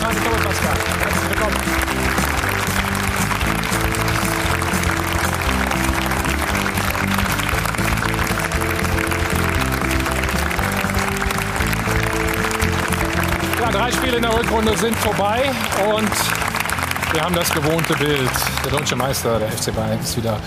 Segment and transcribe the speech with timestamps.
[0.00, 0.24] Herzlich
[1.30, 1.56] willkommen.
[13.60, 15.50] Ja, drei Spiele in der Rückrunde sind vorbei
[15.94, 16.10] und
[17.12, 18.30] wir haben das gewohnte Bild.
[18.64, 20.38] Der deutsche Meister, der FC Bayern, ist wieder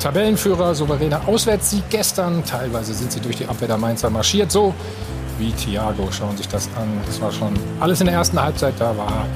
[0.00, 0.74] Tabellenführer.
[0.74, 2.44] Souveräner Auswärtssieg gestern.
[2.44, 4.52] Teilweise sind sie durch die Abwehr der Mainzer marschiert.
[4.52, 4.74] So
[5.38, 6.08] wie Thiago.
[6.10, 6.88] Schauen sich das an.
[7.06, 8.74] Das war schon alles in der ersten Halbzeit.
[8.78, 9.26] Da war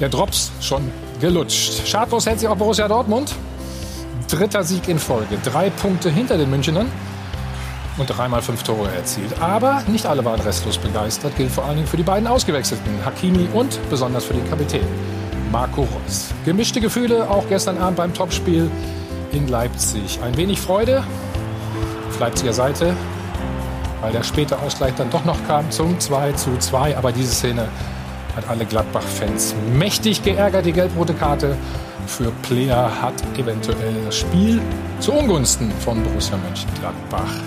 [0.00, 1.86] der Drops schon gelutscht.
[1.86, 3.34] Schadlos hält sich auch Borussia Dortmund.
[4.28, 5.38] Dritter Sieg in Folge.
[5.44, 6.90] Drei Punkte hinter den Münchnern
[7.98, 9.40] und dreimal fünf Tore erzielt.
[9.40, 11.36] Aber nicht alle waren restlos begeistert.
[11.36, 14.86] Gilt vor allen Dingen für die beiden Ausgewechselten, Hakimi und besonders für den Kapitän,
[15.50, 16.34] Marco Reus.
[16.44, 18.70] Gemischte Gefühle auch gestern Abend beim Topspiel
[19.32, 20.18] in Leipzig.
[20.22, 21.02] Ein wenig Freude
[22.08, 22.94] auf Leipziger Seite,
[24.00, 26.96] weil der späte Ausgleich dann doch noch kam zum 2 zu 2.
[26.96, 27.68] Aber diese Szene
[28.36, 30.66] hat alle Gladbach-Fans mächtig geärgert.
[30.66, 31.56] Die gelb-rote Karte
[32.06, 34.60] für Player hat eventuell das Spiel
[35.00, 37.40] zu Ungunsten von Borussia Mönchengladbach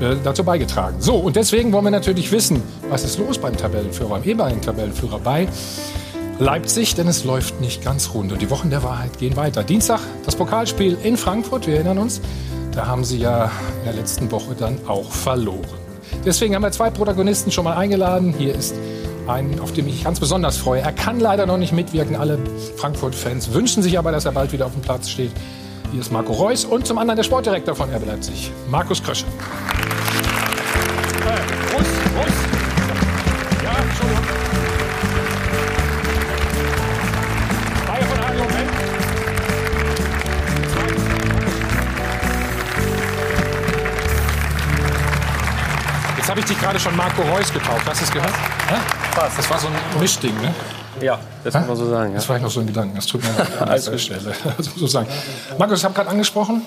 [0.00, 0.96] äh, dazu beigetragen.
[1.00, 5.18] So, und deswegen wollen wir natürlich wissen, was ist los beim Tabellenführer, beim ehemaligen Tabellenführer
[5.18, 5.48] bei
[6.38, 8.32] Leipzig, denn es läuft nicht ganz rund.
[8.32, 9.62] Und die Wochen der Wahrheit gehen weiter.
[9.62, 12.20] Dienstag das Pokalspiel in Frankfurt, wir erinnern uns.
[12.72, 15.60] Da haben sie ja in der letzten Woche dann auch verloren.
[16.24, 18.34] Deswegen haben wir zwei Protagonisten schon mal eingeladen.
[18.36, 18.74] Hier ist
[19.26, 20.80] ein, auf den ich ganz besonders freue.
[20.80, 22.16] Er kann leider noch nicht mitwirken.
[22.16, 22.38] Alle
[22.76, 25.32] Frankfurt-Fans wünschen sich aber, dass er bald wieder auf dem Platz steht.
[25.90, 29.26] Hier ist Marco Reus und zum anderen der Sportdirektor von RB Leipzig, Markus Krösche.
[46.72, 47.86] Gerade schon Marco Reus getauft.
[47.86, 48.32] Hast du es gehört?
[48.68, 48.76] Hä?
[49.14, 50.54] Das war so ein Mischding, ne?
[51.02, 52.12] Ja, das kann man so sagen.
[52.12, 52.16] Ja.
[52.16, 52.96] Das war ich noch so ein Gedanken.
[52.96, 54.32] Das tut mir leid an dieser Stelle.
[54.58, 55.06] Ich sagen.
[55.58, 56.62] Markus, ich habe gerade angesprochen,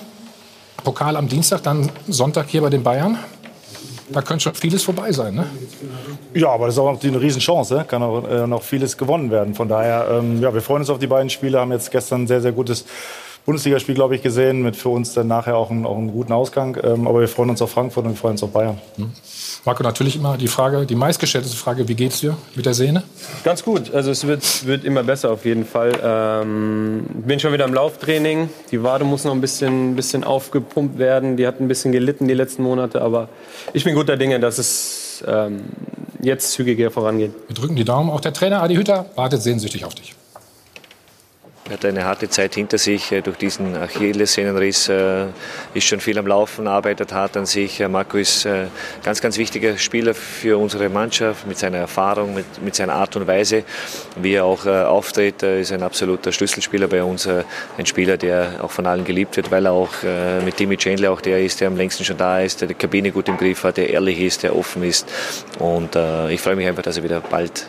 [0.84, 3.18] Pokal am Dienstag, dann Sonntag hier bei den Bayern.
[4.10, 5.46] Da könnte schon vieles vorbei sein, ne?
[6.34, 7.84] Ja, aber das ist auch noch eine Riesenchance.
[7.88, 9.56] Kann auch äh, noch vieles gewonnen werden.
[9.56, 11.58] Von daher, ähm, ja, wir freuen uns auf die beiden Spiele.
[11.58, 12.84] Haben jetzt gestern ein sehr, sehr gutes
[13.46, 14.62] Bundesligaspiel, glaube ich, gesehen.
[14.62, 16.76] Mit für uns dann nachher auch einen, auch einen guten Ausgang.
[16.82, 18.78] Ähm, aber wir freuen uns auf Frankfurt und wir freuen uns auf Bayern.
[18.96, 19.12] Hm.
[19.64, 23.04] Marco, natürlich immer die Frage, die meistgestellte Frage, wie geht's dir mit der Sehne?
[23.44, 23.94] Ganz gut.
[23.94, 25.92] Also es wird, wird immer besser auf jeden Fall.
[26.02, 28.50] Ähm, bin schon wieder im Lauftraining.
[28.72, 31.36] Die Wade muss noch ein bisschen, bisschen aufgepumpt werden.
[31.36, 33.28] Die hat ein bisschen gelitten die letzten Monate, aber
[33.72, 35.66] ich bin guter Dinge, dass es ähm,
[36.20, 37.30] jetzt zügiger vorangeht.
[37.46, 38.10] Wir drücken die Daumen.
[38.10, 40.15] Auch der Trainer Adi Hütter wartet sehnsüchtig auf dich.
[41.68, 45.24] Er hat eine harte Zeit hinter sich äh, durch diesen Achillessehnenriss, äh,
[45.74, 47.80] ist schon viel am Laufen, arbeitet hart an sich.
[47.80, 48.70] Äh, Marco ist ein
[49.02, 53.26] ganz, ganz wichtiger Spieler für unsere Mannschaft mit seiner Erfahrung, mit, mit seiner Art und
[53.26, 53.64] Weise,
[54.14, 55.42] wie er auch auftritt.
[55.42, 59.50] Er ist ein absoluter Schlüsselspieler bei uns, ein Spieler, der auch von allen geliebt wird,
[59.50, 59.90] weil er auch
[60.44, 63.10] mit Timmy Chandler auch der ist, der am längsten schon da ist, der die Kabine
[63.10, 65.08] gut im Griff hat, der ehrlich ist, der offen ist.
[65.58, 65.96] Und
[66.30, 67.66] ich freue mich einfach, dass er wieder bald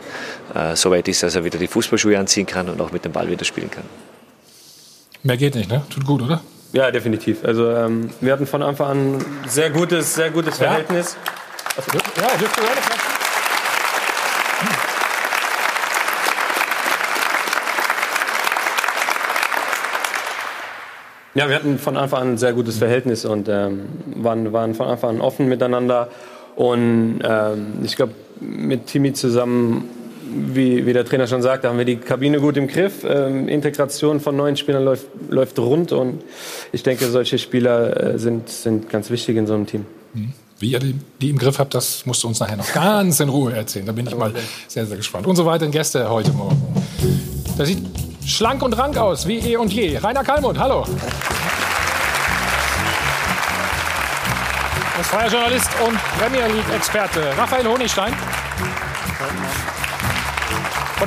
[0.75, 3.29] so weit ist, dass er wieder die Fußballschuhe anziehen kann und auch mit dem Ball
[3.29, 3.83] wieder spielen kann.
[5.23, 5.83] Mehr geht nicht, ne?
[5.89, 6.41] Tut gut, oder?
[6.73, 7.43] Ja, definitiv.
[7.43, 10.67] Also ähm, wir hatten von Anfang an ein sehr gutes, sehr gutes Ja?
[10.67, 11.15] Verhältnis.
[11.75, 13.17] Also, ja, dürft ihr gerne klatschen.
[21.37, 24.87] Ja, wir hatten von Anfang an ein sehr gutes Verhältnis und ähm, waren, waren von
[24.87, 26.09] Anfang an offen miteinander.
[26.55, 29.87] Und ähm, ich glaube, mit Timmy zusammen,
[30.55, 33.03] wie, wie der Trainer schon sagte, haben wir die Kabine gut im Griff.
[33.03, 36.23] Ähm, Integration von neuen Spielern läuft, läuft rund und
[36.71, 39.85] ich denke, solche Spieler äh, sind, sind ganz wichtig in so einem Team.
[40.59, 43.29] Wie ihr die, die im Griff habt, das musst du uns nachher noch ganz in
[43.29, 43.85] Ruhe erzählen.
[43.85, 44.33] Da bin ich mal
[44.67, 45.27] sehr, sehr gespannt.
[45.27, 46.59] Unsere weiteren Gäste heute Morgen.
[47.57, 47.79] Da sieht
[48.25, 49.97] schlank und rank aus, wie eh und je.
[49.97, 50.85] Rainer Kallmund, hallo.
[54.97, 58.13] Das freier Journalist und Premier League-Experte Raphael Honigstein.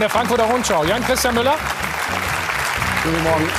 [0.00, 1.56] Von der Frankfurter Rundschau, Jan-Christian Müller.
[3.04, 3.50] Guten Morgen.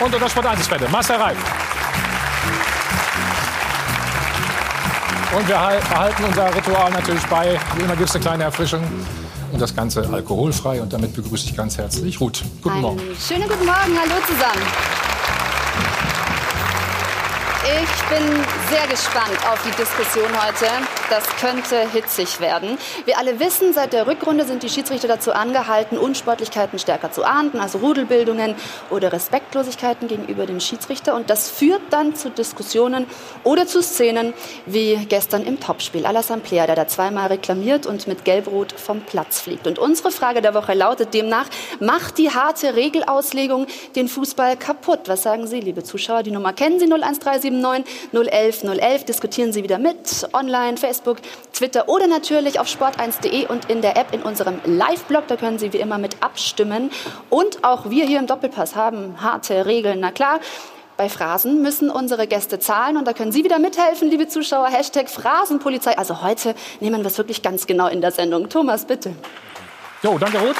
[0.00, 1.36] Und unser Sport 1 experte Marcel Reif.
[5.36, 7.60] Und wir hal- behalten unser Ritual natürlich bei.
[7.74, 8.82] Wie immer gibt es eine kleine Erfrischung.
[9.52, 10.80] Und das Ganze alkoholfrei.
[10.80, 12.42] Und damit begrüße ich ganz herzlich Ruth.
[12.62, 12.98] Guten Morgen.
[13.00, 14.66] Einen schönen guten Morgen, hallo zusammen.
[17.62, 20.66] Ich bin sehr gespannt auf die Diskussion heute.
[21.08, 22.78] Das könnte hitzig werden.
[23.04, 27.60] Wir alle wissen, seit der Rückrunde sind die Schiedsrichter dazu angehalten, Unsportlichkeiten stärker zu ahnden,
[27.60, 28.56] also Rudelbildungen
[28.90, 31.14] oder Respektlosigkeiten gegenüber dem Schiedsrichter.
[31.14, 33.06] Und das führt dann zu Diskussionen
[33.44, 34.34] oder zu Szenen
[34.66, 36.06] wie gestern im Topspiel.
[36.06, 39.68] Alassane Player, der da zweimal reklamiert und mit Gelb-Rot vom Platz fliegt.
[39.68, 41.46] Und unsere Frage der Woche lautet demnach,
[41.78, 45.02] macht die harte Regelauslegung den Fußball kaputt?
[45.06, 46.24] Was sagen Sie, liebe Zuschauer?
[46.24, 49.04] Die Nummer kennen Sie 01379 011 011.
[49.04, 50.95] Diskutieren Sie wieder mit online, Facebook,
[51.52, 55.24] Twitter oder natürlich auf sport1.de und in der App in unserem Live-Blog.
[55.28, 56.90] Da können Sie wie immer mit abstimmen.
[57.30, 60.00] Und auch wir hier im Doppelpass haben harte Regeln.
[60.00, 60.40] Na klar,
[60.96, 64.68] bei Phrasen müssen unsere Gäste zahlen und da können Sie wieder mithelfen, liebe Zuschauer.
[64.68, 65.98] Hashtag Phrasenpolizei.
[65.98, 68.48] Also heute nehmen wir es wirklich ganz genau in der Sendung.
[68.48, 69.14] Thomas, bitte.
[70.02, 70.56] Jo, danke Ruth.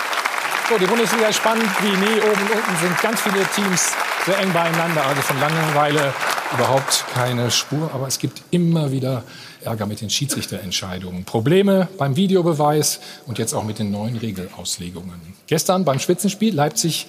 [0.68, 2.20] So, die Bundesliga ist spannend wie nie.
[2.20, 3.92] Oben und unten sind ganz viele Teams
[4.26, 5.06] sehr eng beieinander.
[5.06, 6.12] Also von Langeweile
[6.52, 7.90] überhaupt keine Spur.
[7.94, 9.22] Aber es gibt immer wieder
[9.66, 11.24] Ärger mit den Schiedsrichterentscheidungen.
[11.24, 15.20] Probleme beim Videobeweis und jetzt auch mit den neuen Regelauslegungen.
[15.46, 17.06] Gestern beim Spitzenspiel Leipzig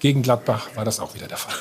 [0.00, 1.54] gegen Gladbach war das auch wieder der Fall.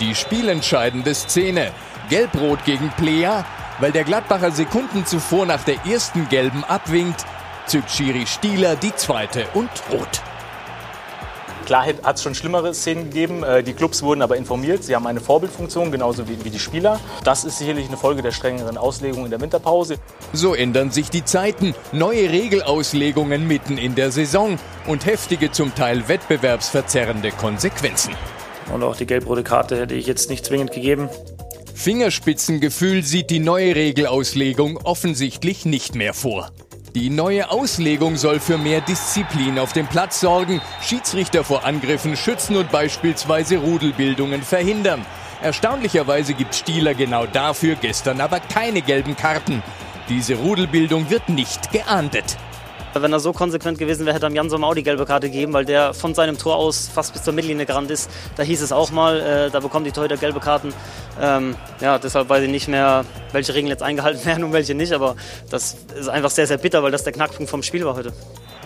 [0.00, 1.72] Die spielentscheidende Szene.
[2.08, 3.44] Gelbrot gegen Plea,
[3.80, 7.26] weil der Gladbacher Sekunden zuvor nach der ersten gelben abwinkt,
[7.66, 10.22] zückt Schiri Stieler die zweite und rot.
[11.68, 13.42] Klar hat es schon schlimmere Szenen gegeben.
[13.42, 14.82] Äh, die Clubs wurden aber informiert.
[14.84, 16.98] Sie haben eine Vorbildfunktion, genauso wie, wie die Spieler.
[17.24, 19.96] Das ist sicherlich eine Folge der strengeren Auslegung in der Winterpause.
[20.32, 21.74] So ändern sich die Zeiten.
[21.92, 28.14] Neue Regelauslegungen mitten in der Saison und heftige, zum Teil wettbewerbsverzerrende Konsequenzen.
[28.72, 31.10] Und auch die gelb-rote Karte hätte ich jetzt nicht zwingend gegeben.
[31.74, 36.50] Fingerspitzengefühl sieht die neue Regelauslegung offensichtlich nicht mehr vor.
[36.98, 42.56] Die neue Auslegung soll für mehr Disziplin auf dem Platz sorgen, Schiedsrichter vor Angriffen schützen
[42.56, 45.06] und beispielsweise Rudelbildungen verhindern.
[45.40, 49.62] Erstaunlicherweise gibt Stieler genau dafür gestern aber keine gelben Karten.
[50.08, 52.36] Diese Rudelbildung wird nicht geahndet.
[53.02, 55.52] Wenn er so konsequent gewesen wäre, hätte er Jan Sommer auch die gelbe Karte gegeben,
[55.52, 58.10] weil der von seinem Tor aus fast bis zur Mittellinie gerannt ist.
[58.36, 60.72] Da hieß es auch mal, äh, da bekommen die Torhüter gelbe Karten.
[61.20, 64.92] Ähm, ja, deshalb weiß ich nicht mehr, welche Regeln jetzt eingehalten werden und welche nicht.
[64.92, 65.16] Aber
[65.50, 68.12] das ist einfach sehr, sehr bitter, weil das der Knackpunkt vom Spiel war heute.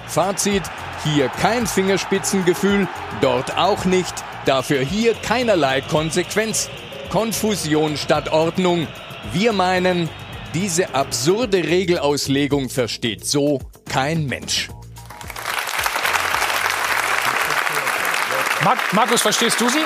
[0.06, 0.62] Fazit,
[1.04, 2.86] hier kein Fingerspitzengefühl,
[3.20, 4.14] dort auch nicht.
[4.44, 6.68] Dafür hier keinerlei Konsequenz.
[7.10, 8.88] Konfusion statt Ordnung.
[9.32, 10.08] Wir meinen,
[10.54, 13.60] diese absurde Regelauslegung versteht so
[13.92, 14.70] kein Mensch.
[18.92, 19.80] Markus, verstehst du sie?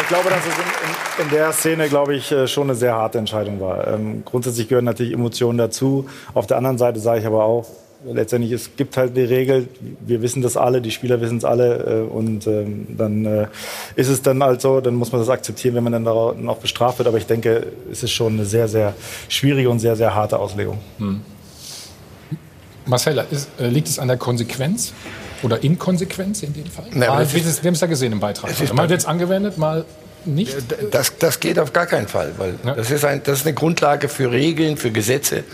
[0.00, 2.94] Ich glaube, dass es in, in, in, der Szene, glaube ich, äh, schon eine sehr
[2.94, 3.86] harte Entscheidung war.
[3.86, 6.06] Ähm, grundsätzlich gehören natürlich Emotionen dazu.
[6.34, 7.66] Auf der anderen Seite sage ich aber auch,
[8.04, 9.68] letztendlich, es gibt halt die Regel,
[10.00, 13.46] wir wissen das alle, die Spieler wissen es alle äh, und ähm, dann äh,
[13.94, 16.58] ist es dann halt so, dann muss man das akzeptieren, wenn man dann darauf noch
[16.58, 17.08] bestraft wird.
[17.08, 18.94] Aber ich denke, es ist schon eine sehr, sehr
[19.30, 20.78] schwierige und sehr, sehr harte Auslegung.
[20.98, 21.22] Hm.
[22.86, 24.92] Marcella, ist, äh, liegt es an der Konsequenz
[25.42, 26.86] oder Inkonsequenz in dem Fall?
[26.92, 28.50] Nee, mal, wir haben es ja gesehen im Beitrag.
[28.74, 29.84] Mal wird es angewendet, mal
[30.26, 30.56] nicht?
[30.90, 32.74] Das, das geht auf gar keinen Fall, weil ja.
[32.74, 35.44] das, ist ein, das ist eine Grundlage für Regeln, für Gesetze.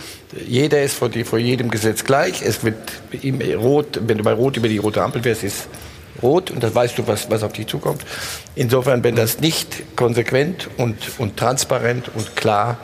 [0.46, 2.43] Jeder ist vor, die, vor jedem Gesetz gleich.
[2.43, 2.76] Es wird
[3.23, 5.69] ihm rot, wenn du bei Rot über die rote Ampel wärst, ist
[6.23, 8.02] rot und dann weißt du, was, was auf dich zukommt.
[8.55, 12.78] Insofern, wenn das nicht konsequent und, und transparent und klar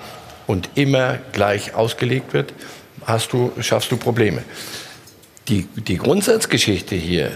[0.46, 2.52] und immer gleich ausgelegt wird,
[3.08, 4.42] hast du, schaffst du Probleme.
[5.48, 7.32] Die, die Grundsatzgeschichte hier,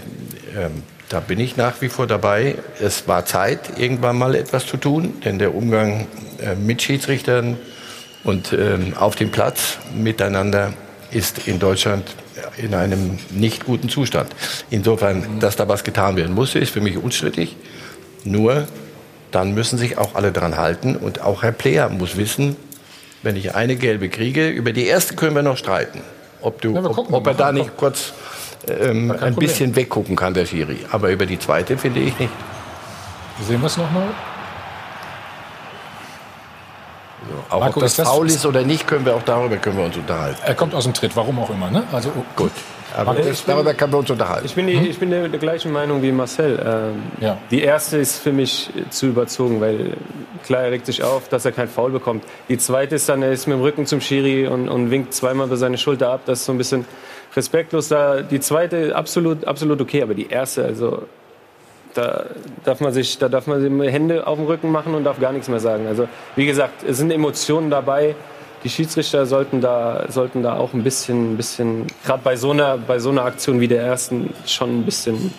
[0.55, 2.55] ähm, da bin ich nach wie vor dabei.
[2.79, 6.07] Es war Zeit, irgendwann mal etwas zu tun, denn der Umgang
[6.39, 7.57] äh, mit Schiedsrichtern
[8.23, 10.73] und ähm, auf dem Platz miteinander
[11.11, 12.15] ist in Deutschland
[12.57, 14.31] in einem nicht guten Zustand.
[14.69, 17.55] Insofern, dass da was getan werden muss, ist für mich unstrittig.
[18.23, 18.67] Nur
[19.31, 22.55] dann müssen sich auch alle dran halten und auch Herr Player muss wissen,
[23.23, 26.01] wenn ich eine gelbe kriege, über die erste können wir noch streiten.
[26.41, 28.13] Ob, du, ja, ob, ob er da nicht kurz
[28.67, 29.35] ähm, ein Problem.
[29.35, 30.79] bisschen weggucken kann, der Schiri.
[30.91, 32.31] Aber über die zweite finde ich nicht.
[33.47, 34.09] Sehen wir es nochmal?
[37.29, 39.85] So, auch Marco, ob das, faul ist oder nicht, können wir auch darüber können wir
[39.85, 40.39] uns unterhalten.
[40.45, 41.71] Er kommt aus dem Tritt, warum auch immer.
[41.71, 41.83] Ne?
[41.93, 42.51] Also oh, gut.
[42.95, 44.45] Aber das, bin, darüber können wir uns unterhalten.
[44.45, 44.85] Ich bin, die, hm?
[44.85, 46.59] ich bin der, der, gleichen Meinung wie Marcel.
[46.65, 47.37] Ähm, ja.
[47.51, 49.93] Die erste ist für mich zu überzogen, weil
[50.45, 52.23] klar, er regt sich auf, dass er kein Foul bekommt.
[52.49, 55.47] Die zweite ist dann, er ist mit dem Rücken zum Schiri und, und winkt zweimal
[55.47, 56.21] über seine Schulter ab.
[56.25, 56.85] Das ist so ein bisschen
[57.35, 57.87] respektlos.
[57.87, 61.03] Da, die zweite absolut, absolut okay, aber die erste, also
[61.93, 62.25] da
[62.63, 65.47] darf man sich, da darf man Hände auf dem Rücken machen und darf gar nichts
[65.47, 65.87] mehr sagen.
[65.87, 68.15] Also wie gesagt, es sind Emotionen dabei
[68.63, 72.99] die Schiedsrichter sollten da, sollten da auch ein bisschen, bisschen gerade bei so, einer, bei
[72.99, 75.33] so einer Aktion wie der ersten, schon ein bisschen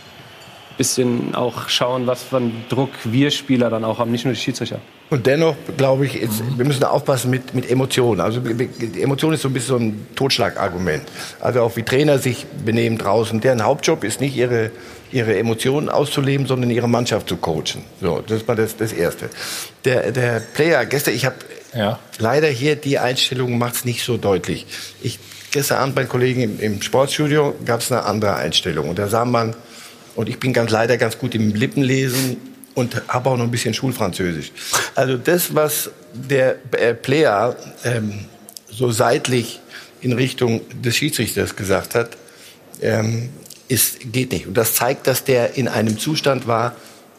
[0.76, 4.40] bisschen auch schauen, was für einen Druck wir Spieler dann auch haben, nicht nur die
[4.40, 4.80] Schiedsrichter.
[5.10, 8.20] Und dennoch glaube ich, ist, wir müssen aufpassen mit, mit Emotionen.
[8.20, 8.40] Also
[8.98, 11.02] Emotion ist so ein bisschen so ein Totschlagargument.
[11.40, 13.40] Also auch wie Trainer sich benehmen draußen.
[13.40, 14.70] Deren Hauptjob ist nicht ihre,
[15.12, 17.84] ihre Emotionen auszuleben, sondern ihre Mannschaft zu coachen.
[18.00, 19.28] So, das war das, das Erste.
[19.84, 21.36] Der, der Player, gestern, ich habe
[21.74, 21.98] Ja.
[22.18, 24.66] leider hier die Einstellung macht es nicht so deutlich.
[25.02, 25.18] Ich,
[25.50, 28.88] gestern Abend bei Kollegen im, im Sportstudio gab es eine andere Einstellung.
[28.88, 29.54] Und da sah man,
[30.14, 32.36] und ich bin ganz leider ganz gut im Lippenlesen
[32.74, 34.52] und habe auch noch ein bisschen Schulfranzösisch.
[34.94, 38.26] Also das, was der äh, Player ähm,
[38.70, 39.60] so seitlich
[40.00, 42.10] in Richtung des Schiedsrichters gesagt hat,
[42.80, 43.30] ähm,
[43.68, 44.46] ist, geht nicht.
[44.46, 46.76] Und das zeigt, dass der in einem Zustand war,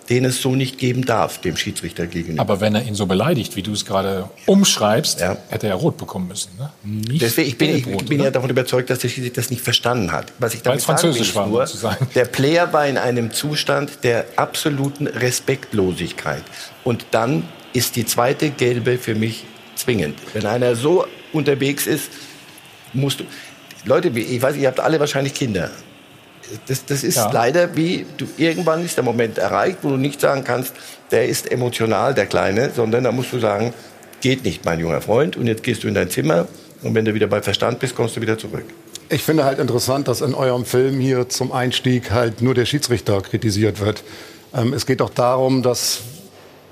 [0.09, 2.41] den es so nicht geben darf, dem Schiedsrichter gegenüber.
[2.41, 5.37] Aber wenn er ihn so beleidigt, wie du es gerade umschreibst, Ja.
[5.49, 6.51] hätte er rot bekommen müssen.
[6.59, 6.69] Ne?
[6.83, 9.63] Nicht Deswegen, ich bin, ich, ich bin ja davon überzeugt, dass der Schiedsrichter das nicht
[9.63, 10.31] verstanden hat.
[10.37, 12.07] Was ich damit sagen will, war, ist sagen.
[12.13, 16.43] der Player war in einem Zustand der absoluten Respektlosigkeit.
[16.83, 19.43] Und dann ist die zweite gelbe für mich
[19.75, 20.17] zwingend.
[20.33, 22.09] Wenn einer so unterwegs ist,
[22.93, 23.23] musst du.
[23.85, 25.69] Leute, ich weiß, ihr habt alle wahrscheinlich Kinder.
[26.67, 27.31] Das, das ist Ja.
[27.31, 30.73] leider wie, du, irgendwann ist der Moment erreicht, wo du nicht sagen kannst,
[31.11, 33.73] der ist emotional, der Kleine, sondern da musst du sagen,
[34.21, 36.47] geht nicht, mein junger Freund, und jetzt gehst du in dein Zimmer
[36.81, 38.65] und wenn du wieder bei Verstand bist, kommst du wieder zurück.
[39.09, 43.21] Ich finde halt interessant, dass in eurem Film hier zum Einstieg halt nur der Schiedsrichter
[43.21, 44.03] kritisiert wird.
[44.55, 45.99] Ähm, es geht doch darum, dass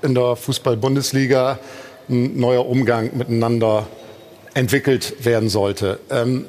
[0.02, 1.58] in der Fußball-Bundesliga
[2.08, 3.86] ein neuer Umgang miteinander
[4.54, 6.00] entwickelt werden sollte.
[6.10, 6.46] Ähm,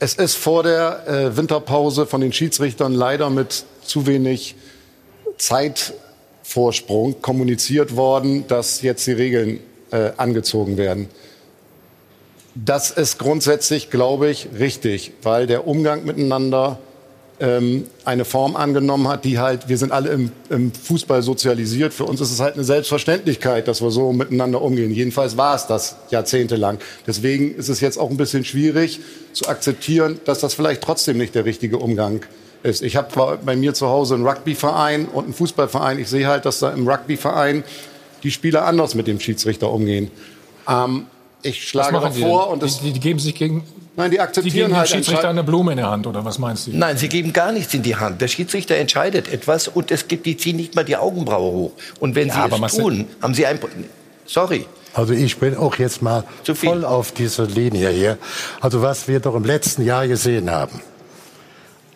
[0.00, 4.56] es ist vor der äh, Winterpause von den Schiedsrichtern leider mit zu wenig
[5.36, 11.08] Zeitvorsprung kommuniziert worden, dass jetzt die Regeln äh, angezogen werden.
[12.54, 16.78] Das ist grundsätzlich, glaube ich, richtig, weil der Umgang miteinander
[17.40, 21.94] ähm, eine Form angenommen hat, die halt, wir sind alle im, im Fußball sozialisiert.
[21.94, 24.92] Für uns ist es halt eine Selbstverständlichkeit, dass wir so miteinander umgehen.
[24.92, 26.78] Jedenfalls war es das jahrzehntelang.
[27.06, 29.00] Deswegen ist es jetzt auch ein bisschen schwierig
[29.32, 32.20] zu akzeptieren, dass das vielleicht trotzdem nicht der richtige Umgang
[32.62, 32.82] ist.
[32.82, 35.98] Ich habe bei mir zu Hause einen Rugbyverein und einen Fußballverein.
[35.98, 37.64] Ich sehe halt, dass da im Rugbyverein
[38.22, 40.10] die Spieler anders mit dem Schiedsrichter umgehen.
[40.68, 41.06] Ähm,
[41.42, 43.64] ich schlage die vor und das, die, die geben sich gegen,
[43.96, 46.38] nein, die die akzeptieren geben dem halt Schiedsrichter eine Blume in der Hand, oder was
[46.38, 46.72] meinst du?
[46.72, 48.20] Nein, sie geben gar nichts in die Hand.
[48.20, 51.72] Der Schiedsrichter entscheidet etwas und es gibt, die ziehen nicht mal die Augenbraue hoch.
[51.98, 53.58] Und wenn Ja, sie aber es tun, haben sie ein...
[54.26, 54.66] Sorry.
[54.92, 58.18] Also ich bin auch jetzt mal voll auf dieser Linie hier.
[58.60, 60.80] Also was wir doch im letzten Jahr gesehen haben.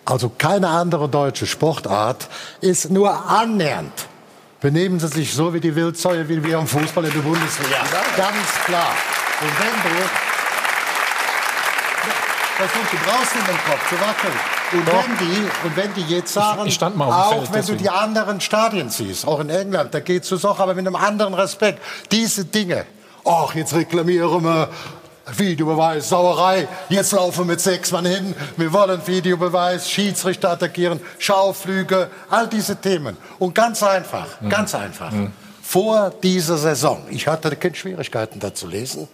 [0.05, 2.29] Also keine andere deutsche Sportart
[2.61, 3.93] ist nur annähernd.
[4.61, 7.77] Benehmen sie sich so wie die Wildsäue, wie wir im Fußball in der Bundesliga.
[8.17, 8.95] Ganz klar.
[9.45, 10.09] Und wenn du...
[12.57, 14.33] Das tut du brauchst nicht im Kopf zu wackeln.
[14.73, 17.79] Und wenn die, und wenn die jetzt sagen, ich stand mal auch Feld, wenn deswegen.
[17.79, 20.97] du die anderen Stadien siehst, auch in England, da geht's es auch, aber mit einem
[20.97, 21.83] anderen Respekt.
[22.13, 22.87] Diese Dinge,
[23.25, 24.69] ach, jetzt reklamieren wir
[25.37, 32.09] Videobeweis, Sauerei, jetzt laufen wir mit sechs Mann hin, wir wollen Videobeweis, Schiedsrichter attackieren, Schauflüge,
[32.31, 33.17] all diese Themen.
[33.39, 35.13] Und ganz einfach, ganz einfach,
[35.63, 39.09] vor dieser Saison, ich hatte keine Schwierigkeiten da zu lesen,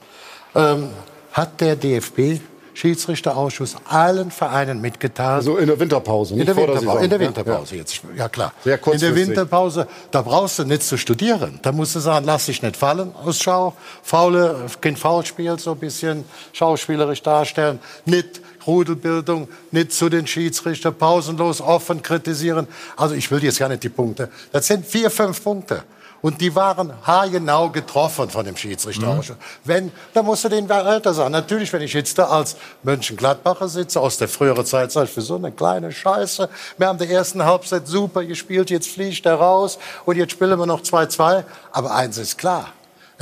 [0.54, 0.90] ähm,
[1.33, 2.40] hat der DFB
[2.73, 7.11] Schiedsrichterausschuss allen Vereinen mitgeteilt, Also in der Winterpause, in nicht der vor der Winterpause, in
[7.11, 8.52] der Ja, Winterpause jetzt, ja klar.
[8.64, 9.14] Sehr in der.
[9.14, 11.59] Winterpause, da brauchst du nicht zu studieren.
[11.62, 15.78] Da musst du sagen, lass dich nicht fallen aus Schau, faule, kein Foulspiel, so ein
[15.78, 22.66] bisschen schauspielerisch darstellen, nicht Rudelbildung, nicht zu den Schiedsrichter, pausenlos, offen kritisieren.
[22.97, 24.30] Also ich will jetzt gar nicht die Punkte.
[24.52, 25.83] Das sind vier, fünf Punkte.
[26.23, 29.37] Und die waren haargenau getroffen von dem Schiedsrichterausschuss.
[29.65, 31.33] Wenn, da musst du den älter sagen.
[31.33, 35.23] Natürlich, wenn ich jetzt da als Mönchengladbacher sitze, aus der früheren Zeit, sag ich, für
[35.23, 36.49] so eine kleine Scheiße.
[36.77, 40.67] Wir haben die ersten Halbzeit super gespielt, jetzt fliegt er raus und jetzt spielen wir
[40.67, 41.45] noch 2-2.
[41.73, 42.73] Aber eins ist klar.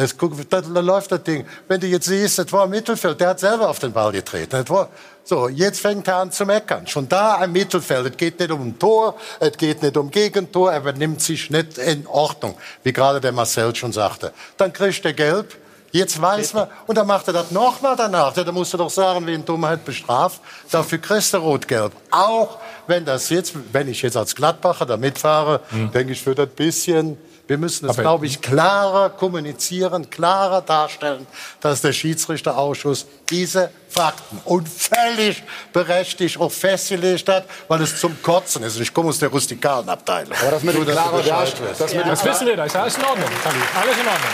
[0.00, 1.44] Es guck, da, da läuft das Ding.
[1.66, 4.50] Wenn du jetzt siehst, das war im Mittelfeld, der hat selber auf den Ball getreten.
[4.50, 4.88] Das war,
[5.28, 6.86] so, jetzt fängt er an zu meckern.
[6.86, 8.06] Schon da im Mittelfeld.
[8.06, 11.76] Es geht nicht um ein Tor, es geht nicht um Gegentor, er benimmt sich nicht
[11.76, 14.32] in Ordnung, wie gerade der Marcel schon sagte.
[14.56, 15.54] Dann kriegt er gelb.
[15.90, 18.32] Jetzt weiß man, und dann macht er das nochmal danach.
[18.32, 20.40] Da musst du doch sagen, wen Dummheit bestraft.
[20.70, 21.92] Dafür kriegst du rot-gelb.
[22.10, 22.58] Auch
[22.88, 25.60] wenn das jetzt, wenn ich jetzt als Gladbacher da mitfahre,
[25.94, 27.16] denke ich, für das bisschen,
[27.46, 31.26] wir müssen es, glaube ich, klarer kommunizieren, klarer darstellen,
[31.60, 35.42] dass der Schiedsrichterausschuss diese Fakten und völlig
[35.72, 38.78] berechtigt auch festgelegt hat, weil es zum Kotzen ist.
[38.80, 40.34] Ich komme aus der rustikalen Abteilung.
[40.40, 41.56] Aber das mit dem dass du klarer weißt.
[41.78, 43.30] das dem Das wissen wir, das ist alles in Ordnung.
[43.44, 44.32] Alles in Ordnung.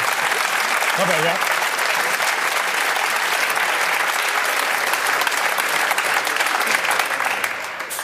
[0.97, 1.54] Aber ja.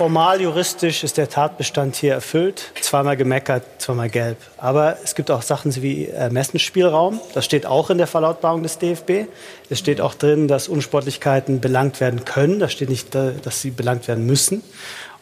[0.01, 2.73] Formal juristisch ist der Tatbestand hier erfüllt.
[2.81, 4.39] Zweimal gemeckert, zweimal gelb.
[4.57, 7.21] Aber es gibt auch Sachen wie Ermessensspielraum.
[7.35, 9.29] Das steht auch in der Verlautbarung des DFB.
[9.69, 12.61] Es steht auch drin, dass Unsportlichkeiten belangt werden können.
[12.61, 14.63] Da steht nicht, dass sie belangt werden müssen.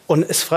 [0.07, 0.47] Und es,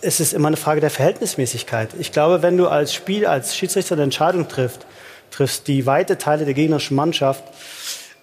[0.00, 1.90] es ist immer eine Frage der Verhältnismäßigkeit.
[1.98, 4.86] Ich glaube, wenn du als Spiel, als Schiedsrichter eine Entscheidung triffst,
[5.30, 7.44] triffst, die weite Teile der gegnerischen Mannschaft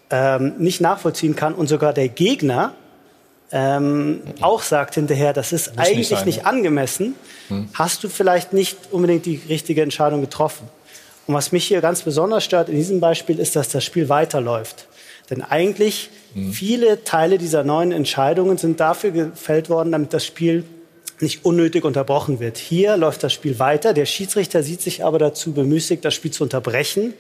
[0.10, 2.74] ähm, nicht nachvollziehen kann und sogar der Gegner
[3.52, 6.46] ähm, auch sagt hinterher, das ist Muss eigentlich nicht, sein, nicht ne?
[6.46, 7.16] angemessen,
[7.48, 7.70] hm.
[7.74, 10.68] hast du vielleicht nicht unbedingt die richtige Entscheidung getroffen.
[11.28, 14.88] Und was mich hier ganz besonders stört in diesem Beispiel ist, dass das Spiel weiterläuft.
[15.30, 16.52] Denn eigentlich hm.
[16.52, 20.64] viele Teile dieser neuen Entscheidungen sind dafür gefällt worden, damit das Spiel
[21.22, 22.58] nicht unnötig unterbrochen wird.
[22.58, 23.94] Hier läuft das Spiel weiter.
[23.94, 27.14] Der Schiedsrichter sieht sich aber dazu bemüßigt, das Spiel zu unterbrechen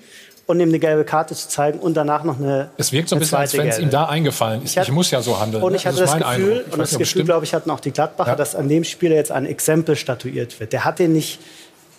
[0.47, 3.19] und ihm eine gelbe Karte zu zeigen und danach noch eine Es wirkt so ein
[3.19, 4.77] bisschen, als wenn es ihm da eingefallen ist.
[4.77, 5.63] Ich, ich, muss ja so handeln.
[5.63, 8.31] Und ich hatte das, das Gefühl, und das Gefühl, glaube ich, hatten auch die Gladbacher,
[8.31, 8.35] ja.
[8.35, 10.73] dass an dem Spieler jetzt ein Exempel statuiert wird.
[10.73, 11.39] Der hat den nicht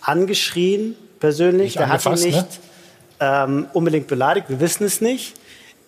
[0.01, 2.47] angeschrien persönlich, nicht der hat ihn nicht ne?
[3.21, 5.35] ähm, unbedingt beleidigt, wir wissen es nicht.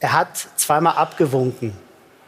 [0.01, 1.73] Er hat zweimal abgewunken.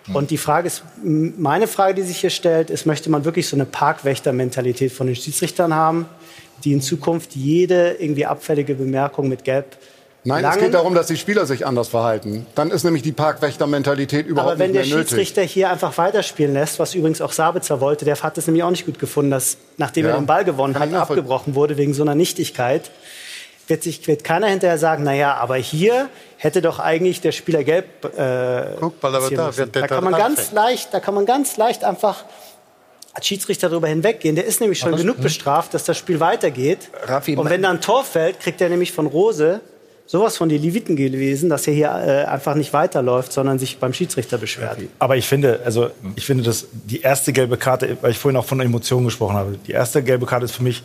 [0.06, 0.16] Hm.
[0.16, 3.56] Und die Frage ist, meine Frage, die sich hier stellt, ist, möchte man wirklich so
[3.56, 6.06] eine Parkwächter-Mentalität von den Schiedsrichtern haben,
[6.62, 9.76] die in Zukunft jede irgendwie abfällige Bemerkung mit Gelb
[10.22, 10.58] Nein, Langen.
[10.58, 12.46] es geht darum, dass die Spieler sich anders verhalten.
[12.54, 14.84] Dann ist nämlich die Parkwächter-Mentalität überhaupt nicht mehr nötig.
[14.84, 18.36] Aber wenn der Schiedsrichter hier einfach weiterspielen lässt, was übrigens auch Sabitzer wollte, der hat
[18.36, 20.12] es nämlich auch nicht gut gefunden, dass nachdem ja.
[20.12, 22.90] er den Ball gewonnen hat, abgebrochen wurde wegen so einer Nichtigkeit,
[23.66, 27.64] wird sich wird keiner hinterher sagen, na ja, aber hier hätte doch eigentlich der Spieler
[27.64, 30.52] gelb äh, Guck da, wird der da kann man ganz anfängt.
[30.52, 32.24] leicht, da kann man ganz leicht einfach
[33.14, 34.36] als Schiedsrichter darüber hinweggehen.
[34.36, 35.22] Der ist nämlich schon genug hm.
[35.22, 36.90] bestraft, dass das Spiel weitergeht.
[37.04, 39.60] Raffi, und wenn da ein Tor fällt, kriegt er nämlich von Rose
[40.10, 43.92] sowas von die Leviten gewesen, dass er hier äh, einfach nicht weiterläuft, sondern sich beim
[43.92, 44.78] Schiedsrichter beschwert.
[44.98, 48.44] Aber ich finde, also ich finde, dass die erste gelbe Karte, weil ich vorhin auch
[48.44, 50.82] von Emotionen gesprochen habe, die erste gelbe Karte ist für mich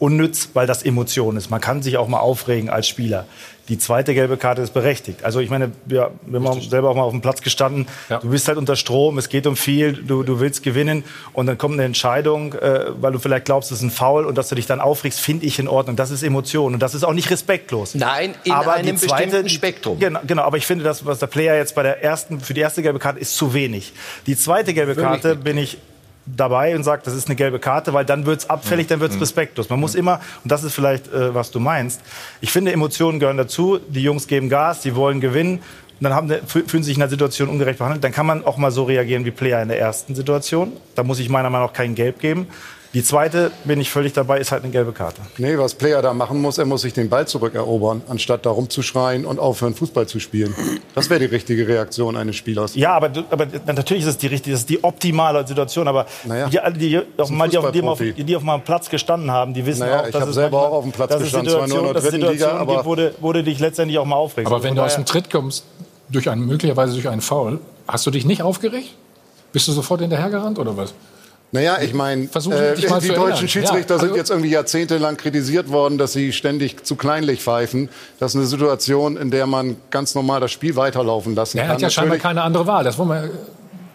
[0.00, 1.50] unnütz, weil das Emotion ist.
[1.50, 3.26] Man kann sich auch mal aufregen als Spieler.
[3.68, 5.22] Die zweite gelbe Karte ist berechtigt.
[5.22, 7.86] Also ich meine, wir, wir haben selber auch mal auf dem Platz gestanden.
[8.08, 8.18] Ja.
[8.18, 11.04] Du bist halt unter Strom, es geht um viel, du, du willst gewinnen
[11.34, 14.36] und dann kommt eine Entscheidung, äh, weil du vielleicht glaubst, es ist ein Foul und
[14.36, 15.94] dass du dich dann aufregst, finde ich in Ordnung.
[15.94, 17.94] Das ist Emotion und das ist auch nicht respektlos.
[17.94, 20.00] Nein, in aber einem zweite, bestimmten Spektrum.
[20.00, 22.60] Genau, genau, aber ich finde, das, was der Player jetzt bei der ersten, für die
[22.62, 23.92] erste gelbe Karte ist zu wenig.
[24.26, 25.78] Die zweite gelbe Karte bin ich
[26.26, 29.12] dabei und sagt, das ist eine gelbe Karte, weil dann wird es abfällig, dann wird
[29.12, 29.68] es respektlos.
[29.68, 32.00] Man muss immer, und das ist vielleicht, äh, was du meinst,
[32.40, 33.78] ich finde, Emotionen gehören dazu.
[33.88, 35.58] Die Jungs geben Gas, die wollen gewinnen.
[36.00, 38.02] Und dann haben, fühlen sich in der Situation ungerecht behandelt.
[38.02, 40.72] Dann kann man auch mal so reagieren wie Player in der ersten Situation.
[40.94, 42.46] Da muss ich meiner Meinung nach kein Gelb geben.
[42.92, 45.20] Die zweite, bin ich völlig dabei, ist halt eine gelbe Karte.
[45.38, 49.24] Nee, was Player da machen muss, er muss sich den Ball zurückerobern, anstatt da rumzuschreien
[49.24, 50.52] und aufhören, Fußball zu spielen.
[50.96, 52.74] Das wäre die richtige Reaktion eines Spielers.
[52.74, 55.86] Ja, aber, aber natürlich ist es die richtige, das ist die optimale Situation.
[55.86, 58.90] Aber naja, die, alle, die, auf mal, die, auf, die, auf, die auf meinem Platz
[58.90, 61.18] gestanden haben, die wissen naja, auch, dass ich es selber manchmal, auch auf dem Platz
[61.18, 64.16] gestanden, zwar nur in der dritten Liga, aber gibt, wo du dich letztendlich auch mal
[64.16, 64.50] aufregst.
[64.50, 65.64] Aber wenn du aus dem Tritt kommst,
[66.08, 68.88] durch einen, möglicherweise durch einen Foul, hast du dich nicht aufgeregt?
[69.52, 70.92] Bist du sofort hinterhergerannt oder was?
[71.52, 75.98] Naja, ich meine, äh, die deutschen Schiedsrichter ja, also sind jetzt irgendwie jahrzehntelang kritisiert worden,
[75.98, 77.88] dass sie ständig zu kleinlich pfeifen.
[78.20, 81.70] Das ist eine Situation, in der man ganz normal das Spiel weiterlaufen lassen er kann.
[81.70, 82.84] Er hat ja scheinbar keine andere Wahl.
[82.84, 83.30] Das wollen wir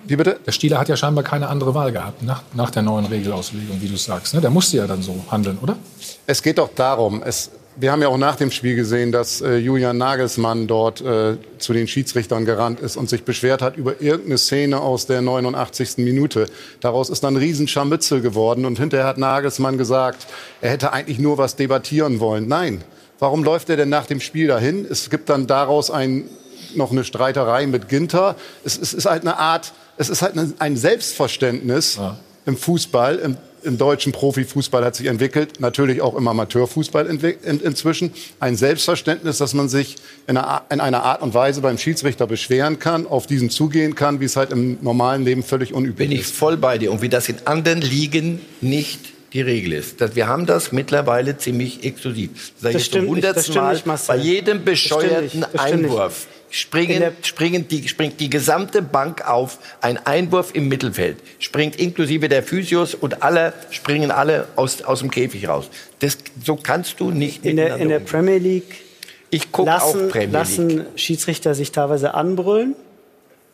[0.07, 0.37] wie bitte?
[0.45, 3.87] Der Stieler hat ja scheinbar keine andere Wahl gehabt nach, nach der neuen Regelauslegung, wie
[3.87, 4.35] du sagst.
[4.35, 4.41] Ne?
[4.41, 5.77] Der musste ja dann so handeln, oder?
[6.27, 9.57] Es geht doch darum, es, wir haben ja auch nach dem Spiel gesehen, dass äh,
[9.57, 14.37] Julian Nagelsmann dort äh, zu den Schiedsrichtern gerannt ist und sich beschwert hat über irgendeine
[14.37, 15.97] Szene aus der 89.
[15.97, 16.47] Minute.
[16.79, 20.25] Daraus ist dann ein Riesenscharmützel geworden und hinterher hat Nagelsmann gesagt,
[20.61, 22.47] er hätte eigentlich nur was debattieren wollen.
[22.47, 22.83] Nein.
[23.19, 24.85] Warum läuft er denn nach dem Spiel dahin?
[24.89, 26.29] Es gibt dann daraus ein,
[26.75, 28.35] noch eine Streiterei mit Ginter.
[28.63, 32.17] Es, es ist halt eine Art, es ist halt ein Selbstverständnis ja.
[32.45, 37.19] im Fußball, im im deutschen Profifußball hat sich entwickelt, natürlich auch im Amateurfußball in,
[37.59, 39.95] inzwischen, ein Selbstverständnis, dass man sich
[40.27, 44.19] in einer, in einer, Art und Weise beim Schiedsrichter beschweren kann, auf diesen zugehen kann,
[44.19, 46.09] wie es halt im normalen Leben völlig unüblich ist.
[46.09, 46.91] Bin ich voll bei dir.
[46.91, 48.99] Und wie das in anderen Ligen nicht
[49.33, 49.99] die Regel ist.
[49.99, 52.53] Dass wir haben das mittlerweile ziemlich exklusiv.
[52.61, 58.19] Das, das stimmt, das stimmt Mal, nicht, bei jedem bescheuerten Einwurf springen, springen die, springt
[58.19, 64.11] die gesamte Bank auf, ein Einwurf im Mittelfeld, springt inklusive der Physios und alle springen
[64.11, 65.69] alle aus, aus dem Käfig raus.
[65.99, 68.85] Das, so kannst du nicht in der, in der Premier League
[69.31, 70.31] ich gucke auch Premier League.
[70.31, 72.75] lassen Schiedsrichter sich teilweise anbrüllen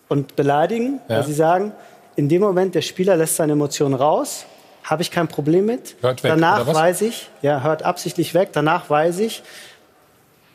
[0.09, 1.17] und beleidigen, ja.
[1.17, 1.71] weil sie sagen,
[2.15, 4.45] in dem Moment, der Spieler lässt seine Emotionen raus,
[4.83, 5.95] habe ich kein Problem mit.
[6.01, 8.49] Hört weg, Danach weiß ich, ja, hört absichtlich weg.
[8.51, 9.43] Danach weiß ich,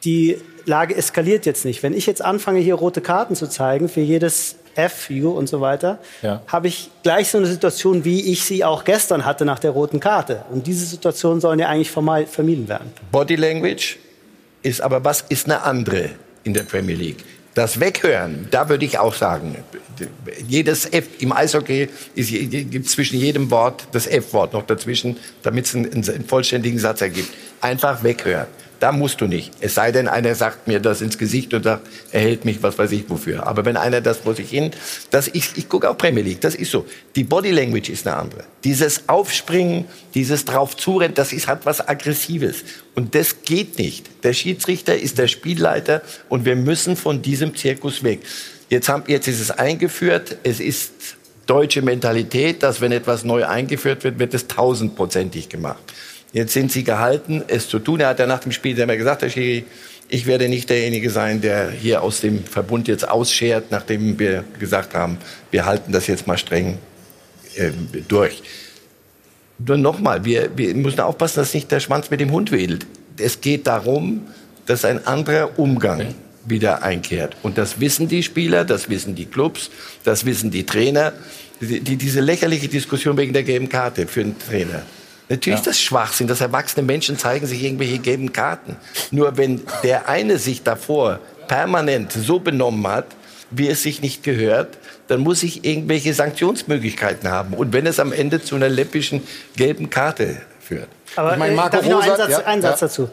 [0.04, 1.82] die Lage eskaliert jetzt nicht.
[1.82, 5.60] Wenn ich jetzt anfange, hier rote Karten zu zeigen für jedes F, U und so
[5.60, 6.42] weiter, Ja.
[6.48, 10.00] habe ich gleich so eine Situation, wie ich sie auch gestern hatte nach der roten
[10.00, 10.44] Karte.
[10.50, 12.92] Und diese Situationen sollen ja eigentlich vermieden werden.
[13.10, 13.98] Body Language
[14.62, 16.10] ist aber was ist eine andere
[16.44, 17.24] in der Premier League.
[17.54, 19.56] Das Weghören, da würde ich auch sagen,
[20.46, 25.74] jedes F im Eishockey ist, gibt zwischen jedem Wort das F-Wort noch dazwischen, damit es
[25.74, 27.30] einen, einen vollständigen Satz ergibt.
[27.62, 28.46] Einfach weghören.
[28.78, 29.52] Da musst du nicht.
[29.60, 32.78] Es sei denn, einer sagt mir das ins Gesicht und sagt, er hält mich, was
[32.78, 33.46] weiß ich wofür.
[33.46, 34.70] Aber wenn einer das vor sich hin,
[35.10, 36.84] das ich, ich gucke auch Premier League, das ist so.
[37.14, 38.44] Die Body Language ist eine andere.
[38.64, 42.64] Dieses Aufspringen, dieses drauf zurennen, das ist halt was Aggressives.
[42.94, 44.24] Und das geht nicht.
[44.24, 48.20] Der Schiedsrichter ist der Spielleiter und wir müssen von diesem Zirkus weg.
[48.68, 50.36] Jetzt, haben, jetzt ist es eingeführt.
[50.42, 55.82] Es ist deutsche Mentalität, dass wenn etwas neu eingeführt wird, wird es tausendprozentig gemacht.
[56.36, 58.00] Jetzt sind sie gehalten, es zu tun.
[58.00, 59.64] Er hat ja nach dem Spiel selber gesagt, Herr Schiri,
[60.10, 64.94] ich werde nicht derjenige sein, der hier aus dem Verbund jetzt ausschert, nachdem wir gesagt
[64.94, 65.16] haben,
[65.50, 66.76] wir halten das jetzt mal streng
[67.54, 67.70] äh,
[68.06, 68.42] durch.
[69.56, 72.84] Nur nochmal, wir, wir müssen aufpassen, dass nicht der Schwanz mit dem Hund wedelt.
[73.16, 74.26] Es geht darum,
[74.66, 77.34] dass ein anderer Umgang wieder einkehrt.
[77.42, 79.70] Und das wissen die Spieler, das wissen die Clubs,
[80.04, 81.14] das wissen die Trainer.
[81.62, 84.82] Die, die, diese lächerliche Diskussion wegen der gelben Karte für einen Trainer.
[85.28, 88.76] Natürlich ist das Schwachsinn, dass erwachsene Menschen zeigen sich irgendwelche gelben Karten.
[89.10, 93.06] Nur wenn der eine sich davor permanent so benommen hat,
[93.50, 97.54] wie es sich nicht gehört, dann muss ich irgendwelche Sanktionsmöglichkeiten haben.
[97.54, 99.22] Und wenn es am Ende zu einer läppischen
[99.56, 100.88] gelben Karte führt.
[101.14, 102.86] Aber Ich meine, äh, Marco darf ich noch einen Rosa- Satz, ja, einen Satz ja.
[102.88, 103.08] dazu?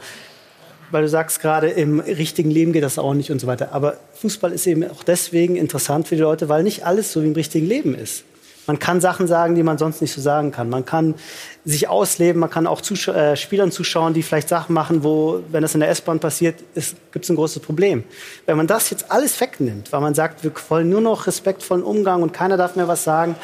[0.92, 3.70] Weil du sagst gerade, im richtigen Leben geht das auch nicht und so weiter.
[3.74, 7.28] Aber Fußball ist eben auch deswegen interessant für die Leute, weil nicht alles so wie
[7.28, 8.24] im richtigen Leben ist.
[8.66, 10.70] Man kann Sachen sagen, die man sonst nicht so sagen kann.
[10.70, 11.16] Man kann
[11.66, 15.62] sich ausleben, man kann auch Zusch äh, Spielern zuschauen, die vielleicht Sachen machen, wo, wenn
[15.62, 16.56] das in der S-Bahn passiert,
[17.12, 18.04] gibt es ein großes Problem.
[18.46, 22.22] Wenn man das jetzt alles wegnimmt, weil man sagt, wir wollen nur noch respektvollen Umgang
[22.22, 23.36] und keiner darf mehr was sagen,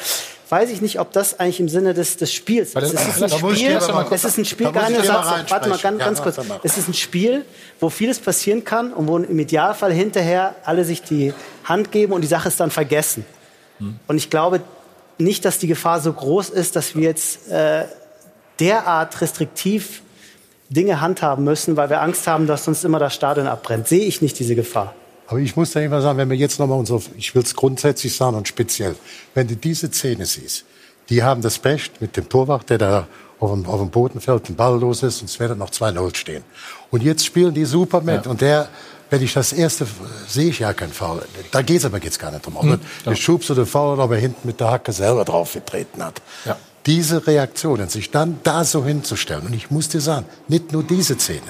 [0.50, 2.76] weiß ich nicht, ob das eigentlich im Sinne des, des Spiels ist.
[2.76, 3.78] Es ist ein Spiel,
[4.10, 6.38] es ist ein Spiel, keine Satz, warte mal ganz, ganz kurz.
[6.64, 7.44] Es ist ein Spiel,
[7.78, 11.32] wo vieles passieren kann und wo im Idealfall hinterher alle sich die
[11.64, 13.24] Hand geben und die Sache ist dann vergessen.
[14.08, 14.60] Und ich glaube
[15.20, 17.84] nicht, dass die Gefahr so groß ist, dass wir jetzt äh,
[18.58, 20.02] derart restriktiv
[20.68, 23.88] Dinge handhaben müssen, weil wir Angst haben, dass uns immer das Stadion abbrennt.
[23.88, 24.94] Sehe ich nicht diese Gefahr.
[25.26, 28.14] Aber ich muss da immer sagen, wenn wir jetzt nochmal unsere, ich will es grundsätzlich
[28.14, 28.96] sagen und speziell,
[29.34, 30.64] wenn du diese Szene siehst,
[31.08, 33.06] die haben das Pech mit dem Torwart, der da
[33.40, 36.14] auf dem, auf dem Boden fällt, ein Ball los ist und es werden noch 2-0
[36.14, 36.44] stehen.
[36.90, 38.26] Und jetzt spielen die super mit.
[38.26, 38.68] Und der,
[39.10, 39.86] wenn ich das erste,
[40.28, 41.22] sehe ich ja keinen Foul.
[41.50, 42.56] Da geht's aber geht's gar nicht drum.
[42.56, 46.02] Ob der Schubs oder Foul, oder ob er hinten mit der Hacke selber drauf getreten
[46.02, 46.22] hat.
[46.44, 46.56] Ja.
[46.86, 49.46] Diese Reaktionen, sich dann da so hinzustellen.
[49.46, 51.42] Und ich muss dir sagen, nicht nur diese Szene.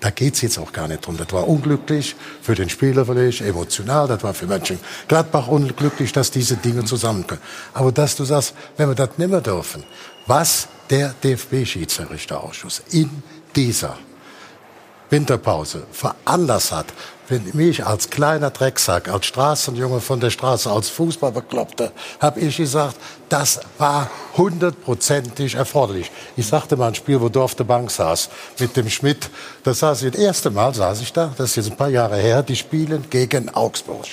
[0.00, 1.16] Da geht's jetzt auch gar nicht drum.
[1.16, 4.06] Das war unglücklich für den Spieler vielleicht, emotional.
[4.06, 7.40] Das war für Mönchengladbach unglücklich, dass diese Dinge zusammenkommen.
[7.72, 9.82] Aber dass du sagst, wenn wir das nicht mehr dürfen,
[10.26, 13.08] was der DFB-Schiedsrichterausschuss in
[13.56, 13.96] dieser
[15.14, 16.86] Winterpause veranlasst hat,
[17.28, 22.96] wenn mich als kleiner Drecksack, als Straßenjunge von der Straße, als Fußballbekloppter, habe ich gesagt,
[23.28, 26.10] das war hundertprozentig erforderlich.
[26.36, 29.30] Ich sagte mal ein Spiel, wo auf der Bank saß, mit dem Schmidt,
[29.62, 32.16] das saß ich, das erste Mal saß ich da, das ist jetzt ein paar Jahre
[32.16, 34.06] her, die spielen gegen Augsburg.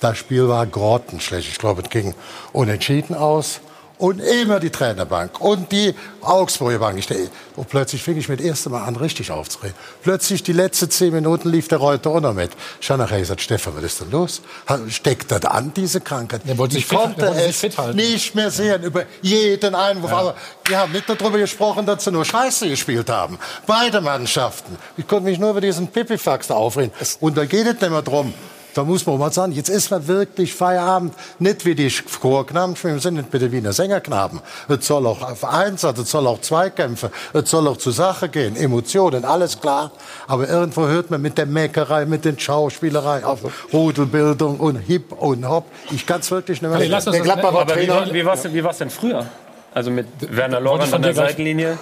[0.00, 1.48] Das Spiel war grottenschlecht.
[1.48, 2.14] Ich glaube, es ging
[2.52, 3.60] unentschieden aus.
[4.02, 6.98] Und immer die Trainerbank und die Augsburger Bank.
[6.98, 7.06] Ich,
[7.54, 9.76] und plötzlich fing ich mit ersten Mal an, richtig aufzureden.
[10.02, 12.50] Plötzlich die letzten zehn Minuten lief der Reuter auch noch mit.
[12.80, 14.42] Ich habe nachher gesagt, Stefan, was ist denn los?
[14.88, 16.40] Steckt das an, diese Krankheit?
[16.48, 17.96] Der wollte ich fit- konnte wollte es fit halten.
[17.96, 20.12] nicht mehr sehen über jeden Einwurf.
[20.12, 20.34] Aber
[20.64, 23.38] wir haben nicht darüber gesprochen, dass sie nur Scheiße gespielt haben.
[23.68, 24.76] Beide Mannschaften.
[24.96, 26.90] Ich konnte mich nur über diesen Pipifax da aufreden.
[27.20, 28.34] Und da geht es nicht mehr drum.
[28.74, 32.98] Da muss man mal sagen, jetzt ist man wirklich Feierabend, nicht wie die Chorknaben, wir
[33.00, 34.40] sind nicht bitte wie eine Sängerknaben.
[34.68, 38.56] Es soll auch auf Einsatz, es soll auch Zweikämpfe, es soll auch zur Sache gehen,
[38.56, 39.90] Emotionen, alles klar.
[40.26, 43.40] Aber irgendwo hört man mit der Meckerei, mit den Schauspielerei auf
[43.72, 45.66] Rudelbildung und Hip und Hop.
[45.90, 48.24] Ich kann es wirklich nicht mehr Nee, lass uns Der Aber wie, Trainer- war- wie
[48.24, 49.26] war es wie war's denn früher?
[49.74, 51.78] Also mit Werner Lorand von an der Seitenlinie,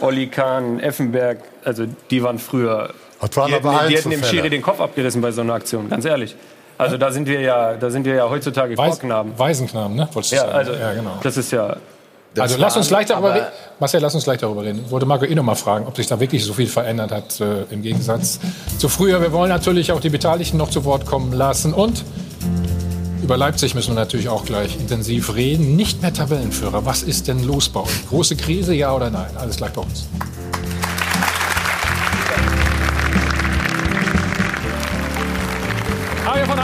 [0.00, 2.90] Olli Kahn, Effenberg, also die waren früher.
[3.20, 4.24] Das waren die hätten, aber die hätten dem.
[4.24, 6.34] Schiri den Kopf abgerissen bei so einer Aktion, ganz ehrlich.
[6.78, 9.38] Also da sind wir ja, da sind wir ja heutzutage Weiß, Vorknaben.
[9.38, 10.08] Waisenknaben, ne?
[10.12, 10.54] Wolltest du Ja, sagen?
[10.54, 11.10] also ja, genau.
[11.22, 11.76] das ist ja.
[12.38, 13.46] Also lass uns gleich darüber reden.
[13.80, 14.82] Marcel, lass uns gleich darüber reden.
[14.86, 17.40] Ich wollte Marco eh noch mal fragen, ob sich da wirklich so viel verändert hat
[17.40, 18.38] äh, im Gegensatz
[18.78, 19.20] zu früher.
[19.20, 21.74] Wir wollen natürlich auch die Beteiligten noch zu Wort kommen lassen.
[21.74, 22.04] Und
[23.22, 25.74] über Leipzig müssen wir natürlich auch gleich intensiv reden.
[25.76, 26.86] Nicht mehr Tabellenführer.
[26.86, 28.08] Was ist denn los bei euch?
[28.08, 29.30] Große Krise, ja oder nein?
[29.36, 30.06] Alles gleich bei uns.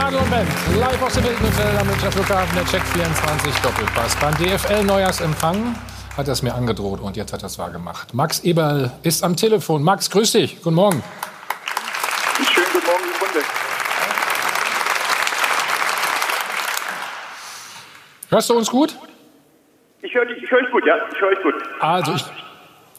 [0.07, 0.47] Adel und Bent,
[0.79, 4.15] live aus dem Hilton am Münchner Flughafen, der Check 24 Doppelpass.
[4.15, 5.75] Beim DFL-Neujahrsempfang
[6.15, 8.13] hat er es mir angedroht und jetzt hat er es wahr gemacht.
[8.13, 9.83] Max Eberl ist am Telefon.
[9.83, 10.61] Max, grüß dich.
[10.61, 11.03] Guten Morgen.
[12.37, 13.45] Schönen guten Morgen, die Runde.
[18.29, 18.97] Hörst du uns gut?
[20.03, 20.95] Ich höre dich, ich höre dich gut, ja.
[21.13, 21.55] Ich höre dich gut.
[21.81, 22.23] Also, ich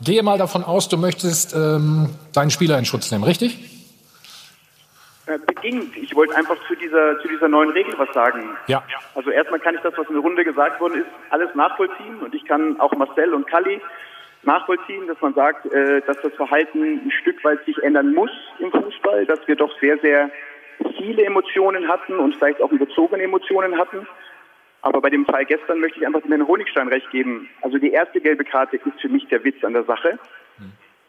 [0.02, 3.77] gehe mal davon aus, du möchtest ähm, deinen Spieler in Schutz nehmen, richtig?
[5.28, 5.94] Äh, bedingt.
[5.96, 8.56] Ich wollte einfach zu dieser, zu dieser neuen Regel was sagen.
[8.66, 8.82] Ja.
[9.14, 12.18] Also erstmal kann ich das, was in der Runde gesagt worden ist, alles nachvollziehen.
[12.20, 13.78] Und ich kann auch Marcel und Kalli
[14.44, 18.70] nachvollziehen, dass man sagt, äh, dass das Verhalten ein Stück weit sich ändern muss im
[18.70, 20.30] Fußball, dass wir doch sehr, sehr
[20.96, 24.06] viele Emotionen hatten und vielleicht auch überzogene Emotionen hatten.
[24.80, 27.50] Aber bei dem Fall gestern möchte ich einfach Herrn Honigstein recht geben.
[27.60, 30.18] Also die erste gelbe Karte ist für mich der Witz an der Sache.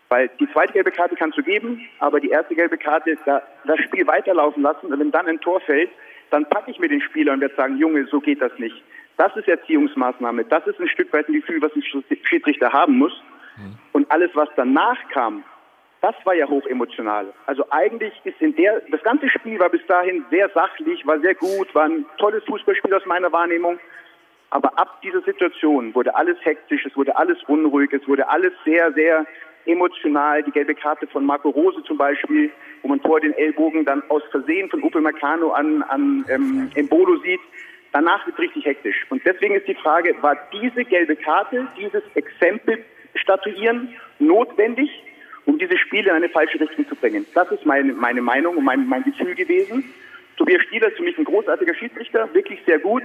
[0.10, 3.80] Weil die zweite gelbe Karte kannst du geben, aber die erste gelbe Karte, da, das
[3.80, 5.92] Spiel weiterlaufen lassen und wenn dann ein Tor fällt,
[6.32, 8.84] dann packe ich mir den Spieler und werde sagen, Junge, so geht das nicht.
[9.18, 10.46] Das ist Erziehungsmaßnahme.
[10.46, 11.84] Das ist ein Stück weit ein Gefühl, was ein
[12.24, 13.14] Schiedsrichter haben muss.
[13.92, 15.44] Und alles, was danach kam,
[16.02, 17.34] das war ja hochemotional.
[17.46, 21.36] Also eigentlich ist in der, das ganze Spiel war bis dahin sehr sachlich, war sehr
[21.36, 23.80] gut, war ein tolles Fußballspiel aus meiner Wahrnehmung.
[24.52, 28.92] Aber ab dieser Situation wurde alles hektisch, es wurde alles unruhig, es wurde alles sehr,
[28.94, 29.26] sehr
[29.70, 30.44] emotional.
[30.44, 32.52] Die gelbe Karte von Marco Rose zum Beispiel,
[32.82, 37.18] wo man vor den Ellbogen dann aus Versehen von Upel Meccano an, an ähm, Embolo
[37.18, 37.40] sieht.
[37.92, 39.06] Danach wird richtig hektisch.
[39.10, 42.84] Und deswegen ist die Frage, war diese gelbe Karte, dieses Exempel
[43.16, 44.90] statuieren notwendig,
[45.46, 47.26] um dieses Spiel in eine falsche Richtung zu bringen?
[47.34, 49.84] Das ist meine, meine Meinung und mein, mein Gefühl gewesen.
[50.38, 53.04] Tobias Stieler ist für mich ein großartiger Schiedsrichter, wirklich sehr gut.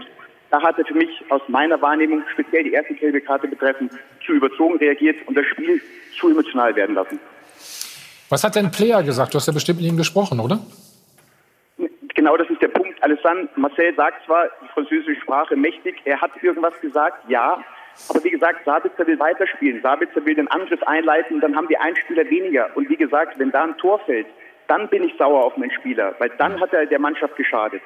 [0.54, 3.90] Da hat er für mich aus meiner Wahrnehmung, speziell die erste gelbe Karte betreffend,
[4.24, 5.82] zu überzogen reagiert und das Spiel
[6.16, 7.18] zu emotional werden lassen.
[8.28, 9.34] Was hat denn Player gesagt?
[9.34, 10.60] Du hast ja bestimmt mit ihm gesprochen, oder?
[12.14, 13.02] Genau das ist der Punkt.
[13.02, 17.58] Alessandro Marcel sagt zwar die französische Sprache mächtig, er hat irgendwas gesagt, ja.
[18.08, 19.82] Aber wie gesagt, Sabitzer will weiterspielen.
[19.82, 22.70] Sabitzer will den Angriff einleiten, dann haben wir einen Spieler weniger.
[22.76, 24.28] Und wie gesagt, wenn da ein Tor fällt,
[24.68, 27.82] dann bin ich sauer auf meinen Spieler, weil dann hat er der Mannschaft geschadet.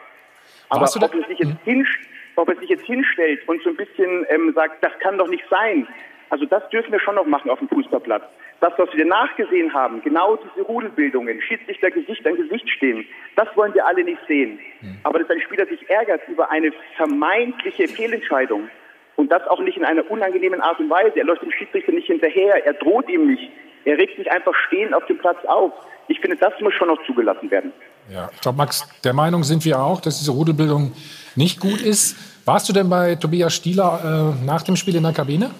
[0.68, 1.98] Aber ob er, sich jetzt hinst
[2.38, 5.44] ob er sich jetzt hinstellt und so ein bisschen ähm, sagt, das kann doch nicht
[5.50, 5.86] sein.
[6.30, 8.22] Also das dürfen wir schon noch machen auf dem Fußballplatz.
[8.60, 13.72] Das, was wir nachgesehen haben, genau diese Rudelbildungen, Schiedsrichter Gesicht an Gesicht stehen, das wollen
[13.74, 14.58] wir alle nicht sehen.
[15.04, 18.68] Aber dass ein Spieler sich ärgert über eine vermeintliche Fehlentscheidung
[19.16, 21.18] und das auch nicht in einer unangenehmen Art und Weise.
[21.18, 23.50] Er läuft dem Schiedsrichter nicht hinterher, er droht ihm nicht.
[23.88, 25.72] Er regt sich einfach stehen auf dem Platz auf.
[26.08, 27.72] Ich finde, das muss schon noch zugelassen werden.
[28.12, 30.92] Ja, ich glaube, Max, der Meinung sind wir auch, dass diese Rudelbildung
[31.36, 32.14] nicht gut ist.
[32.44, 35.52] Warst du denn bei Tobias Stieler äh, nach dem Spiel in der Kabine?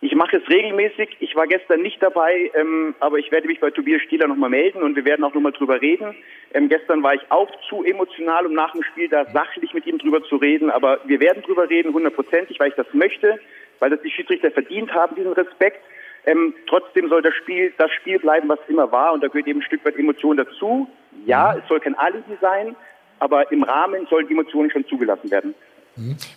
[0.00, 1.16] Ich mache es regelmäßig.
[1.18, 4.80] Ich war gestern nicht dabei, ähm, aber ich werde mich bei Tobias Stieler nochmal melden
[4.80, 6.14] und wir werden auch nochmal drüber reden.
[6.54, 9.98] Ähm, gestern war ich auch zu emotional, um nach dem Spiel da sachlich mit ihm
[9.98, 13.40] drüber zu reden, aber wir werden drüber reden, hundertprozentig, weil ich das möchte,
[13.80, 15.82] weil das die Schiedsrichter verdient haben, diesen Respekt.
[16.28, 19.60] Ähm, trotzdem soll das Spiel das Spiel bleiben, was immer war und da gehört eben
[19.60, 20.86] ein Stück weit Emotion dazu.
[21.24, 22.76] Ja, es soll kein Alibi sein,
[23.18, 25.54] aber im Rahmen sollen Emotionen schon zugelassen werden.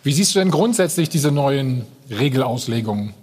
[0.02, 3.14] Wie siehst du denn grundsätzlich diese neuen Regelauslegungen?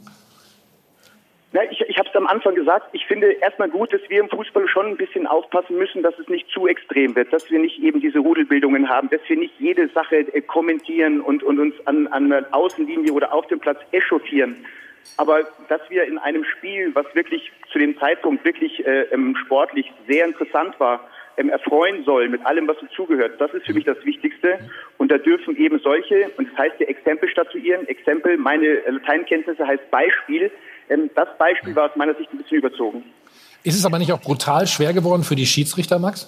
[1.51, 4.29] Ja, ich ich habe es am Anfang gesagt, ich finde erstmal gut, dass wir im
[4.29, 7.79] Fußball schon ein bisschen aufpassen müssen, dass es nicht zu extrem wird, dass wir nicht
[7.79, 12.05] eben diese Rudelbildungen haben, dass wir nicht jede Sache äh, kommentieren und, und uns an,
[12.07, 14.57] an der Außenlinie oder auf dem Platz echauffieren.
[15.17, 19.91] Aber dass wir in einem Spiel, was wirklich zu dem Zeitpunkt wirklich äh, ähm, sportlich
[20.07, 21.01] sehr interessant war,
[21.37, 23.39] ähm, erfreuen sollen mit allem, was dazugehört.
[23.39, 24.59] Das ist für mich das Wichtigste.
[24.97, 27.87] Und da dürfen eben solche, und das heißt ja Exempel statuieren.
[27.87, 30.51] Exempel, meine äh, Lateinkenntnisse heißt Beispiel.
[30.89, 33.03] Ähm, das Beispiel war aus meiner Sicht ein bisschen überzogen.
[33.63, 36.27] Ist es aber nicht auch brutal schwer geworden für die Schiedsrichter, Max?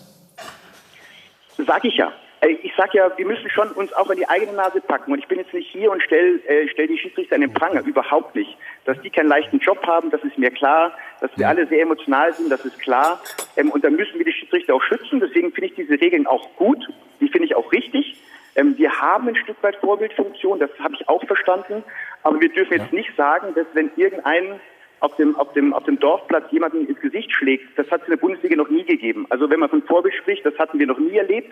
[1.57, 2.11] Sag ich ja.
[2.41, 5.11] Äh, Ich sag ja, wir müssen schon uns auch an die eigene Nase packen.
[5.11, 7.81] Und ich bin jetzt nicht hier und stell, äh, stell die Schiedsrichter an den Pranger.
[7.85, 8.57] Überhaupt nicht.
[8.85, 10.93] Dass die keinen leichten Job haben, das ist mir klar.
[11.21, 13.21] Dass wir alle sehr emotional sind, das ist klar.
[13.55, 15.19] Ähm, und da müssen wir die Schiedsrichter auch schützen.
[15.19, 16.87] Deswegen finde ich diese Regeln auch gut.
[17.19, 18.17] Die finde ich auch richtig.
[18.55, 21.83] Ähm, wir haben ein Stück weit Vorbildfunktion, das habe ich auch verstanden.
[22.23, 24.59] Aber wir dürfen jetzt nicht sagen, dass wenn irgendein
[24.99, 28.11] auf dem, auf dem, auf dem Dorfplatz jemanden ins Gesicht schlägt, das hat es in
[28.11, 29.25] der Bundesliga noch nie gegeben.
[29.29, 31.51] Also wenn man von Vorbild spricht, das hatten wir noch nie erlebt.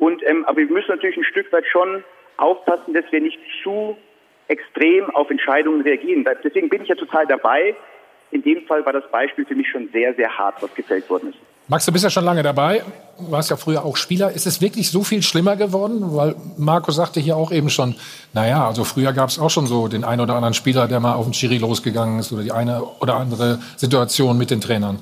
[0.00, 2.02] Und, ähm, aber wir müssen natürlich ein Stück weit schon
[2.38, 3.96] aufpassen, dass wir nicht zu
[4.48, 6.26] extrem auf Entscheidungen reagieren.
[6.42, 7.76] Deswegen bin ich ja total dabei.
[8.32, 11.30] In dem Fall war das Beispiel für mich schon sehr, sehr hart, was gefällt worden
[11.30, 11.38] ist.
[11.68, 12.82] Max, du bist ja schon lange dabei,
[13.16, 14.32] du warst ja früher auch Spieler.
[14.32, 16.00] Ist es wirklich so viel schlimmer geworden?
[16.16, 17.94] Weil Marco sagte hier auch eben schon,
[18.32, 21.14] naja, also früher gab es auch schon so den einen oder anderen Spieler, der mal
[21.14, 24.98] auf den Schiri losgegangen ist oder die eine oder andere Situation mit den Trainern.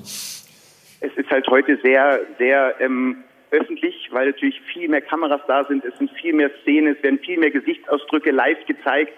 [1.01, 5.85] Es ist halt heute sehr, sehr ähm, öffentlich, weil natürlich viel mehr Kameras da sind,
[5.85, 9.13] es sind viel mehr Szenen, es werden viel mehr Gesichtsausdrücke live gezeigt.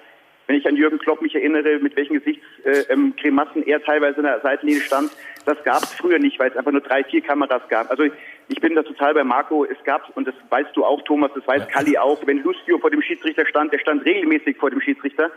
[0.47, 4.83] Wenn ich an Jürgen Klopp mich erinnere, mit welchen Gesichtsgrimassen er teilweise in der Seitenlinie
[4.83, 5.13] stand,
[5.47, 7.89] das gab es früher nicht, weil es einfach nur drei, vier Kameras gab.
[7.89, 8.05] Also
[8.49, 9.65] ich bin da total bei Marco.
[9.65, 12.91] Es gab, und das weißt du auch, Thomas, das weiß Kalli auch, wenn Lucio vor
[12.91, 15.31] dem Schiedsrichter stand, der stand regelmäßig vor dem Schiedsrichter.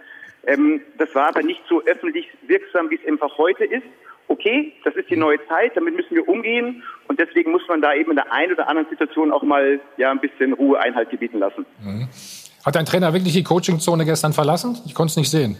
[0.47, 3.85] Ähm, das war aber nicht so öffentlich wirksam, wie es einfach heute ist.
[4.27, 7.93] Okay, das ist die neue Zeit, damit müssen wir umgehen und deswegen muss man da
[7.93, 11.39] eben in der einen oder anderen Situation auch mal ja ein bisschen Ruhe Einhalt gebieten
[11.39, 11.65] lassen.
[11.83, 12.07] Mhm.
[12.65, 14.77] Hat dein Trainer wirklich die Coachingzone gestern verlassen?
[14.85, 15.57] Ich konnte es nicht sehen.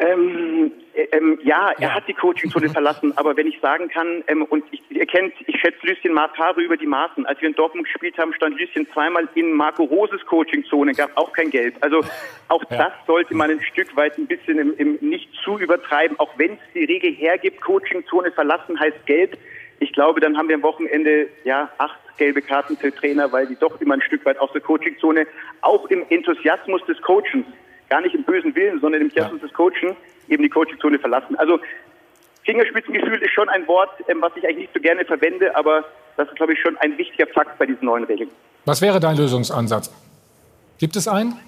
[0.00, 0.79] Ähm, äh,
[1.12, 4.82] ähm, ja, er hat die Coachingzone verlassen, aber wenn ich sagen kann, ähm, und ich,
[4.90, 7.26] ihr kennt, ich schätze Lucien Martare über die Maßen.
[7.26, 11.32] Als wir in Dortmund gespielt haben, stand Lucien zweimal in Marco Roses Coachingzone, gab auch
[11.32, 11.74] kein Geld.
[11.82, 12.02] Also
[12.48, 12.76] auch ja.
[12.76, 16.52] das sollte man ein Stück weit ein bisschen im, im nicht zu übertreiben, auch wenn
[16.52, 19.38] es die Regel hergibt, Coachingzone verlassen heißt Geld.
[19.78, 23.56] Ich glaube, dann haben wir am Wochenende ja acht gelbe Karten für Trainer, weil die
[23.56, 25.26] doch immer ein Stück weit aus der Coachingzone,
[25.62, 27.46] auch im Enthusiasmus des Coachens,
[27.88, 29.48] gar nicht im bösen Willen, sondern im Enthusiasmus ja.
[29.48, 29.96] des Coachen,
[30.30, 31.36] eben die Coachingzone verlassen.
[31.36, 31.60] Also
[32.44, 35.84] Fingerspitzengefühl ist schon ein Wort, ähm, was ich eigentlich nicht so gerne verwende, aber
[36.16, 38.30] das ist, glaube ich, schon ein wichtiger Fakt bei diesen neuen Regeln.
[38.64, 39.92] Was wäre dein Lösungsansatz?
[40.78, 41.38] Gibt es einen?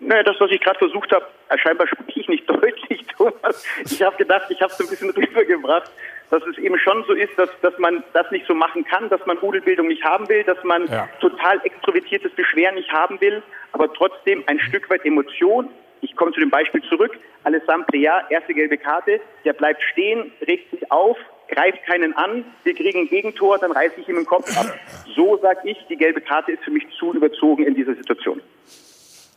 [0.00, 3.64] Naja, das, was ich gerade versucht habe, äh, scheinbar spreche ich nicht deutlich, Thomas.
[3.84, 5.90] Ich habe gedacht, ich habe es ein bisschen rübergebracht,
[6.30, 9.24] dass es eben schon so ist, dass, dass man das nicht so machen kann, dass
[9.26, 11.08] man Rudelbildung nicht haben will, dass man ja.
[11.20, 13.42] total extrovertiertes Beschweren nicht haben will,
[13.72, 15.68] aber trotzdem ein Stück weit Emotion
[16.00, 17.12] ich komme zu dem Beispiel zurück.
[17.44, 21.16] Alessandro Plea, erste gelbe Karte, der bleibt stehen, regt sich auf,
[21.48, 24.66] greift keinen an, wir kriegen ein Gegentor, dann reiße ich ihm den Kopf ab.
[25.14, 28.40] So sage ich, die gelbe Karte ist für mich zu überzogen in dieser Situation.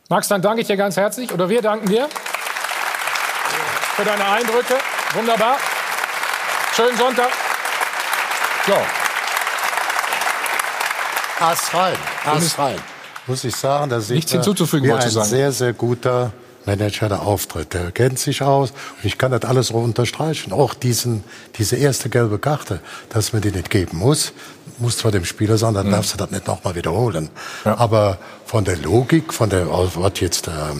[0.10, 2.08] Max, dann danke ich dir ganz herzlich, oder wir danken dir
[3.96, 4.76] für deine Eindrücke.
[5.14, 5.58] Wunderbar.
[6.74, 7.30] Schönen Sonntag.
[8.66, 8.74] So.
[11.40, 12.80] Ass rein, Ass rein.
[13.28, 15.28] Muss ich sagen, dass ich Nichts hinzuzufügen, wie ein sagen.
[15.28, 16.32] sehr, sehr guter
[16.68, 17.74] Manager der Auftritt.
[17.74, 20.54] Der kennt sich aus und ich kann das alles auch unterstreichen.
[20.54, 21.24] Auch diesen,
[21.58, 24.34] diese erste gelbe Karte, dass man die nicht geben muss,
[24.78, 25.92] muss zwar dem Spieler sagen, dann mhm.
[25.92, 27.30] darfst du das nicht nochmal wiederholen.
[27.66, 27.78] Ja.
[27.78, 30.76] Aber von der Logik, von der, was jetzt der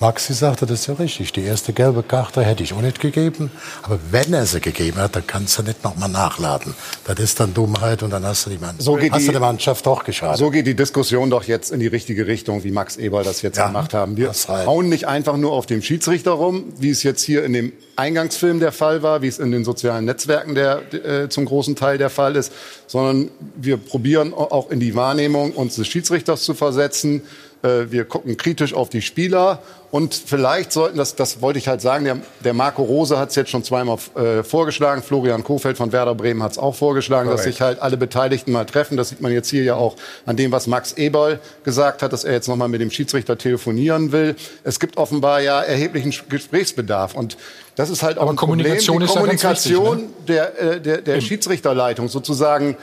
[0.00, 1.32] Maxi sagte, das ist ja richtig.
[1.32, 3.50] Die erste gelbe Karte hätte ich auch nicht gegeben.
[3.82, 6.74] Aber wenn er sie gegeben hat, dann kannst du nicht nochmal nachladen.
[7.04, 9.40] Das ist dann Dummheit und dann hast du die, Mann so hast die, du der
[9.40, 10.38] Mannschaft doch geschadet.
[10.38, 13.58] So geht die Diskussion doch jetzt in die richtige Richtung, wie Max Eberl das jetzt
[13.58, 14.16] ja, gemacht haben.
[14.16, 17.72] Wir hauen nicht einfach nur auf dem Schiedsrichter rum, wie es jetzt hier in dem
[17.96, 21.98] Eingangsfilm der Fall war, wie es in den sozialen Netzwerken der, äh, zum großen Teil
[21.98, 22.52] der Fall ist,
[22.86, 27.20] sondern wir probieren auch in die Wahrnehmung uns des Schiedsrichters zu versetzen.
[27.62, 31.80] Äh, wir gucken kritisch auf die Spieler und vielleicht sollten, das, das wollte ich halt
[31.80, 35.92] sagen, der, der Marco Rose hat es jetzt schon zweimal äh, vorgeschlagen, Florian Kofeld von
[35.92, 37.46] Werder Bremen hat es auch vorgeschlagen, Correct.
[37.46, 38.96] dass sich halt alle Beteiligten mal treffen.
[38.96, 39.96] Das sieht man jetzt hier ja auch
[40.26, 44.12] an dem, was Max Eberl gesagt hat, dass er jetzt nochmal mit dem Schiedsrichter telefonieren
[44.12, 44.36] will.
[44.62, 47.36] Es gibt offenbar ja erheblichen Gesprächsbedarf und
[47.74, 49.08] das ist halt auch Aber ein Kommunikation Problem.
[49.08, 50.24] Die Kommunikation wichtig, ne?
[50.28, 52.76] der, äh, der, der Schiedsrichterleitung sozusagen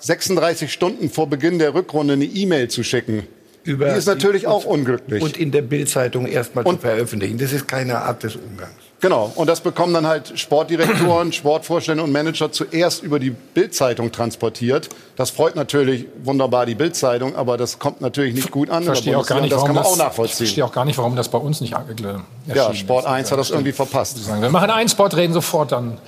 [0.00, 3.26] 36 Stunden vor Beginn der Rückrunde eine E-Mail zu schicken
[3.64, 5.22] über die ist natürlich auch unglücklich.
[5.22, 7.38] Und in der Bildzeitung erstmal zu veröffentlichen.
[7.38, 8.72] Das ist keine Art des Umgangs.
[9.00, 9.30] Genau.
[9.36, 14.88] Und das bekommen dann halt Sportdirektoren, Sportvorstände und Manager zuerst über die Bildzeitung transportiert.
[15.16, 18.82] Das freut natürlich wunderbar die Bildzeitung, aber das kommt natürlich nicht gut an.
[18.82, 20.32] Verstehe auch gar nicht, das kann man das, auch nachvollziehen.
[20.32, 23.38] Ich verstehe auch gar nicht, warum das bei uns nicht erschienen Ja, Sport 1 hat
[23.38, 24.18] das irgendwie verpasst.
[24.26, 25.98] Wir machen einen Spot, reden sofort dann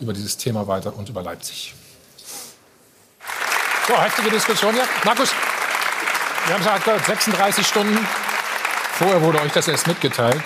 [0.00, 1.74] über dieses Thema weiter und über Leipzig.
[3.86, 4.84] So, heftige Diskussion hier.
[5.04, 5.30] Markus,
[6.50, 7.96] wir haben es gehört, 36 Stunden.
[8.94, 10.42] Vorher wurde euch das erst mitgeteilt.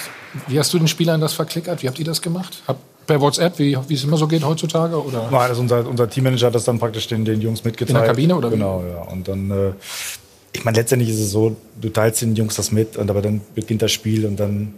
[0.48, 1.82] Wie hast du den Spielern das verklickert?
[1.82, 2.62] Wie habt ihr das gemacht?
[2.68, 5.02] Hab per WhatsApp, wie, wie es immer so geht heutzutage?
[5.02, 5.28] Oder?
[5.30, 7.96] Nein, also unser, unser Teammanager hat das dann praktisch den, den Jungs mitgeteilt.
[7.96, 8.50] In der Kabine oder?
[8.50, 9.02] Genau, ja.
[9.10, 9.72] Und dann äh,
[10.52, 13.40] ich meine, letztendlich ist es so, du teilst den Jungs das mit, und aber dann
[13.54, 14.74] beginnt das Spiel und dann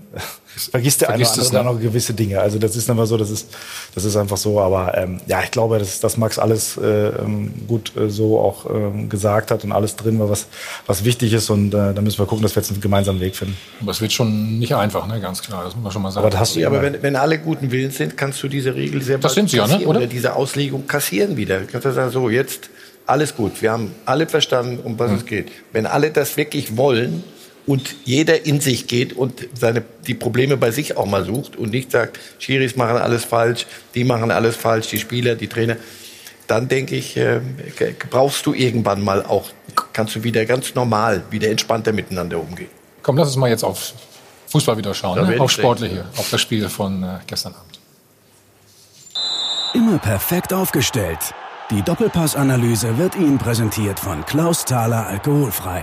[0.57, 2.40] vergisst der eine oder andere dann noch gewisse Dinge.
[2.40, 3.49] Also das ist einfach so, das ist,
[3.95, 4.61] das ist einfach so.
[4.61, 8.69] Aber ähm, ja, ich glaube, dass, dass Max alles äh, ähm, gut äh, so auch
[8.71, 10.47] ähm, gesagt hat und alles drin war, was,
[10.87, 11.51] was wichtig ist.
[11.51, 13.57] Und äh, da müssen wir gucken, dass wir jetzt einen gemeinsamen Weg finden.
[13.81, 15.21] Aber es wird schon nicht einfach, ne?
[15.21, 15.64] ganz klar.
[15.64, 16.25] Das muss man schon mal sagen.
[16.25, 18.75] Aber, das hast du ja, aber wenn, wenn alle guten Willens sind, kannst du diese
[18.75, 19.81] Regel sehr das sind sie ja, ne?
[19.81, 19.99] oder?
[19.99, 21.61] oder diese Auslegung kassieren wieder.
[21.61, 22.71] Du kannst du sagen, so jetzt
[23.07, 23.62] alles gut.
[23.62, 25.16] Wir haben alle verstanden, um was mhm.
[25.19, 25.53] es geht.
[25.73, 27.23] Wenn alle das wirklich wollen
[27.66, 31.71] und jeder in sich geht und seine, die Probleme bei sich auch mal sucht und
[31.71, 35.77] nicht sagt, Schiris machen alles falsch, die machen alles falsch, die Spieler, die Trainer,
[36.46, 37.40] dann denke ich, äh,
[38.10, 39.50] brauchst du irgendwann mal auch,
[39.92, 42.71] kannst du wieder ganz normal, wieder entspannter miteinander umgehen.
[43.02, 43.94] Komm, lass uns mal jetzt auf
[44.48, 45.40] Fußball wieder schauen, ne?
[45.40, 47.81] auf Sportler hier, auf das Spiel von äh, gestern Abend.
[49.75, 51.19] Immer perfekt aufgestellt
[51.71, 55.83] Die Doppelpass-Analyse wird Ihnen präsentiert von Klaus Thaler Alkoholfrei.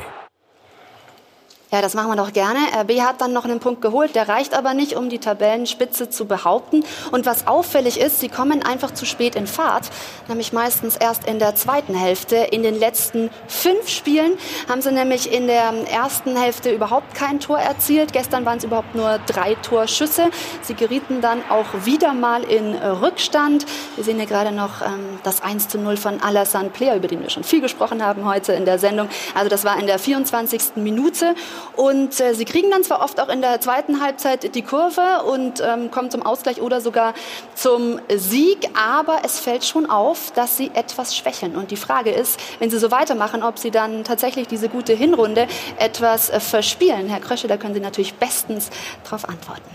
[1.73, 2.59] Ja, das machen wir doch gerne.
[2.81, 6.25] RB hat dann noch einen Punkt geholt, der reicht aber nicht, um die Tabellenspitze zu
[6.25, 6.83] behaupten.
[7.11, 9.89] Und was auffällig ist, sie kommen einfach zu spät in Fahrt,
[10.27, 12.35] nämlich meistens erst in der zweiten Hälfte.
[12.35, 14.33] In den letzten fünf Spielen
[14.69, 18.13] haben sie nämlich in der ersten Hälfte überhaupt kein Tor erzielt.
[18.13, 20.29] Gestern waren es überhaupt nur drei Torschüsse.
[20.61, 23.65] Sie gerieten dann auch wieder mal in Rückstand.
[23.95, 27.23] Wir sehen hier gerade noch ähm, das 1 zu 0 von Alassane Player, über den
[27.23, 29.09] wir schon viel gesprochen haben heute in der Sendung.
[29.33, 30.75] Also das war in der 24.
[30.75, 31.33] Minute.
[31.75, 35.61] Und äh, sie kriegen dann zwar oft auch in der zweiten Halbzeit die Kurve und
[35.61, 37.13] ähm, kommen zum Ausgleich oder sogar
[37.55, 41.55] zum Sieg, aber es fällt schon auf, dass sie etwas schwächeln.
[41.55, 45.47] Und die Frage ist, wenn sie so weitermachen, ob sie dann tatsächlich diese gute Hinrunde
[45.77, 47.07] etwas äh, verspielen.
[47.09, 48.69] Herr Krösche, da können Sie natürlich bestens
[49.03, 49.69] darauf antworten.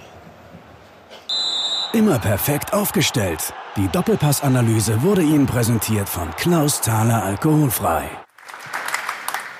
[1.92, 3.52] Immer perfekt aufgestellt.
[3.76, 8.10] Die Doppelpassanalyse wurde Ihnen präsentiert von Klaus Thaler Alkoholfrei.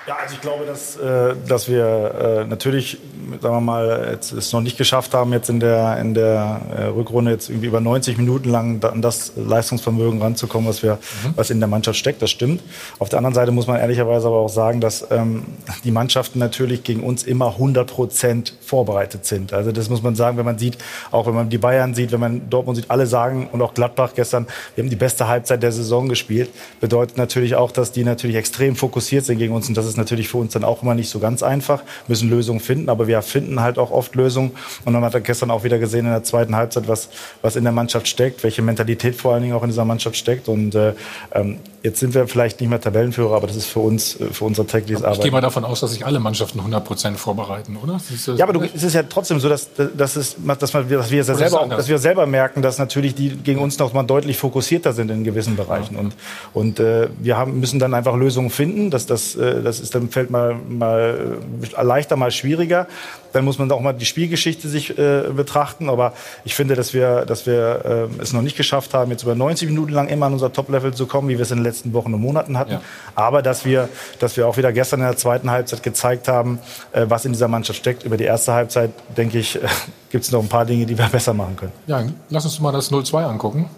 [0.09, 2.97] Ja, also ich glaube, dass, äh, dass wir äh, natürlich,
[3.39, 6.83] sagen wir mal, jetzt es noch nicht geschafft haben, jetzt in der, in der äh,
[6.85, 11.33] Rückrunde jetzt irgendwie über 90 Minuten lang an das Leistungsvermögen ranzukommen, was wir, mhm.
[11.35, 12.23] was in der Mannschaft steckt.
[12.23, 12.63] Das stimmt.
[12.97, 15.45] Auf der anderen Seite muss man ehrlicherweise aber auch sagen, dass ähm,
[15.83, 19.53] die Mannschaften natürlich gegen uns immer 100 Prozent vorbereitet sind.
[19.53, 20.79] Also das muss man sagen, wenn man sieht,
[21.11, 24.13] auch wenn man die Bayern sieht, wenn man Dortmund sieht, alle sagen und auch Gladbach
[24.15, 26.49] gestern, wir haben die beste Halbzeit der Saison gespielt.
[26.79, 30.29] Bedeutet natürlich auch, dass die natürlich extrem fokussiert sind gegen uns und das ist natürlich
[30.29, 33.61] für uns dann auch immer nicht so ganz einfach, müssen Lösungen finden, aber wir finden
[33.61, 34.51] halt auch oft Lösungen.
[34.85, 37.09] Und dann hat er gestern auch wieder gesehen in der zweiten Halbzeit, was,
[37.41, 40.47] was in der Mannschaft steckt, welche Mentalität vor allen Dingen auch in dieser Mannschaft steckt.
[40.47, 40.93] Und äh,
[41.33, 44.43] ähm, Jetzt sind wir vielleicht nicht mehr Tabellenführer, aber das ist für uns, äh, für
[44.43, 45.19] unser tägliches Arbeiten.
[45.19, 48.01] Ich gehe mal davon aus, dass sich alle Mannschaften 100 Prozent vorbereiten, oder?
[48.35, 51.23] Ja, aber du, es ist ja trotzdem so, dass, dass, es, dass, man, dass, wir,
[51.23, 55.09] selber, dass wir selber merken, dass natürlich die gegen uns noch mal deutlich fokussierter sind
[55.09, 55.95] in gewissen Bereichen.
[55.95, 56.15] Und,
[56.53, 58.89] und äh, wir haben, müssen dann einfach Lösungen finden.
[58.91, 61.37] Das, das, äh, das ist dann fällt mal, mal
[61.81, 62.87] leichter, mal schwieriger.
[63.33, 65.89] Dann muss man auch mal die Spielgeschichte sich äh, betrachten.
[65.89, 66.13] Aber
[66.45, 69.69] ich finde, dass wir, dass wir äh, es noch nicht geschafft haben, jetzt über 90
[69.69, 72.13] Minuten lang immer an unser Top-Level zu kommen, wie wir es in den letzten Wochen
[72.13, 72.73] und Monaten hatten.
[72.73, 72.81] Ja.
[73.15, 76.59] Aber dass wir, dass wir auch wieder gestern in der zweiten Halbzeit gezeigt haben,
[76.91, 78.03] äh, was in dieser Mannschaft steckt.
[78.03, 79.67] Über die erste Halbzeit, denke ich, äh,
[80.09, 81.73] gibt es noch ein paar Dinge, die wir besser machen können.
[81.87, 83.69] Ja, lass uns mal das 0-2 angucken.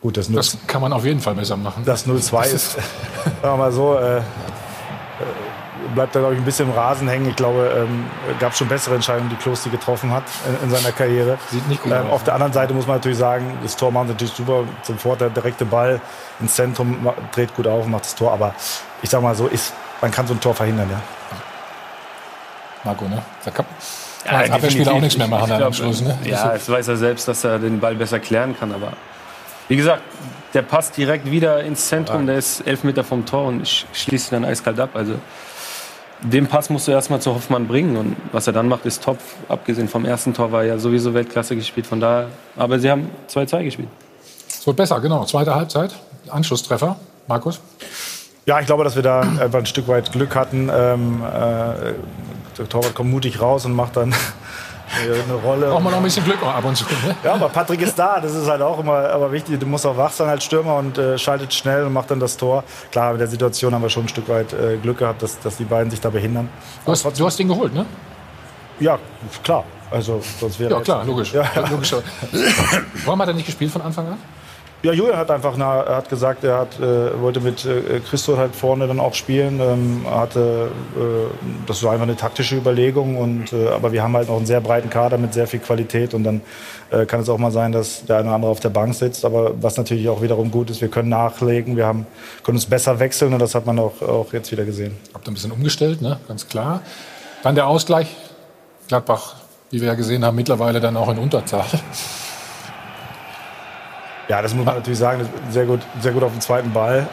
[0.00, 1.82] Gut, das, das kann man auf jeden Fall besser machen.
[1.84, 2.80] Das 0-2 ist, sagen
[3.42, 4.22] wir mal so, äh, äh
[5.94, 7.28] bleibt da, glaube ich, ein bisschen im Rasen hängen.
[7.28, 8.06] Ich glaube, ähm,
[8.38, 11.38] gab schon bessere Entscheidungen, die Klosti getroffen hat in, in seiner Karriere.
[11.50, 12.12] Sieht nicht gut ähm, aus.
[12.12, 14.64] Auf der anderen Seite muss man natürlich sagen, das Tor macht natürlich super.
[14.82, 16.00] Sofort der direkte Ball
[16.40, 18.32] ins Zentrum, dreht gut auf und macht das Tor.
[18.32, 18.54] Aber
[19.02, 21.00] ich sage mal so, ist, man kann so ein Tor verhindern, ja.
[22.84, 23.22] Marco, ne?
[23.44, 23.66] Da kann,
[24.24, 26.00] ja, als Abwehrspieler auch nichts mehr machen glaub, am Schluss.
[26.00, 26.18] Ne?
[26.24, 28.72] Ja, es weiß er selbst, dass er den Ball besser klären kann.
[28.72, 28.92] Aber
[29.68, 30.02] wie gesagt,
[30.54, 32.26] der passt direkt wieder ins Zentrum.
[32.26, 34.90] Der ist elf Meter vom Tor und schließt ihn dann eiskalt ab.
[34.94, 35.14] Also
[36.22, 37.96] den Pass musst du erstmal zu Hoffmann bringen.
[37.96, 39.18] Und was er dann macht, ist top.
[39.48, 41.86] Abgesehen vom ersten Tor war er ja sowieso Weltklasse gespielt.
[41.86, 43.88] Von daher, aber sie haben 2-2 gespielt.
[44.48, 45.24] Es wird besser, genau.
[45.24, 45.94] Zweite Halbzeit.
[46.28, 46.96] Anschlusstreffer.
[47.26, 47.60] Markus?
[48.46, 50.70] Ja, ich glaube, dass wir da einfach ein Stück weit Glück hatten.
[50.72, 51.94] Ähm, äh,
[52.58, 54.14] der Torwart kommt mutig raus und macht dann
[54.98, 55.68] eine Rolle.
[55.68, 56.84] Braucht man noch ein bisschen Glück ab und zu.
[56.84, 57.14] Ne?
[57.22, 58.20] Ja, aber Patrick ist da.
[58.20, 59.58] Das ist halt auch immer aber wichtig.
[59.60, 62.36] Du musst auch wach sein als Stürmer und äh, schaltet schnell und macht dann das
[62.36, 62.64] Tor.
[62.90, 65.56] Klar, in der Situation haben wir schon ein Stück weit äh, Glück gehabt, dass, dass
[65.56, 66.48] die beiden sich da behindern.
[66.84, 67.86] Du hast, du hast den geholt, ne?
[68.80, 68.98] Ja,
[69.42, 69.64] klar.
[69.90, 71.32] Also, sonst wäre ja, klar, logisch.
[71.32, 71.44] Ja.
[71.70, 71.94] logisch.
[73.04, 74.18] Warum hat er nicht gespielt von Anfang an?
[74.82, 78.56] Ja, Julian hat einfach na, hat gesagt, er hat, äh, wollte mit äh, Christoph halt
[78.56, 79.60] vorne dann auch spielen.
[79.60, 81.00] Ähm, hatte, äh,
[81.66, 83.18] das war einfach eine taktische Überlegung.
[83.18, 86.14] Und, äh, aber wir haben halt noch einen sehr breiten Kader mit sehr viel Qualität.
[86.14, 86.40] Und dann
[86.90, 89.26] äh, kann es auch mal sein, dass der eine oder andere auf der Bank sitzt.
[89.26, 92.06] Aber was natürlich auch wiederum gut ist, wir können nachlegen, wir haben,
[92.42, 93.34] können uns besser wechseln.
[93.34, 94.96] Und das hat man auch, auch jetzt wieder gesehen.
[95.12, 96.18] Habt ihr ein bisschen umgestellt, ne?
[96.26, 96.80] ganz klar.
[97.42, 98.16] Dann der Ausgleich.
[98.88, 99.34] Gladbach,
[99.70, 101.66] wie wir ja gesehen haben, mittlerweile dann auch in Unterzahl.
[104.30, 105.28] Ja, das muss man natürlich sagen.
[105.50, 107.08] Sehr gut, sehr gut auf dem zweiten Ball.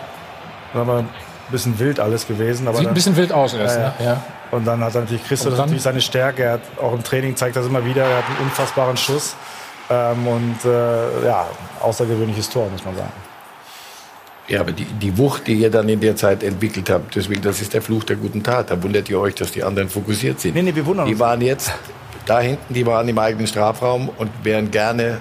[0.72, 1.10] Dann haben wir ein
[1.50, 2.68] bisschen wild alles gewesen.
[2.68, 3.76] Aber Sieht dann, ein bisschen wild aus erst.
[3.76, 3.94] Ja, ne?
[4.06, 4.24] ja.
[4.52, 6.44] Und dann hat er natürlich Christoph natürlich seine Stärke.
[6.44, 8.04] Er hat auch im Training zeigt das immer wieder.
[8.04, 9.36] Er hat einen unfassbaren Schuss.
[9.90, 11.48] Ähm, und äh, ja,
[11.82, 13.12] außergewöhnliches Tor, muss man sagen.
[14.48, 17.62] Ja, aber die, die Wucht, die ihr dann in der Zeit entwickelt habt, deswegen, das
[17.62, 18.70] ist der Fluch der guten Tat.
[18.70, 20.54] Da wundert ihr euch, dass die anderen fokussiert sind.
[20.54, 21.18] Nee, nee, wir wundern die uns.
[21.18, 21.72] Die waren jetzt
[22.28, 25.18] da hinten, die waren im eigenen Strafraum und wären gerne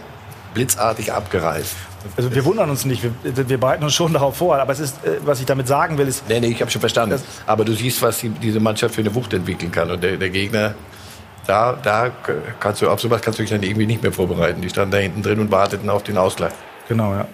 [0.57, 1.77] blitzartig abgereist.
[2.17, 4.57] Also wir wundern uns nicht, wir, wir, bereiten uns schon darauf vor.
[4.57, 6.27] Aber es ist, äh, was ich damit sagen will, ist.
[6.29, 7.21] Nee, nee, ich habe schon verstanden.
[7.47, 9.91] Aber du siehst, was die, diese Mannschaft für eine Wucht entwickeln kann.
[9.91, 10.75] Und der, der Gegner,
[11.47, 12.11] da, da
[12.59, 14.63] kannst du auf sowas kannst du dich dann irgendwie nicht mehr vorbereiten.
[14.63, 16.55] Die standen da hinten drin und warteten auf den Ausgleich.
[16.89, 17.29] Genau, ja.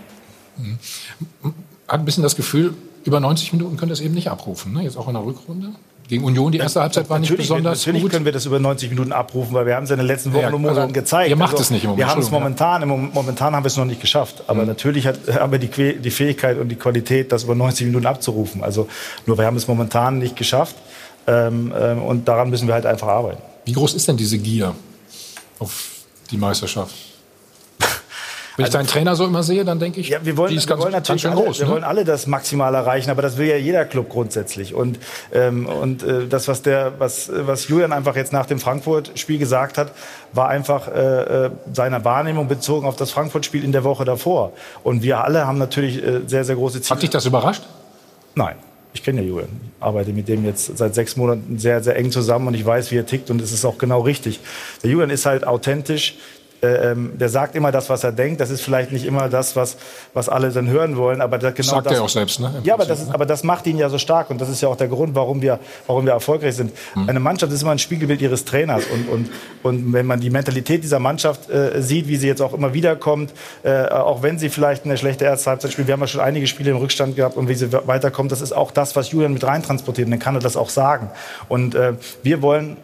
[1.89, 4.73] Hat ein bisschen das Gefühl, über 90 Minuten können das eben nicht abrufen.
[4.73, 4.83] Ne?
[4.83, 5.69] Jetzt auch in der Rückrunde.
[6.13, 8.11] Gegen Union, die erste Halbzeit war nicht natürlich, besonders natürlich gut.
[8.13, 10.43] können wir das über 90 Minuten abrufen, weil wir haben es in den letzten Wochen
[10.43, 11.31] Ja, und Monaten also, gezeigt.
[11.31, 13.79] ihr macht Also, es nicht im Moment, Wir haben es momentan, momentan haben wir es
[13.79, 14.45] noch nicht geschafft.
[14.47, 18.05] Aber natürlich hat, haben wir die, die Fähigkeit und die Qualität, das über 90 Minuten
[18.05, 18.63] abzurufen.
[18.63, 18.89] Also
[19.25, 20.77] nur wir haben es momentan nicht geschafft.
[21.27, 23.41] Ähm, ähm, und daran müssen wir halt einfach arbeiten.
[23.65, 24.75] Wie groß ist denn diese Gier
[25.61, 25.93] auf
[26.31, 26.95] die Meisterschaft?
[28.57, 30.57] Wenn ich deinen Trainer so immer sehe, dann denke ich, Also Ja, wir wollen, die
[30.57, 31.59] ist wir ganz, wollen ganz natürlich schön alle, groß.
[31.61, 31.73] wir ne?
[31.73, 34.75] wollen alle das maximal erreichen, aber das will ja jeder Club grundsätzlich.
[34.75, 34.99] Und,
[35.33, 39.79] ähm, und äh, das, was, der, was, was Julian einfach jetzt nach dem Frankfurt-Spiel gesagt
[39.79, 39.93] hat,
[40.33, 44.53] war einfach äh, äh, seiner Wahrnehmung bezogen auf das Frankfurt-Spiel in der Woche davor.
[44.83, 46.97] Und wir alle haben natürlich äh, sehr, sehr große Ziele.
[46.97, 47.63] Hat dich das überrascht?
[48.35, 48.57] Nein.
[48.95, 49.49] Ich kenne ja Julian,
[49.81, 52.99] arbeite mit dem jetzt seit sechs Monaten sehr, sehr eng zusammen und ich weiß, wie
[52.99, 54.41] er tickt und es ist auch genau richtig.
[54.83, 56.19] Der Julian ist halt authentisch,
[56.63, 58.41] ähm, der sagt immer das, was er denkt.
[58.41, 59.77] Das ist vielleicht nicht immer das, was,
[60.15, 62.55] was alle dann hören wollen, aber da, genau Sagt das, er auch selbst, ne?
[62.59, 64.61] Im Ja, aber das, ist, aber das macht ihn ja so stark und das ist
[64.61, 66.73] ja auch der Grund, warum wir, warum wir erfolgreich sind.
[66.95, 67.09] Hm.
[67.09, 69.31] Eine Mannschaft ist immer ein Spiegelbild ihres Trainers und, und,
[69.63, 72.95] und wenn man die Mentalität dieser Mannschaft äh, sieht, wie sie jetzt auch immer wieder
[72.95, 73.33] kommt,
[73.65, 76.47] äh, auch wenn sie vielleicht eine schlechte erste Halbzeit spielt, wir haben ja schon einige
[76.47, 79.45] Spiele im Rückstand gehabt und wie sie weiterkommt, das ist auch das, was Julian mit
[79.45, 81.11] reintransportiert und dann kann er das auch sagen.
[81.49, 82.77] Und äh, wir wollen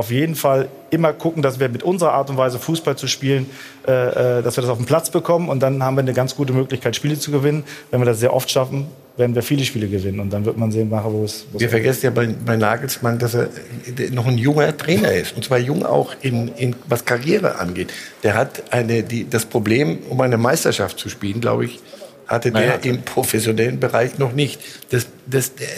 [0.00, 3.44] auf jeden Fall immer gucken, dass wir mit unserer Art und Weise Fußball zu spielen,
[3.86, 6.34] äh, äh, dass wir das auf den Platz bekommen und dann haben wir eine ganz
[6.34, 7.64] gute Möglichkeit, Spiele zu gewinnen.
[7.90, 8.86] Wenn wir das sehr oft schaffen,
[9.18, 11.44] werden wir viele Spiele gewinnen und dann wird man sehen, wo es.
[11.52, 13.50] wo es Wir vergessen ja bei, bei Nagelsmann, dass er
[14.10, 15.36] noch ein junger Trainer ist.
[15.36, 17.92] Und zwar jung auch in, in was Karriere angeht.
[18.22, 21.78] Der hat eine, die, das Problem, um eine Meisterschaft zu spielen, glaube ich,
[22.26, 22.78] hatte der Naja.
[22.84, 24.60] im professionellen Bereich noch nicht.
[24.90, 25.68] Das, das, der,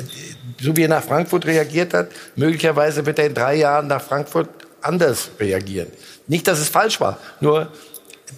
[0.63, 4.49] so wie er nach Frankfurt reagiert hat, möglicherweise wird er in drei Jahren nach Frankfurt
[4.81, 5.89] anders reagieren.
[6.29, 7.69] Nicht, dass es falsch war, nur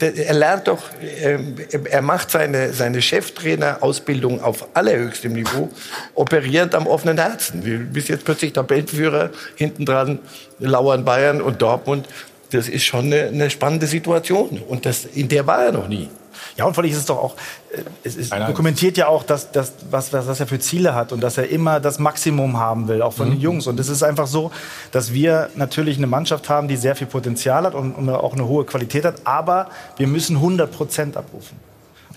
[0.01, 0.83] er lernt doch,
[1.23, 5.71] ähm, er macht seine, seine Cheftrainer-Ausbildung auf allerhöchstem Niveau,
[6.15, 7.63] operierend am offenen Herzen.
[7.63, 10.19] Du bist jetzt plötzlich Tabellenführer, hinten dran
[10.59, 12.09] lauern Bayern und Dortmund.
[12.51, 14.61] Das ist schon eine, eine spannende Situation.
[14.67, 16.09] Und das, in der war er noch nie.
[16.57, 17.35] Ja, und vor allem ist es doch auch,
[17.73, 21.11] äh, es ist, dokumentiert ja auch, dass, dass, was, was, was er für Ziele hat
[21.13, 23.67] und dass er immer das Maximum haben will, auch von den Jungs.
[23.67, 24.53] Und es ist einfach so,
[24.93, 28.47] dass wir natürlich eine Mannschaft haben, die sehr viel Potenzial hat und, und auch eine
[28.47, 31.59] hohe Qualität hat, aber wir müssen 100 Prozent abrufen.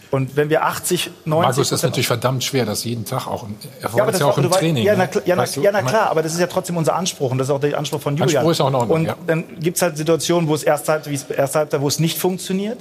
[0.09, 3.45] Und wenn wir 80, 90 Markus, das ist natürlich verdammt schwer, das jeden Tag auch.
[3.81, 4.85] Er Ja, das ja auch war- im wei- Training.
[4.85, 5.07] Ja, na, ne?
[5.09, 7.47] klar- ja, na, ja, na klar, aber das ist ja trotzdem unser Anspruch und das
[7.47, 8.37] ist auch der Anspruch von Julian.
[8.37, 9.15] Anspruch ist auch Ordnung, Und ja.
[9.25, 11.99] dann gibt es halt Situationen, wo es erste Halbzeit, wie es erste Halbzeit, wo es
[11.99, 12.77] nicht funktioniert.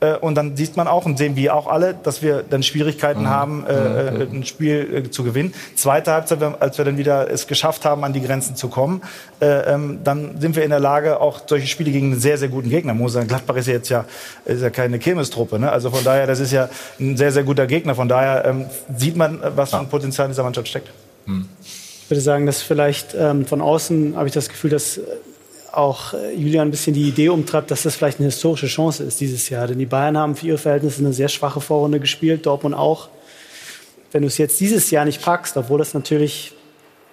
[0.00, 3.22] Äh, Und dann sieht man auch und sehen wir auch alle, dass wir dann Schwierigkeiten
[3.22, 3.28] Mhm.
[3.28, 5.52] haben, äh, äh, ein Spiel äh, zu gewinnen.
[5.74, 9.02] Zweite Halbzeit, als wir dann wieder es geschafft haben, an die Grenzen zu kommen,
[9.40, 12.48] äh, ähm, dann sind wir in der Lage, auch solche Spiele gegen einen sehr, sehr
[12.48, 12.94] guten Gegner.
[12.94, 14.04] Muss sagen, Gladbach ist ja jetzt ja,
[14.46, 15.58] ist ja keine Kirmestruppe.
[15.58, 15.70] Ne?
[15.70, 17.94] Also von daher, das ist ja ein sehr, sehr guter Gegner.
[17.94, 20.88] Von daher ähm, sieht man, was für ein Potenzial in dieser Mannschaft steckt.
[21.26, 25.02] Ich würde sagen, dass vielleicht ähm, von außen habe ich das Gefühl, dass äh,
[25.72, 29.20] auch äh, Julian ein bisschen die Idee umtreibt, dass das vielleicht eine historische Chance ist
[29.20, 29.66] dieses Jahr.
[29.66, 33.08] Denn die Bayern haben für ihre Verhältnisse eine sehr schwache Vorrunde gespielt, Dortmund auch.
[34.12, 36.52] Wenn du es jetzt dieses Jahr nicht packst, obwohl das natürlich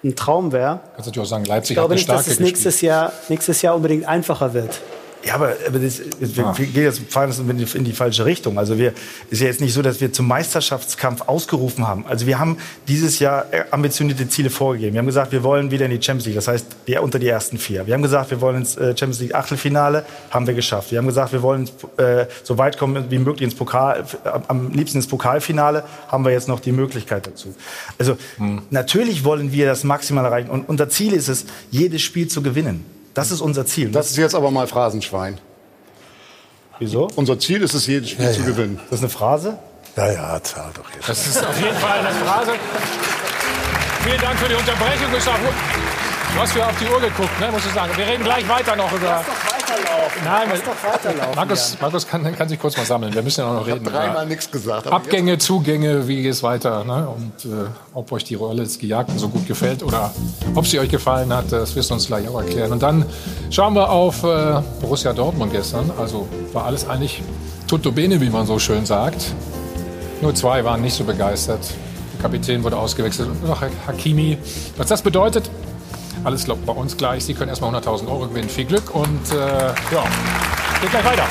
[0.02, 2.30] ein Traum wäre, Kannst natürlich auch sagen, Leipzig ich glaube hat eine nicht, dass starke
[2.32, 4.80] es nächstes Jahr, nächstes Jahr unbedingt einfacher wird.
[5.28, 7.38] Ja, aber, aber das, das, wir, wir gehen jetzt fahren das
[7.74, 8.58] in die, falsche Richtung.
[8.58, 8.94] Also wir
[9.28, 12.06] ist ja jetzt nicht so, dass wir zum Meisterschaftskampf ausgerufen haben.
[12.06, 12.56] Also wir haben
[12.86, 14.94] dieses Jahr äh, ambitionierte Ziele vorgegeben.
[14.94, 17.28] Wir haben gesagt, wir wollen wieder in die Champions League, das heißt die, unter die
[17.28, 17.86] ersten vier.
[17.86, 20.92] Wir haben gesagt, wir wollen ins äh, Champions League Achtelfinale, haben wir geschafft.
[20.92, 21.68] Wir haben gesagt, wir wollen
[21.98, 26.32] äh, so weit kommen wie möglich ins Pokal, äh, am liebsten ins Pokalfinale, haben wir
[26.32, 27.54] jetzt noch die Möglichkeit dazu.
[27.98, 28.16] Also
[28.70, 32.97] natürlich wollen wir das maximal erreichen und unser Ziel ist es, jedes Spiel zu gewinnen.
[33.18, 33.90] Das ist unser Ziel.
[33.90, 35.40] Das ist jetzt aber mal Phrasenschwein.
[36.78, 37.08] Wieso?
[37.16, 38.46] Unser Ziel ist es, jedes Spiel Ja, zu ja.
[38.46, 38.78] gewinnen.
[38.90, 39.58] Das ist eine Phrase?
[39.96, 41.08] Ja, ja, zahl doch jetzt.
[41.08, 42.52] Das ist auf jeden Fall eine Phrase.
[44.04, 45.10] Vielen Dank für die Unterbrechung.
[45.10, 47.90] Du hast ja auf die Uhr geguckt, ne, muss ich sagen.
[47.96, 49.24] Wir reden gleich weiter noch über.
[50.24, 51.34] Nein, Lass doch weiterlaufen.
[51.34, 53.14] Markus, Markus kann, kann sich kurz mal sammeln.
[53.14, 53.84] Wir müssen ja auch noch reden.
[53.84, 54.86] Dreimal über nichts gesagt.
[54.86, 56.84] Abgänge, Zugänge, wie geht es weiter?
[56.84, 57.08] Ne?
[57.08, 60.12] Und äh, ob euch die Rolle des Gejagten so gut gefällt oder
[60.54, 62.72] ob sie euch gefallen hat, das wirst du uns gleich auch erklären.
[62.72, 63.04] Und dann
[63.50, 65.90] schauen wir auf äh, Borussia Dortmund gestern.
[65.98, 67.22] Also war alles eigentlich
[67.66, 69.32] tutto bene, wie man so schön sagt.
[70.20, 71.60] Nur zwei waren nicht so begeistert.
[72.14, 74.38] Der Kapitän wurde ausgewechselt und noch Hakimi.
[74.76, 75.48] Was das bedeutet,
[76.24, 77.24] alles glaubt bei uns gleich.
[77.24, 78.48] Sie können erstmal 100.000 Euro gewinnen.
[78.48, 80.04] Viel Glück und äh, ja,
[80.80, 81.24] geht gleich weiter.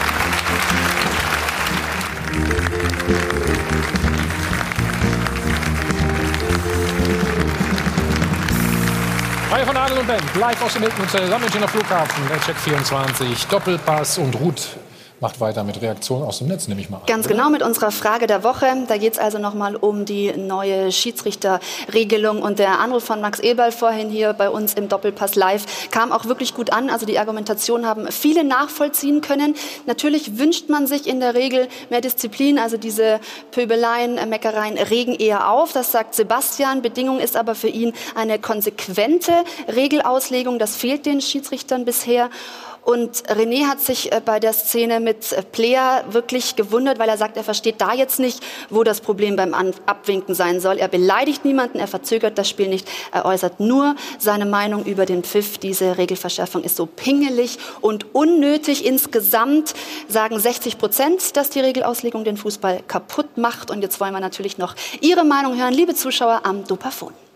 [9.52, 13.48] Reihe von Adel und Ben, live aus dem Hilton Hotel, Münchner Flughafen, der Check 24,
[13.48, 14.78] Doppelpass und Ruth
[15.20, 17.04] macht weiter mit Reaktionen aus dem Netz, nehme ich mal an.
[17.08, 18.68] Ganz genau mit unserer Frage der Woche.
[18.88, 22.42] Da geht es also nochmal um die neue Schiedsrichterregelung.
[22.42, 26.26] Und der Anruf von Max Eberl vorhin hier bei uns im Doppelpass live kam auch
[26.26, 26.90] wirklich gut an.
[26.90, 29.56] Also die Argumentation haben viele nachvollziehen können.
[29.86, 32.60] Natürlich wünscht man sich in der Regel mehr Disziplin.
[32.60, 33.20] Also diese
[33.52, 35.74] Pöbeleien, Meckereien regen eher auf.
[35.74, 36.82] Das sagt Sebastian.
[36.82, 39.34] Bedingung ist aber für ihn eine konsequente
[39.68, 40.60] Regelauslegung.
[40.60, 42.30] Das fehlt den Schiedsrichtern bisher.
[42.88, 47.18] Und René hat sich äh, bei der Szene mit äh, Plea wirklich gewundert, weil er
[47.18, 50.78] sagt, er versteht da jetzt nicht, wo das Problem beim Abwinken sein soll.
[50.78, 55.26] Er beleidigt niemanden, er verzögert das Spiel nicht, er äußert nur seine Meinung über den
[55.26, 55.58] Pfiff.
[55.58, 58.86] Diese Regelverschärfung ist so pingelig und unnötig.
[58.86, 59.74] Insgesamt
[60.08, 63.70] sagen 60 Prozent, dass die Regelauslegung den Fußball kaputt macht.
[63.70, 67.27] Und jetzt wollen wir natürlich noch Ihre Meinung hören, liebe Zuschauer am Dopafon.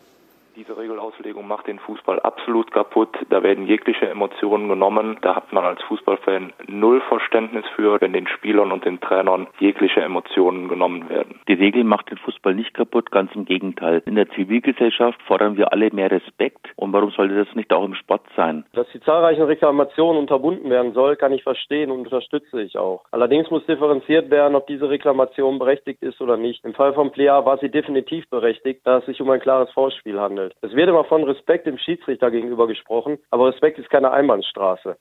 [0.61, 3.17] Diese Regelauslegung macht den Fußball absolut kaputt.
[3.31, 5.17] Da werden jegliche Emotionen genommen.
[5.23, 10.01] Da hat man als Fußballfan null Verständnis für, wenn den Spielern und den Trainern jegliche
[10.01, 11.39] Emotionen genommen werden.
[11.47, 14.03] Die Regel macht den Fußball nicht kaputt, ganz im Gegenteil.
[14.05, 16.67] In der Zivilgesellschaft fordern wir alle mehr Respekt.
[16.75, 18.63] Und warum sollte das nicht auch im Sport sein?
[18.73, 23.03] Dass die zahlreichen Reklamationen unterbunden werden soll, kann ich verstehen und unterstütze ich auch.
[23.09, 26.63] Allerdings muss differenziert werden, ob diese Reklamation berechtigt ist oder nicht.
[26.63, 30.19] Im Fall von Plea war sie definitiv berechtigt, da es sich um ein klares Vorspiel
[30.19, 30.50] handelt.
[30.61, 34.97] Es wird immer von Respekt dem Schiedsrichter gegenüber gesprochen, aber Respekt ist keine Einbahnstraße.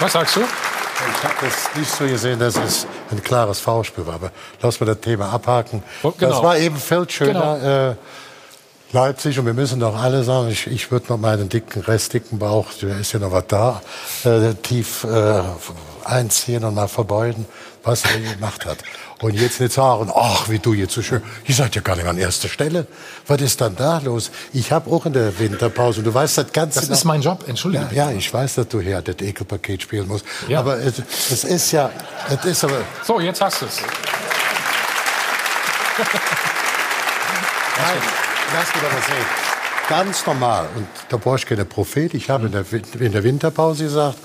[0.00, 0.40] Was sagst du?
[0.40, 4.14] Ich habe das nicht so gesehen, dass es ein klares Foulspiel war.
[4.14, 4.30] Aber
[4.60, 5.82] lass mal das Thema abhaken.
[6.02, 6.14] Genau.
[6.18, 7.58] Das war eben Feldschöner.
[7.58, 7.90] Genau.
[7.90, 7.96] Äh,
[8.92, 12.66] Leipzig und wir müssen doch alle sagen, ich, ich würde noch meinen dicken, restdicken Bauch,
[12.80, 13.80] der ist ja noch was da,
[14.24, 15.40] äh, tief äh,
[16.04, 17.46] einziehen und mal verbeuden,
[17.84, 18.78] was er gemacht hat.
[19.22, 22.06] Und jetzt nicht sagen, ach, wie du jetzt so schön, ihr seid ja gar nicht
[22.06, 22.86] an erster Stelle.
[23.26, 24.30] Was ist dann da los?
[24.52, 26.80] Ich habe auch in der Winterpause, du weißt das Ganze.
[26.80, 27.86] Das ist mein Job, entschuldige.
[27.92, 30.26] Ja, ja, ich weiß, dass du hier das Ekelpaket spielen musst.
[30.48, 30.58] Ja.
[30.58, 30.98] Aber es,
[31.30, 31.90] es ist ja,
[32.28, 32.82] es ist aber...
[33.06, 33.78] So, jetzt hast du es.
[37.78, 38.21] Nein,
[38.52, 39.26] mich doch mal sehen.
[39.88, 40.68] Ganz normal.
[40.76, 42.14] Und da brauche keine Prophet.
[42.14, 42.64] Ich habe in der,
[43.00, 44.18] in der Winterpause gesagt,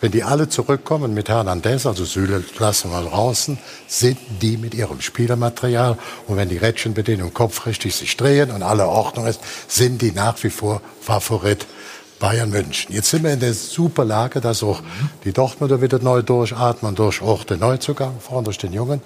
[0.00, 5.00] wenn die alle zurückkommen mit Hernandez, also Süle lassen wir draußen, sind die mit ihrem
[5.00, 5.96] Spielermaterial.
[6.26, 9.40] Und wenn die Rädchen mit denen im Kopf richtig sich drehen und alle Ordnung ist,
[9.68, 11.66] sind die nach wie vor Favorit.
[12.20, 12.94] Bayern München.
[12.94, 14.80] Jetzt sind wir in der super Lage, dass auch
[15.24, 19.02] die Dortmunder wieder neu durchatmen, durch auch den Neuzugang, vorne durch den Jungen.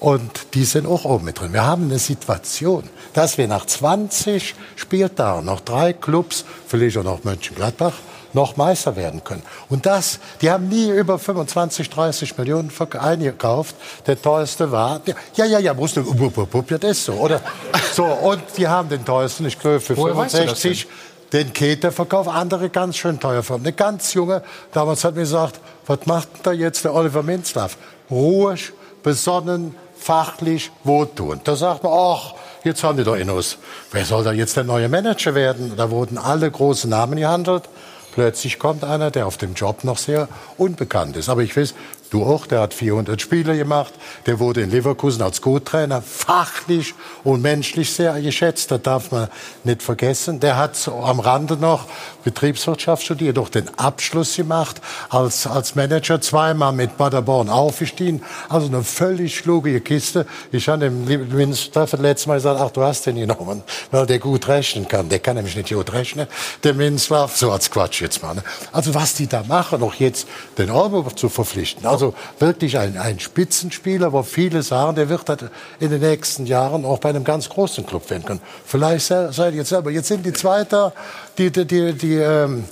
[0.00, 1.52] Und die sind auch oben mit drin.
[1.52, 7.24] Wir haben eine Situation, dass wir nach 20 Spieltagen noch drei Clubs, vielleicht auch noch
[7.24, 7.94] Mönchengladbach,
[8.32, 9.42] noch Meister werden können.
[9.68, 13.74] Und das, die haben nie über 25, 30 Millionen eingekauft.
[14.06, 15.00] Der teuerste war,
[15.34, 17.40] ja, ja, ja, musst du, das ist so, oder?
[17.92, 20.86] So, und die haben den teuersten, ich glaube, für Woher weißt du das 65
[21.32, 23.66] den Keter verkauft, andere ganz schön teuer verkauft.
[23.66, 24.42] Eine ganz junge,
[24.72, 27.76] damals hat mir gesagt, was macht denn da jetzt der Oliver Minzlaff?
[28.10, 28.72] Ruhig,
[29.02, 31.46] besonnen, fachlich, wohltuend.
[31.46, 32.34] Da sagt man, ach,
[32.64, 33.58] jetzt haben die doch Innos.
[33.92, 35.74] Wer soll da jetzt der neue Manager werden?
[35.76, 37.64] Da wurden alle großen Namen gehandelt.
[38.12, 41.28] Plötzlich kommt einer, der auf dem Job noch sehr unbekannt ist.
[41.28, 41.74] Aber ich weiß,
[42.10, 43.92] du auch, der hat 400 Spiele gemacht.
[44.26, 46.94] Der wurde in Leverkusen als Co-Trainer fachlich
[47.24, 48.70] und menschlich sehr geschätzt.
[48.70, 49.28] Das darf man
[49.64, 50.40] nicht vergessen.
[50.40, 51.86] Der hat am Rande noch
[52.24, 58.22] Betriebswirtschaft studiert, auch den Abschluss gemacht als, als Manager, zweimal mit Paderborn aufgestiegen.
[58.48, 60.26] Also eine völlig schlugige Kiste.
[60.52, 64.46] Ich habe dem Minzlaff letztes Mal gesagt, ach, du hast den genommen, weil der gut
[64.48, 65.08] rechnen kann.
[65.08, 66.26] Der kann nämlich nicht gut rechnen,
[66.64, 67.36] der Minzlaff.
[67.36, 68.34] So als Quatsch jetzt mal.
[68.34, 68.42] Ne?
[68.72, 71.86] Also was die da machen, auch jetzt den Olmo zu verpflichten.
[71.86, 71.97] Also
[72.38, 75.38] wirklich ein, ein Spitzenspieler, wo viele sagen, der wird das
[75.80, 78.40] in den nächsten Jahren auch bei einem ganz großen Club werden können.
[78.64, 79.90] Vielleicht seid ihr jetzt selber.
[79.90, 80.92] Jetzt sind die Zweiter,
[81.36, 82.64] die, die, die, die ähm,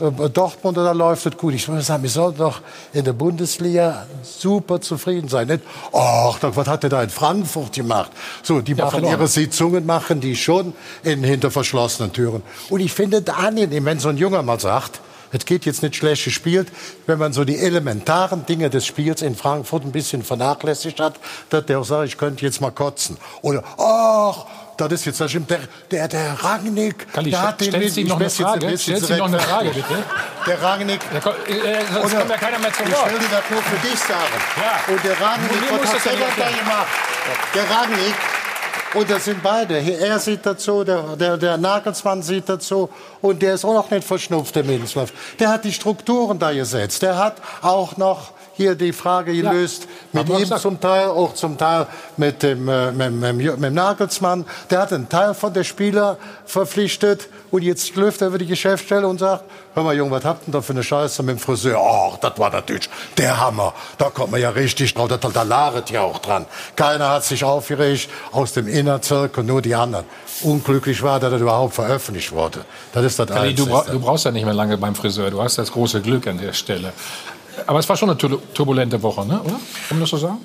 [0.00, 1.54] äh, Dortmund, da läuft es gut.
[1.54, 2.60] Ich würde sagen, wir sollten doch
[2.92, 5.48] in der Bundesliga super zufrieden sein.
[5.48, 5.62] Nicht,
[5.92, 8.10] ach, was hat der da in Frankfurt gemacht?
[8.42, 9.12] So, die Ja, machen verloren.
[9.12, 12.42] ihre Sitzungen, machen die schon in, hinter verschlossenen Türen.
[12.68, 15.00] Und ich finde es angenehm, wenn so ein Junger mal sagt,
[15.36, 16.68] es geht jetzt nicht schlecht gespielt,
[17.06, 21.14] wenn man so die elementaren Dinge des Spiels in Frankfurt ein bisschen vernachlässigt hat,
[21.50, 23.16] dass der auch sagt, ich könnte jetzt mal kotzen.
[23.42, 25.60] Oder, ach, das ist jetzt das stimmt, der,
[25.90, 28.76] der, der Rangnick, Kalli, der hat den stellst ich noch eine Frage?
[28.76, 30.04] Stellst du noch eine Frage, bitte?
[30.46, 31.00] Der Rangnick.
[31.22, 33.12] Komm, äh, sonst kommt ja keiner mehr Ich Wort.
[33.12, 34.36] will dir das nur für dich sagen.
[34.56, 34.94] Ja.
[34.94, 36.88] Und der Rangnick, was hat der denn da gemacht?
[37.54, 38.14] Der Rangnick
[38.96, 39.76] und das sind beide.
[39.78, 42.88] Er sieht dazu, der, der, der Nagelsmann sieht dazu
[43.20, 45.12] und der ist auch noch nicht verschnupft, der Minzlaff.
[45.38, 47.02] Der hat die Strukturen da gesetzt.
[47.02, 49.86] Der hat auch noch hier die Frage gelöst.
[50.12, 51.86] mit ihm zum Teil, auch zum Teil
[52.16, 54.46] mit dem, äh, mit, mit, mit Nagelsmann.
[54.70, 57.28] Der hat einen Teil von der Spieler verpflichtet.
[57.50, 59.44] Und jetzt läuft er über die Geschäftsstelle und sagt,
[59.74, 61.78] hör mal, Junge, was habt ihr da für eine Scheiße mit dem Friseur?
[61.78, 62.88] Ach, das war natürlich
[63.18, 63.74] der Hammer.
[63.98, 65.08] Da kommt man ja richtig drauf.
[65.08, 66.46] Da, da laret ja auch dran.
[66.74, 70.06] Keiner hat sich aufgeregt aus dem Innerzirkel, nur die anderen.
[70.42, 72.64] Unglücklich war, dass das überhaupt veröffentlicht wurde.
[72.92, 73.70] Das ist das Einzige.
[73.90, 75.30] du brauchst ja nicht mehr lange beim Friseur.
[75.30, 76.92] Du hast das große Glück an der Stelle.
[77.66, 79.40] Aber es war schon eine tur- turbulente Woche, ne?
[79.40, 79.50] oder?
[79.50, 80.38] Kann man das so sagen?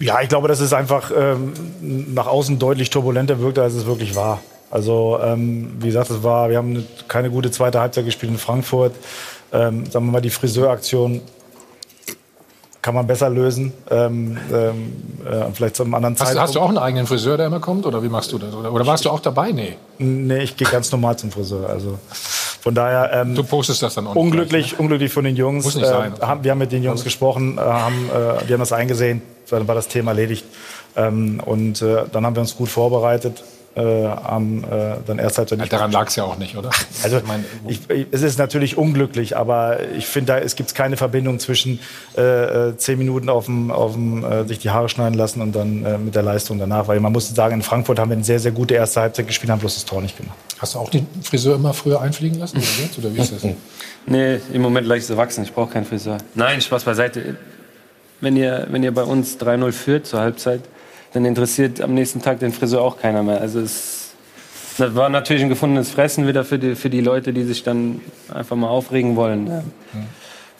[0.00, 4.14] Ja, ich glaube, dass es einfach ähm, nach außen deutlich turbulenter wirkte, als es wirklich
[4.14, 4.40] war.
[4.70, 8.38] Also, ähm, wie gesagt, es war, wir haben eine, keine gute zweite Halbzeit gespielt in
[8.38, 8.94] Frankfurt.
[9.50, 11.22] Ähm, sagen wir mal, die Friseuraktion
[12.82, 13.72] kann man besser lösen.
[13.90, 14.92] Ähm, ähm,
[15.26, 16.42] äh, vielleicht zu einem anderen Hast, Zeitpunkt.
[16.42, 17.84] hast du auch einen eigenen Friseur, der immer kommt?
[17.86, 18.54] Oder wie machst du das?
[18.54, 19.50] Oder, oder warst du auch dabei?
[19.52, 19.76] Nee.
[19.98, 21.68] Nee, ich gehe ganz normal zum Friseur.
[21.68, 21.98] Also
[22.60, 23.10] von daher.
[23.12, 25.64] Ähm, Du postest das dann auch unglücklich, gleich, unglücklich von den Jungs.
[25.64, 26.14] Muss nicht sein.
[26.20, 29.22] Äh, haben, wir haben mit den Jungs gesprochen, äh, haben, äh, die haben das eingesehen,
[29.50, 30.44] dann war das Thema erledigt.
[30.96, 33.42] Ähm, und äh, dann haben wir uns gut vorbereitet.
[33.76, 36.70] Äh, am, äh, dann erst halt nicht Daran lag es ja auch nicht, oder?
[37.04, 37.20] Also
[37.68, 41.78] ich, ich, es ist natürlich unglücklich, aber ich finde, es gibt keine Verbindung zwischen
[42.16, 45.54] äh, äh, zehn Minuten auf dem, auf dem äh, sich die Haare schneiden lassen und
[45.54, 46.88] dann äh, mit der Leistung danach.
[46.88, 49.52] Weil man muss sagen, in Frankfurt haben wir eine sehr, sehr gute erste Halbzeit gespielt,
[49.52, 50.36] haben bloß das Tor nicht gemacht.
[50.58, 52.58] Hast du auch den Friseur immer früher einfliegen lassen?
[52.58, 52.98] Oder, jetzt?
[52.98, 53.42] oder wie ist das?
[54.10, 55.44] Nee, im Moment leicht erwachsen.
[55.44, 56.16] Ich brauche keinen Friseur.
[56.34, 57.36] Nein, Spaß beiseite.
[58.22, 60.62] Wenn ihr, wenn ihr bei uns 3-0 führt zur Halbzeit,
[61.12, 63.38] dann interessiert am nächsten Tag den Friseur auch keiner mehr.
[63.38, 63.98] Also es
[64.78, 68.00] das war natürlich ein gefundenes Fressen wieder für die, für die Leute, die sich dann
[68.32, 69.48] einfach mal aufregen wollen.
[69.48, 69.62] Ja.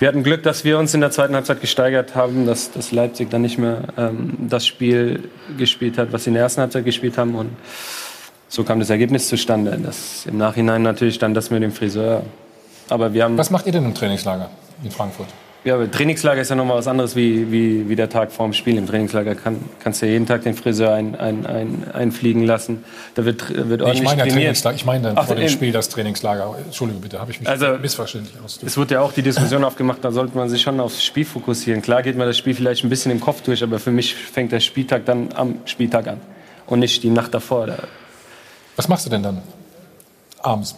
[0.01, 3.31] Wir hatten Glück, dass wir uns in der zweiten Halbzeit gesteigert haben, dass, dass Leipzig
[3.31, 7.17] dann nicht mehr ähm, das Spiel gespielt hat, was sie in der ersten Halbzeit gespielt
[7.17, 7.37] haben.
[7.37, 7.51] Und
[8.49, 9.79] so kam das Ergebnis zustande.
[9.83, 12.23] Das, Im Nachhinein natürlich dann das mit dem Friseur.
[12.89, 14.49] Aber wir haben Was macht ihr denn im Trainingslager
[14.83, 15.29] in Frankfurt?
[15.65, 18.79] ja, aber Trainingslager ist ja nochmal was anderes wie, wie, wie der Tag vorm Spiel.
[18.79, 22.85] Im Trainingslager kann, kannst du ja jeden Tag den Friseur ein, ein, ein, einfliegen lassen.
[23.17, 24.35] Da wird, wird Nee, ich ordentlich meine trainiert.
[24.35, 24.77] Trainingslager.
[24.77, 26.55] Ich meine dann Ach, vor dem Spiel das Trainingslager.
[26.65, 28.71] Entschuldigung bitte, habe ich mich Also, missverständlich ausgedrückt.
[28.71, 31.83] Es wurde ja auch die Diskussion aufgemacht, da sollte man sich schon aufs Spiel fokussieren.
[31.83, 34.53] Klar geht man das Spiel vielleicht ein bisschen im Kopf durch, aber für mich fängt
[34.53, 36.21] der Spieltag dann am Spieltag an
[36.67, 37.67] und nicht die Nacht davor.
[37.67, 37.77] Da
[38.79, 39.43] Was machst du denn dann
[40.41, 40.77] abends?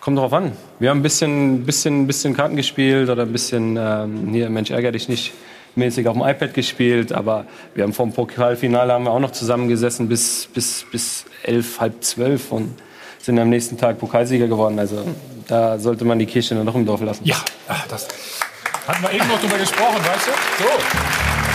[0.00, 0.50] Kommt drauf an.
[0.80, 4.90] Wir haben ein bisschen, bisschen, bisschen Karten gespielt oder ein bisschen, ähm, hier, Mensch, ärger
[4.90, 5.32] dich nicht,
[5.76, 7.12] mäßig auf dem iPad gespielt.
[7.12, 7.44] Aber
[7.76, 12.50] wir haben vom Pokalfinale haben wir auch noch zusammengesessen bis, bis, bis elf, halb zwölf
[12.50, 12.74] und
[13.18, 14.80] sind am nächsten Tag Pokalsieger geworden.
[14.80, 15.04] Also
[15.46, 17.24] da sollte man die Kirche dann noch im Dorf lassen.
[17.24, 17.36] Ja,
[17.68, 18.08] ach, das
[18.88, 20.64] hatten wir eben noch drüber gesprochen, weißt du?
[20.64, 21.45] So.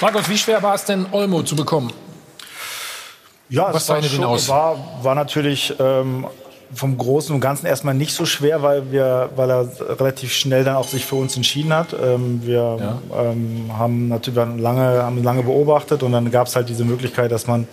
[0.00, 1.90] Markus, wie schwer war es denn, Olmo zu bekommen?
[3.48, 4.48] Ja, Was es war, schon, aus?
[4.48, 6.26] war, war natürlich ähm,
[6.74, 9.68] vom Großen und Ganzen erstmal nicht so schwer, weil, wir, weil er
[10.00, 11.94] relativ schnell dann auch sich für uns entschieden hat.
[12.02, 16.56] Ähm, wir ähm, haben natürlich wir haben lange, haben lange beobachtet und dann gab es
[16.56, 17.68] halt diese Möglichkeit, dass man,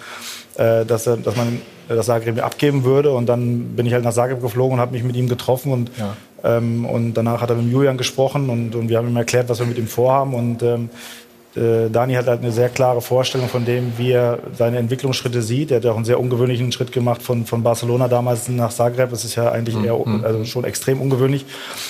[0.55, 1.59] äh, dass, er, dass man
[1.89, 3.11] das Zagreb abgeben würde.
[3.11, 5.91] Und dann bin ich halt nach Zagreb geflogen und habe mich mit ihm getroffen und
[5.97, 6.15] Ja.
[6.43, 9.57] ähm, und danach hat er mit Julian gesprochen und, und wir haben ihm erklärt, was
[9.59, 10.35] wir mit ihm vorhaben.
[10.35, 11.22] Und ähm, äh,
[11.55, 15.69] Dani hat halt eine sehr klare Vorstellung von dem, wie er seine Entwicklungsschritte sieht.
[15.69, 19.11] Er hat ja auch einen sehr ungewöhnlichen Schritt gemacht von, von Barcelona damals nach Zagreb.
[19.11, 21.45] Das ist ja eigentlich eher, also schon extrem ungewöhnlich.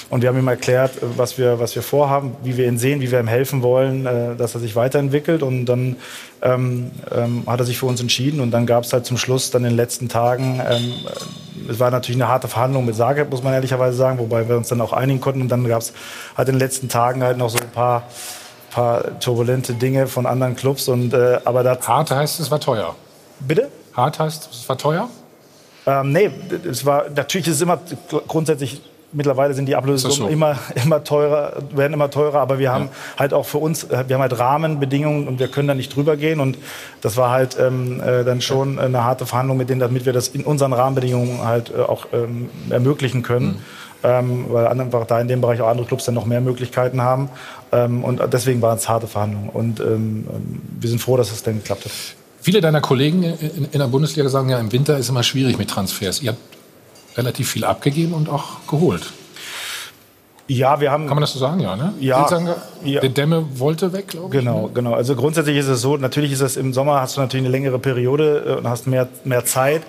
[0.09, 2.99] Und wir haben ihm erklärt, äh, was wir, was wir vorhaben, wie wir ihn sehen,
[2.99, 5.43] wie wir ihm helfen wollen, äh, dass er sich weiterentwickelt.
[5.43, 5.95] Und dann
[6.41, 8.41] ähm, ähm, hat er sich für uns entschieden.
[8.41, 10.93] Und dann gab es halt zum Schluss dann in den letzten Tagen ähm,
[11.69, 14.67] es war natürlich eine harte Verhandlung mit Zagreb, muss man ehrlicherweise sagen, wobei wir uns
[14.67, 15.41] dann auch einigen konnten.
[15.41, 15.93] Und dann gab es
[16.35, 18.03] halt in den letzten Tagen halt noch so ein paar,
[18.73, 20.87] paar turbulente Dinge von anderen Clubs.
[20.87, 22.95] Und, äh, aber das Hart heißt, es war teuer.
[23.39, 23.69] Bitte?
[23.93, 25.09] Hart heißt, es war teuer?
[25.85, 26.31] Ähm, nee,
[26.69, 27.79] es war, natürlich ist es immer
[28.27, 30.27] grundsätzlich, mittlerweile sind die das so?
[30.27, 34.15] immer, immer teurer, werden immer teurer, aber wir haben halt auch für uns, äh, wir
[34.15, 36.57] haben halt Rahmenbedingungen und wir können da nicht drüber gehen und
[37.01, 40.29] das war halt ähm, äh, dann schon eine harte Verhandlung mit denen, damit wir das
[40.29, 43.47] in unseren Rahmenbedingungen halt äh, auch ähm, ermöglichen können.
[43.47, 43.59] Mhm.
[44.03, 47.29] Ähm, weil einfach da in dem Bereich auch andere Clubs dann noch mehr Möglichkeiten haben.
[47.71, 49.49] Ähm, und deswegen waren es harte Verhandlungen.
[49.49, 50.27] Und ähm,
[50.79, 51.91] wir sind froh, dass es dann geklappt hat.
[52.41, 55.69] Viele deiner Kollegen in, in der Bundesliga sagen ja, im Winter ist immer schwierig mit
[55.69, 56.21] Transfers.
[56.21, 56.41] Ihr habt
[57.17, 59.13] relativ viel abgegeben und auch geholt.
[60.47, 61.07] Ja, wir haben.
[61.07, 61.93] Kann man das so sagen, ja, ne?
[61.99, 62.27] Ja.
[62.83, 62.99] Ja.
[62.99, 64.41] Der Dämme wollte weg, glaube ich.
[64.41, 64.93] Genau, genau.
[64.93, 67.79] Also grundsätzlich ist es so, natürlich ist es im Sommer hast du natürlich eine längere
[67.79, 69.83] Periode äh, und hast mehr, mehr Zeit.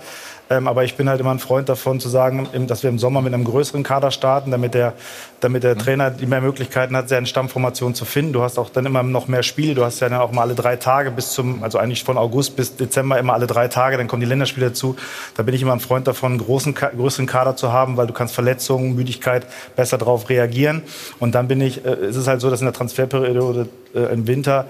[0.51, 3.23] Ähm, aber ich bin halt immer ein Freund davon zu sagen, dass wir im Sommer
[3.23, 4.93] mit einem größeren Kader starten, damit der,
[5.41, 8.35] damit der Trainer die mehr Möglichkeiten hat, seine Stammformation zu finden.
[8.35, 9.75] Du hast auch dann immer noch mehr Spiele.
[9.75, 12.57] Du hast ja dann auch mal alle drei Tage bis zum, also eigentlich von August
[12.57, 13.97] bis Dezember immer alle drei Tage.
[13.97, 14.97] Dann kommen die Länderspiele dazu.
[15.37, 18.13] Da bin ich immer ein Freund davon, einen großen, größeren Kader zu haben, weil du
[18.13, 20.83] kannst Verletzungen, Müdigkeit besser darauf reagieren.
[21.21, 24.27] Und dann bin ich, äh, es ist halt so, dass in der Transferperiode äh, im
[24.27, 24.67] Winter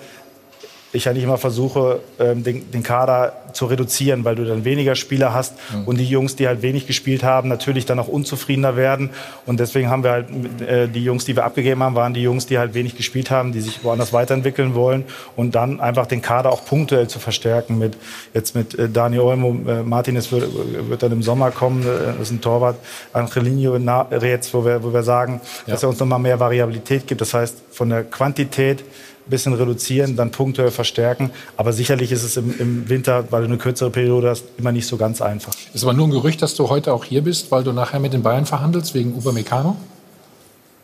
[0.94, 5.34] ich eigentlich immer versuche, ähm, den, den, Kader zu reduzieren, weil du dann weniger Spieler
[5.34, 5.84] hast mhm.
[5.84, 9.10] und die Jungs, die halt wenig gespielt haben, natürlich dann auch unzufriedener werden.
[9.46, 10.26] Und deswegen haben wir halt
[10.60, 13.52] äh, die Jungs, die wir abgegeben haben, waren die Jungs, die halt wenig gespielt haben,
[13.52, 15.04] die sich woanders weiterentwickeln wollen
[15.36, 17.96] und dann einfach den Kader auch punktuell zu verstärken mit
[18.32, 20.48] jetzt mit äh, Dani Olmo, äh, Martinez wird,
[20.88, 22.76] wird, dann im Sommer kommen, äh, das ist ein Torwart,
[23.12, 23.76] Angelino
[24.22, 25.72] jetzt, wo wir, wo wir sagen, ja.
[25.72, 27.20] dass er uns nochmal mehr Variabilität gibt.
[27.20, 28.84] Das heißt, von der Quantität
[29.26, 31.30] bisschen reduzieren, dann punktuell verstärken.
[31.56, 34.86] Aber sicherlich ist es im, im, Winter, weil du eine kürzere Periode hast, immer nicht
[34.86, 35.54] so ganz einfach.
[35.72, 38.12] Ist aber nur ein Gerücht, dass du heute auch hier bist, weil du nachher mit
[38.12, 39.76] den Bayern verhandelst wegen Upamecano?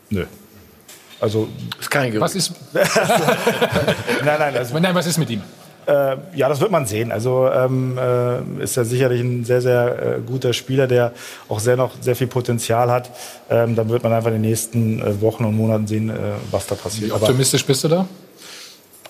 [0.09, 0.25] Nö.
[1.19, 2.21] Also das ist kein Gerücht.
[2.21, 2.53] Was ist?
[2.73, 5.41] nein, nein, also, nein, was ist mit ihm?
[5.87, 7.11] Äh, ja, das wird man sehen.
[7.11, 11.11] Also ähm, äh, ist ja sicherlich ein sehr, sehr äh, guter Spieler, der
[11.49, 13.09] auch sehr noch sehr viel Potenzial hat.
[13.49, 16.13] Ähm, dann wird man einfach in den nächsten äh, Wochen und Monaten sehen, äh,
[16.51, 17.09] was da passiert.
[17.09, 18.07] Wie optimistisch bist du da?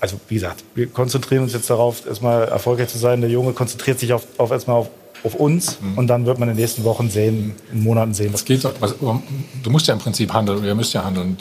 [0.02, 3.22] Also wie gesagt, wir konzentrieren uns jetzt darauf, erstmal erfolgreich zu sein.
[3.22, 4.90] Der Junge konzentriert sich auf, auf erstmal auf,
[5.24, 5.98] auf uns mhm.
[5.98, 8.34] und dann wird man in den nächsten Wochen sehen, in Monaten sehen.
[8.34, 11.38] Was geht, was, du musst ja im Prinzip handeln, ihr müsst ja handeln.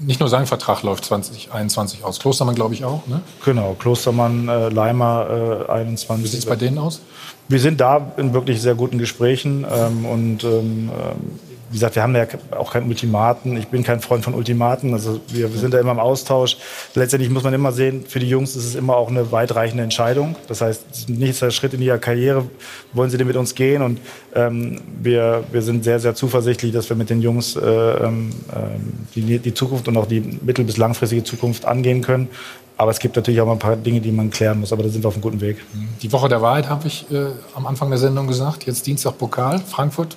[0.00, 2.18] Nicht nur sein Vertrag läuft 2021 aus.
[2.18, 3.20] Klostermann, glaube ich, auch, ne?
[3.44, 6.24] Genau, Klostermann, äh, Leimer äh, 21.
[6.24, 7.02] Wie sieht es bei denen aus?
[7.48, 10.90] Wir sind da in wirklich sehr guten Gesprächen ähm, und ähm,
[11.70, 12.26] wie gesagt, wir haben ja
[12.58, 13.56] auch kein Ultimaten.
[13.56, 14.92] Ich bin kein Freund von Ultimaten.
[14.92, 16.56] Also wir, sind da immer im Austausch.
[16.96, 20.34] Letztendlich muss man immer sehen, für die Jungs ist es immer auch eine weitreichende Entscheidung.
[20.48, 22.44] Das heißt, der Schritt in ihrer Karriere,
[22.92, 23.82] wollen sie denn mit uns gehen.
[23.82, 24.00] Und
[24.34, 28.30] ähm, wir, wir sind sehr, sehr zuversichtlich, dass wir mit den Jungs äh, ähm,
[29.14, 32.28] die, die Zukunft und auch die mittel- bis langfristige Zukunft angehen können.
[32.78, 34.72] Aber es gibt natürlich auch mal ein paar Dinge, die man klären muss.
[34.72, 35.58] Aber da sind wir auf einem guten Weg.
[36.02, 38.66] Die Woche der Wahrheit habe ich äh, am Anfang der Sendung gesagt.
[38.66, 40.16] Jetzt Dienstag Pokal, Frankfurt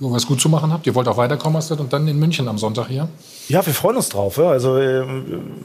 [0.00, 0.86] es gut zu machen habt.
[0.86, 3.08] Ihr wollt auch weiterkommen, hast und dann in München am Sonntag hier.
[3.48, 4.38] Ja, wir freuen uns drauf.
[4.38, 5.04] Also äh,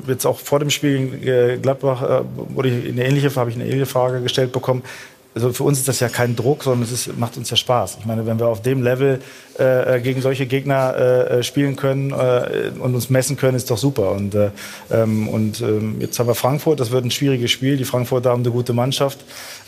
[0.08, 2.22] jetzt auch vor dem Spiel äh, Gladbach äh,
[2.56, 4.84] wurde ich eine ähnliche, habe ich eine ähnliche Frage gestellt bekommen
[5.38, 7.98] also für uns ist das ja kein Druck, sondern es ist, macht uns ja Spaß.
[8.00, 9.22] Ich meine, wenn wir auf dem Level
[9.60, 14.14] äh, gegen solche Gegner äh, spielen können äh, und uns messen können, ist doch super.
[14.14, 14.50] Und, äh,
[14.92, 17.78] ähm, und ähm, jetzt haben wir Frankfurt, das wird ein schwieriges Spiel.
[17.78, 19.20] Die Frankfurter haben eine gute Mannschaft.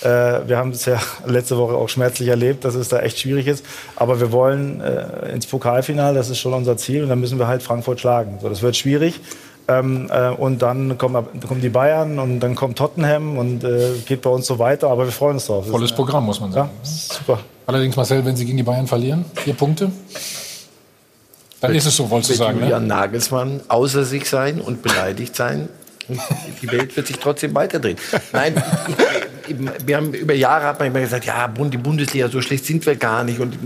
[0.01, 0.07] Äh,
[0.47, 3.63] wir haben es ja letzte Woche auch schmerzlich erlebt, dass es da echt schwierig ist.
[3.95, 7.03] Aber wir wollen äh, ins Pokalfinale, das ist schon unser Ziel.
[7.03, 8.39] Und dann müssen wir halt Frankfurt schlagen.
[8.41, 9.20] So, das wird schwierig.
[9.70, 14.24] Ähm, äh, und dann kommen, kommen, die Bayern und dann kommt Tottenham und äh, geht
[14.24, 14.89] bei uns so weiter.
[14.89, 15.67] Aber wir freuen uns drauf.
[15.67, 16.72] Volles Programm, muss man sagen.
[16.84, 17.39] Ja, super.
[17.67, 19.91] Allerdings, Marcel, wenn Sie gegen die Bayern verlieren, vier Punkte.
[21.61, 22.57] Dann ist es so, wolltest du sagen.
[22.57, 22.63] Ne?
[22.63, 22.88] Julian ne?
[22.88, 25.70] Nagelsmann außer sich sein und beleidigt sein.
[26.07, 26.20] Und
[26.63, 27.97] die Welt wird sich trotzdem weiterdrehen.
[28.34, 28.55] Nein,
[29.86, 32.95] wir haben über Jahre hat man immer gesagt, ja, die Bundesliga, so schlecht sind wir
[32.95, 33.39] gar nicht.
[33.39, 33.58] Und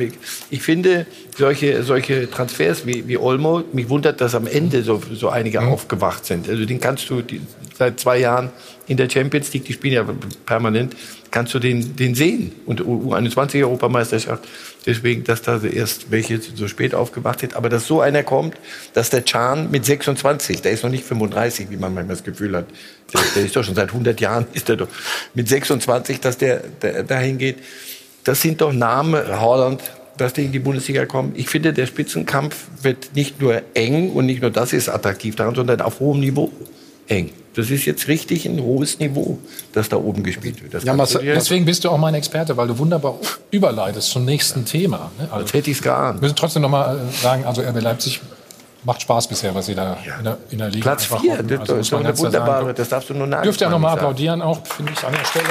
[0.50, 1.06] ich finde,
[1.38, 5.70] solche, solche Transfers wie, wie Olmo, mich wundert, dass am Ende so, so einige mhm.
[5.70, 6.50] aufgewacht sind.
[6.50, 7.42] Also den kannst du die,
[7.78, 8.52] seit zwei Jahren
[8.88, 10.06] in der Champions League, die spielen ja
[10.46, 10.96] permanent,
[11.34, 12.52] kannst du den, den sehen.
[12.66, 14.48] Und U21-Europameisterschaft,
[14.86, 17.56] deswegen, dass da erst welche so spät aufgewacht sind.
[17.56, 18.56] Aber dass so einer kommt,
[18.94, 22.56] dass der Chan mit 26, der ist noch nicht 35, wie man manchmal das Gefühl
[22.56, 22.68] hat,
[23.12, 24.88] der, der ist doch schon seit 100 Jahren, ist er doch
[25.34, 27.58] mit 26, dass der, der dahin geht.
[28.24, 29.82] Das sind doch Namen, Holland,
[30.18, 31.34] dass die in die Bundesliga kommen.
[31.36, 35.56] Ich finde, der Spitzenkampf wird nicht nur eng und nicht nur das ist attraktiv daran,
[35.56, 36.52] sondern auf hohem Niveau
[37.08, 37.32] eng.
[37.56, 39.38] Das ist jetzt richtig ein hohes Niveau,
[39.74, 40.74] das da oben gespielt wird.
[40.74, 43.16] Das ja, Marcel, deswegen bist du auch mein Experte, weil du wunderbar
[43.52, 45.12] überleitest zum nächsten Thema.
[45.20, 45.28] Ne?
[45.30, 46.20] Also, das hätte ich es geahnt.
[46.20, 48.22] Wir müssen trotzdem noch mal äh, sagen, also RB Leipzig
[48.84, 50.18] macht Spaß bisher, was sie da ja.
[50.18, 52.76] in, der, in der Liga Platz 4, das, also, ist doch eine wunderbare, sagen.
[52.76, 53.44] das darfst du nur nageln.
[53.44, 55.46] Dürft ihr noch mal applaudieren, auch, finde ich, an der Stelle.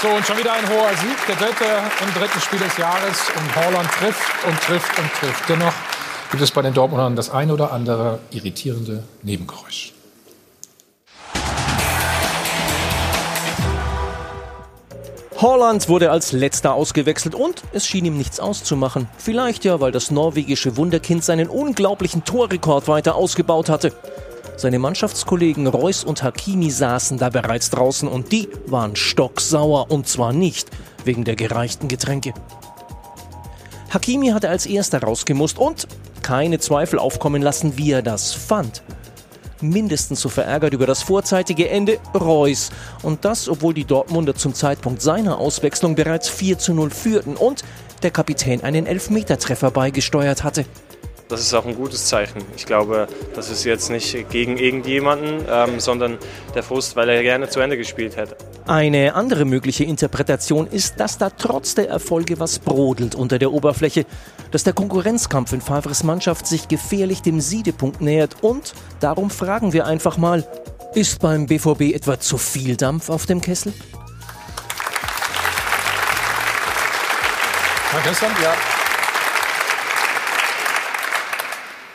[0.00, 1.64] So, und schon wieder ein hoher Sieg, der dritte
[2.06, 3.18] im dritten Spiel des Jahres.
[3.34, 5.48] Und Holland trifft und trifft und trifft.
[5.48, 5.72] Dennoch
[6.30, 9.92] gibt es bei den Dortmundern das ein oder andere irritierende Nebengeräusch.
[15.40, 19.08] Holland wurde als letzter ausgewechselt und es schien ihm nichts auszumachen.
[19.18, 23.92] Vielleicht ja, weil das norwegische Wunderkind seinen unglaublichen Torrekord weiter ausgebaut hatte.
[24.56, 30.32] Seine Mannschaftskollegen Reus und Hakimi saßen da bereits draußen und die waren stocksauer und zwar
[30.32, 30.70] nicht
[31.04, 32.34] wegen der gereichten Getränke.
[33.90, 35.88] Hakimi hatte als erster rausgemusst und
[36.22, 38.82] keine Zweifel aufkommen lassen, wie er das fand.
[39.60, 42.70] mindestens so verärgert über das vorzeitige Ende Reus.
[43.02, 47.62] Und das, obwohl die Dortmunder zum Zeitpunkt seiner Auswechslung bereits 4 zu 0 führten und
[48.02, 50.64] der Kapitän einen Elfmetertreffer beigesteuert hatte.
[51.28, 52.42] Das ist auch ein gutes Zeichen.
[52.56, 56.16] Ich glaube, das ist jetzt nicht gegen irgendjemanden, ähm, sondern
[56.54, 58.34] der Frust, weil er gerne zu Ende gespielt hätte.
[58.66, 64.06] Eine andere mögliche Interpretation ist, dass da trotz der Erfolge was brodelt unter der Oberfläche,
[64.52, 69.84] dass der Konkurrenzkampf in Favres Mannschaft sich gefährlich dem Siedepunkt nähert und darum fragen wir
[69.86, 70.46] einfach mal,
[70.94, 73.74] ist beim BVB etwa zu viel Dampf auf dem Kessel?
[77.90, 78.32] Herr Christian?
[78.42, 78.77] Ja.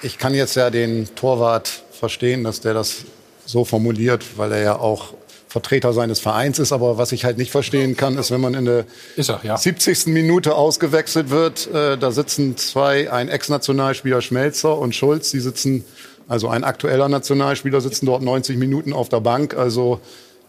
[0.04, 3.06] Ich kann jetzt ja den Torwart verstehen, dass der das
[3.46, 5.14] so formuliert, weil er ja auch
[5.48, 6.74] Vertreter seines Vereins ist.
[6.74, 8.86] Aber was ich halt nicht verstehen kann, ist, wenn man in der
[9.16, 9.56] er, ja.
[9.56, 10.08] 70.
[10.08, 15.86] Minute ausgewechselt wird, äh, da sitzen zwei, ein Ex-Nationalspieler Schmelzer und Schulz, die sitzen,
[16.28, 19.54] also ein aktueller Nationalspieler sitzen dort 90 Minuten auf der Bank.
[19.54, 20.02] Also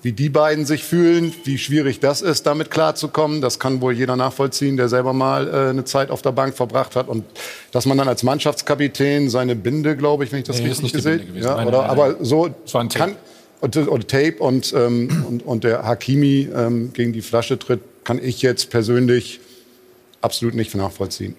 [0.04, 3.40] wie die beiden sich fühlen, wie schwierig das ist, damit klarzukommen.
[3.40, 6.94] Das kann wohl jeder nachvollziehen, der selber mal äh, eine Zeit auf der Bank verbracht
[6.94, 7.08] hat.
[7.08, 7.24] Und
[7.72, 11.22] dass man dann als Mannschaftskapitän seine Binde, glaube ich, wenn ich das Nee, richtig gesehen
[11.36, 12.98] ja, Nein, oder, nein, Aber so ein Tape.
[12.98, 13.16] kann
[13.62, 18.22] und, und Tape und, ähm, und, und der Hakimi ähm, gegen die Flasche tritt, kann
[18.22, 19.40] ich jetzt persönlich
[20.20, 21.34] absolut nicht nachvollziehen.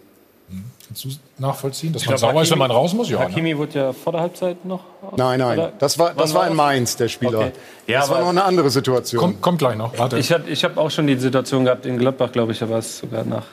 [0.87, 1.09] Kannst du
[1.39, 3.09] nachvollziehen, dass Ich man glaub, sauer ist, wenn man raus muss?
[3.09, 3.25] Ja, ne?
[3.25, 4.81] Hakimi wurde ja vor der Halbzeit noch.
[5.17, 7.39] Nein, nein, das war, das war in Mainz, der Spieler.
[7.39, 7.51] Okay.
[7.87, 9.19] Ja, das war noch eine andere Situation.
[9.19, 9.97] Kommt, kommt gleich noch.
[9.97, 10.17] Warte.
[10.17, 12.79] Ich habe ich hab auch schon die Situation gehabt in Gladbach, glaube ich, da war
[12.79, 13.45] es sogar nach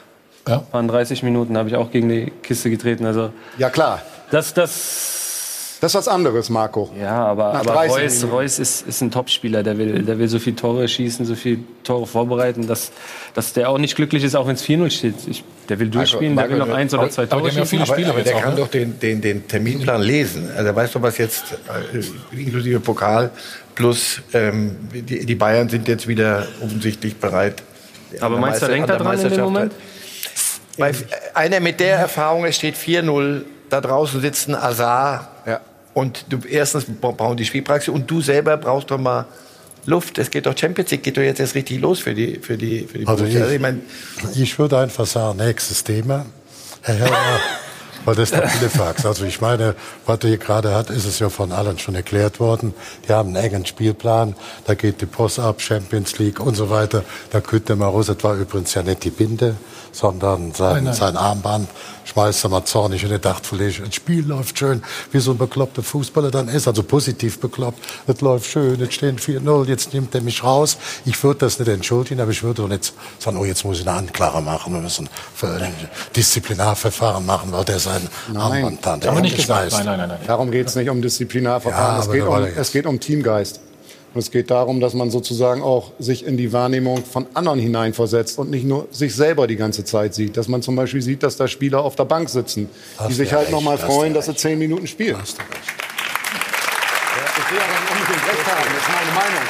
[0.49, 0.63] Ja.
[0.73, 3.07] waren 30 Minuten, habe ich auch gegen die Kiste getreten.
[3.07, 4.03] Also Ja, klar.
[4.31, 5.22] das, das,
[5.83, 6.91] Das ist was anderes, Marco.
[6.97, 8.25] ja, aber, Nach aber 30 Reus.
[8.31, 11.59] Reus ist, ist ein Topspieler, der will, der will so viele Tore schießen, so viele
[11.83, 12.93] Tore vorbereiten, dass,
[13.35, 15.15] dass der auch nicht glücklich ist, auch wenn es 4-0 steht.
[15.27, 17.83] Ich, der will durchspielen, der will noch eins oder zwei Tore schießen.
[17.83, 18.61] aber, aber der auch, kann ne?
[18.61, 20.49] doch den, den, den Terminplan lesen.
[20.57, 23.33] Also er weiß doch, was jetzt äh, inklusive Pokal
[23.75, 27.61] plus ähm, die, die Bayern sind jetzt wieder offensichtlich bereit.
[28.21, 29.73] Aber der meinst du, denkt er der dran in dem Moment?
[30.79, 30.95] Weil
[31.35, 35.32] einer mit der Erfahrung, es steht 4-0, da draußen sitzen Azar
[35.95, 39.27] und du erstens bra- brauchen die Spielpraxis und du selber brauchst doch mal
[39.85, 40.19] Luft.
[40.19, 42.87] Es geht doch Champions League, geht doch jetzt erst richtig los für die für die
[42.87, 43.47] für die Also Borussia.
[43.49, 43.83] ich, ich mein,
[44.35, 46.25] ich würde einfach sagen, nächstes Thema.
[46.83, 47.41] Herr Herrmann,
[48.05, 49.05] weil das der Telefax.
[49.07, 49.75] Also ich meine,
[50.07, 52.75] was hier gerade hat, ist es ja von allen schon erklärt worden.
[53.09, 54.35] Die haben einen engen Spielplan,
[54.67, 57.05] da geht die Post ab, Champions League und so weiter.
[57.31, 59.57] Da könnte man raus, das war übrigens ja nicht die Binde,
[59.93, 60.95] sondern sein, Nein, nein.
[60.95, 61.69] sein Armband.
[62.05, 63.87] Schmeißt er mal zornig in die Dachverlegung.
[63.87, 64.83] Das Spiel läuft schön,
[65.13, 66.67] wie so ein bekloppter Fußballer dann ist.
[66.67, 67.79] Also positiv bekloppt.
[68.09, 70.79] Es läuft schön, jetzt stehen 4-0, jetzt nimmt er mich raus.
[71.05, 73.87] Ich würde das nicht entschuldigen, aber ich würde auch nicht sagen, oh, jetzt muss ich
[73.89, 74.73] eine Anklage machen.
[74.75, 75.09] Wir müssen
[75.43, 75.73] ein
[76.17, 79.71] Disziplinarverfahren machen, weil der sein Armband dann Haben wir nicht gesagt.
[79.71, 79.77] schmeißt.
[79.85, 80.27] Nein, nein, nein, nein.
[80.27, 81.95] Darum geht es nicht um Disziplinarverfahren.
[81.95, 83.61] Ja, es, aber geht um, es geht um Teamgeist.
[84.15, 88.39] Und es geht darum, dass man sozusagen auch sich in die Wahrnehmung von anderen hineinversetzt
[88.39, 90.37] und nicht nur sich selber die ganze Zeit sieht.
[90.37, 93.33] Dass man zum Beispiel sieht, dass da Spieler auf der Bank sitzen, Hast die sich
[93.33, 95.17] halt recht, nochmal freuen, dass sie zehn Minuten spielen.
[95.19, 95.53] Hast du recht.
[97.39, 99.43] Ich will ja nicht unbedingt recht haben, das ist meine Meinung.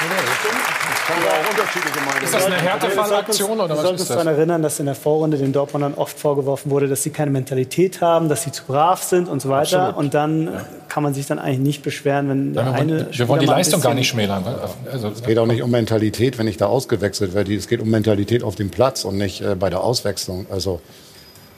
[0.00, 0.77] Ich
[1.08, 4.08] kann ja auch unterschiedliche Meinungen Ist das eine Härtefallaktion oder Wir was sollten ist uns
[4.08, 4.16] das?
[4.18, 8.00] daran erinnern, dass in der Vorrunde den Dortmundern oft vorgeworfen wurde, dass sie keine Mentalität
[8.00, 9.80] haben, dass sie zu brav sind und so weiter.
[9.80, 9.96] Absolut.
[9.98, 10.50] Und dann
[10.88, 13.40] kann man sich dann eigentlich nicht beschweren, wenn der Ja, wir, eine wollen, wir wollen
[13.40, 14.44] die Leistung gar nicht schmälern.
[14.92, 17.54] Also, Es geht auch nicht um Mentalität, wenn ich da ausgewechselt werde.
[17.54, 20.46] Es geht um Mentalität auf dem Platz und nicht äh, bei der Auswechslung.
[20.50, 20.80] Also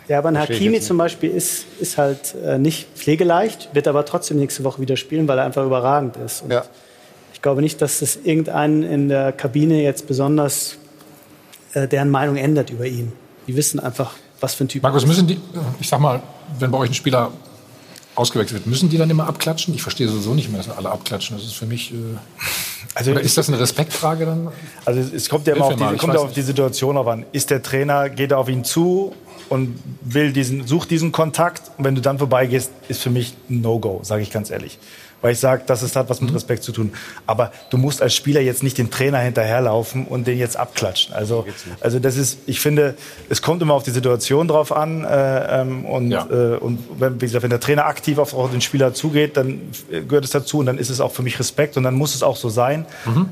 [0.09, 4.38] Ja, aber ein Hakimi zum Beispiel ist, ist halt äh, nicht pflegeleicht, wird aber trotzdem
[4.38, 6.42] nächste Woche wieder spielen, weil er einfach überragend ist.
[6.42, 6.64] Und Ja.
[7.41, 10.76] Ich glaube nicht, dass das irgendeinen in der Kabine jetzt besonders
[11.72, 13.12] äh, deren Meinung ändert über ihn.
[13.47, 15.41] Die wissen einfach, was für ein Typ Markus, müssen die,
[15.80, 16.22] ich sag mal,
[16.59, 17.32] wenn bei euch ein Spieler
[18.14, 19.72] ausgewechselt wird, müssen die dann immer abklatschen?
[19.72, 21.34] Ich verstehe sowieso nicht mehr, dass alle abklatschen.
[21.34, 21.95] Das ist für mich.
[21.95, 21.97] Äh,
[22.95, 24.49] Also ist das eine Respektfrage dann?
[24.84, 26.43] Also es kommt ja immer auf die, kommt auf die.
[26.43, 27.24] Situation auf an.
[27.30, 29.14] Ist der Trainer, geht er auf ihn zu
[29.49, 33.61] und will diesen, sucht diesen Kontakt und wenn du dann vorbeigehst, ist für mich ein
[33.61, 34.78] No-Go, sage ich ganz ehrlich.
[35.22, 36.26] Weil ich sage, das ist, hat was Mhm.
[36.28, 36.92] mit Respekt zu tun.
[37.26, 41.12] Aber du musst als Spieler jetzt nicht den Trainer hinterherlaufen und den jetzt abklatschen.
[41.14, 41.44] Also,
[41.80, 42.94] also das ist, ich finde,
[43.28, 45.04] es kommt immer auf die Situation drauf an.
[45.04, 46.26] Äh, ähm, und Ja.
[46.30, 49.60] äh, und wenn, wie gesagt, wenn der Trainer aktiv auf den Spieler zugeht, dann
[50.08, 52.22] gehört es dazu und dann ist es auch für mich Respekt und dann muss es
[52.22, 52.86] auch so sein.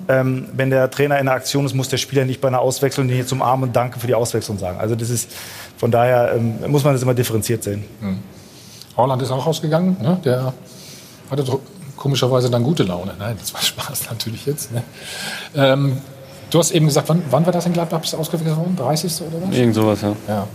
[0.09, 3.09] Ähm, wenn der Trainer in der Aktion ist, muss der Spieler nicht bei einer Auswechslung
[3.09, 4.79] den jetzt umarmen und Danke für die Auswechslung sagen.
[4.79, 5.31] Also das ist
[5.79, 7.85] von daher ähm, muss man das immer differenziert sehen.
[8.97, 9.97] Holland ist auch rausgegangen.
[10.03, 10.21] Ne?
[10.25, 10.53] Der
[11.31, 11.45] hatte
[11.99, 13.13] komischerweise dann gute Laune.
[13.19, 14.73] Nein, das war Spaß natürlich jetzt.
[14.73, 14.83] Ne?
[15.55, 15.99] Ähm,
[16.51, 18.01] du hast eben gesagt, wann, wann war das in Gladbach?
[18.01, 18.77] Bist du ausgewechselt worden?
[18.77, 19.13] 30.
[19.23, 19.57] oder was?
[19.57, 20.17] Irgend sowas, ja.
[20.27, 20.47] Ja.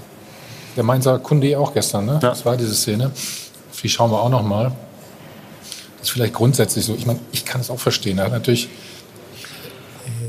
[0.76, 2.18] Der Mainzer Kunde auch gestern, ne?
[2.20, 3.12] Das war diese Szene.
[3.72, 4.72] Auf die schauen wir auch noch mal.
[6.02, 6.96] ist vielleicht grundsätzlich so.
[6.96, 8.18] Ich meine, ich kann es auch verstehen.
[8.18, 8.70] Er hat natürlich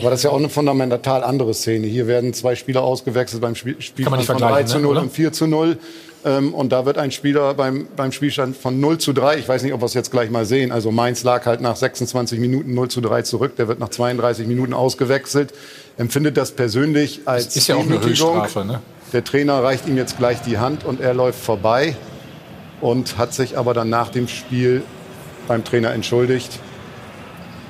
[0.01, 1.87] aber das ist ja auch eine fundamental andere Szene.
[1.87, 5.33] Hier werden zwei Spieler ausgewechselt beim Spiel Kann von 3 zu 0 ne, und 4
[5.33, 5.79] zu 0.
[6.25, 9.63] Ähm, und da wird ein Spieler beim, beim Spielstand von 0 zu 3, ich weiß
[9.63, 12.73] nicht, ob wir es jetzt gleich mal sehen, also Mainz lag halt nach 26 Minuten
[12.75, 15.53] 0 zu 3 zurück, der wird nach 32 Minuten ausgewechselt,
[15.99, 18.81] empfindet das persönlich als das ist ja auch eine Höchststrafe, ne?
[19.13, 21.95] Der Trainer reicht ihm jetzt gleich die Hand und er läuft vorbei
[22.81, 24.83] und hat sich aber dann nach dem Spiel
[25.47, 26.59] beim Trainer entschuldigt.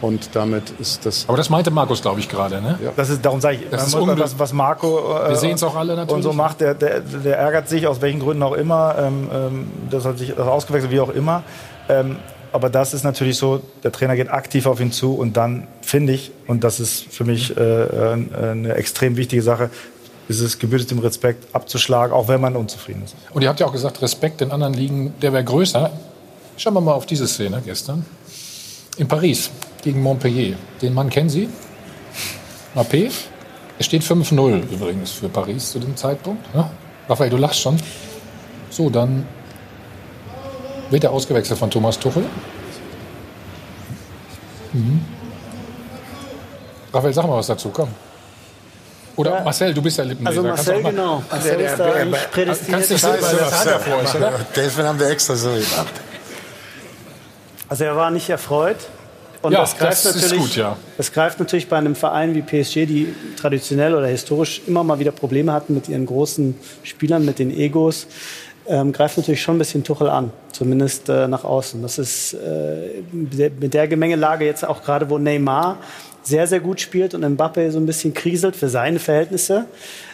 [0.05, 1.25] Und damit ist das.
[1.27, 2.79] Aber das meinte Markus, glaube ich, gerade, ne?
[2.85, 2.93] Ja.
[2.95, 5.75] Das ist, darum sage ich, das ist was, was Marco äh, Wir sehen es auch
[5.75, 6.17] alle natürlich.
[6.17, 9.71] und so macht, der, der, der, ärgert sich aus welchen Gründen auch immer, ähm, ähm,
[9.89, 11.43] das hat sich ausgewechselt, wie auch immer.
[11.89, 12.17] Ähm,
[12.53, 16.13] aber das ist natürlich so, der Trainer geht aktiv auf ihn zu und dann finde
[16.13, 19.71] ich, und das ist für mich äh, äh eine extrem wichtige Sache,
[20.29, 23.17] ist es gebührt dem Respekt abzuschlagen, auch wenn man unzufrieden ist.
[23.33, 25.91] Und ihr habt ja auch gesagt, Respekt in anderen Ligen, der wäre größer.
[26.59, 28.05] Schauen wir mal auf diese Szene gestern.
[28.97, 29.51] In Paris
[29.85, 30.57] gegen Montpellier.
[30.83, 31.49] Den Mann kennen Sie?
[32.75, 33.11] AP?
[33.79, 36.45] Es steht 5-0 übrigens für Paris zu dem Zeitpunkt.
[36.55, 36.71] Ja?
[37.09, 37.77] Raphael, du lachst schon.
[38.71, 39.27] So, dann
[40.91, 42.25] wird er ausgewechselt von Thomas Tuchel.
[44.73, 45.01] Mhm.
[46.93, 47.89] Raphael, sag mal was dazu, komm.
[49.17, 49.45] Oder ja.
[49.45, 50.39] Marcel, du bist ja Lippenleser.
[50.39, 51.23] Also Marcel, genau.
[51.31, 52.89] Marcel ist da eigentlich prädestiniert.
[52.89, 54.33] Kannst sehen, weil das Hand davor ist, oder?
[54.57, 55.95] Deswegen haben wir extra so gemacht.
[57.69, 58.79] Also er war nicht erfreut.
[59.45, 60.77] Und ja, das, greift das natürlich, ist gut, ja.
[60.97, 65.13] Das greift natürlich bei einem Verein wie PSG, die traditionell oder historisch immer mal wieder
[65.13, 68.07] Probleme hatten mit ihren großen Spielern, mit den Egos,
[68.67, 71.83] ähm, greift natürlich schon ein bisschen Tuchel an, zumindest äh, nach außen.
[71.83, 75.77] Das ist äh, mit der Gemengelage jetzt auch gerade, wo Neymar
[76.25, 79.67] sehr, sehr gut spielt und Mbappe so ein bisschen kriselt für seine Verhältnisse,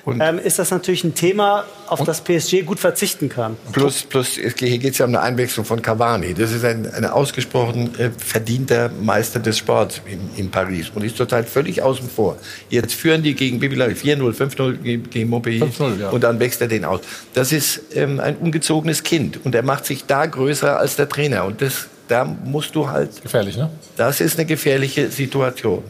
[0.07, 3.57] ähm, ist das natürlich ein Thema, auf das PSG gut verzichten kann.
[3.73, 6.35] Plus, plus hier geht es ja um eine Einwechslung von Cavani.
[6.35, 11.17] Das ist ein, ein ausgesprochen äh, verdienter Meister des Sports in, in, Paris und ist
[11.17, 12.37] total völlig außen vor.
[12.71, 15.69] Jetzt führen die gegen Bibi 4-0, 5-0 gegen Montpellier
[16.01, 16.09] ja.
[16.09, 17.01] und dann wächst er den aus.
[17.35, 21.45] Das ist ähm, ein ungezogenes Kind und er macht sich da größer als der Trainer
[21.45, 23.23] und das da musst du halt.
[23.23, 23.71] Gefährlich, ne?
[23.97, 25.85] Das ist eine gefährliche Situation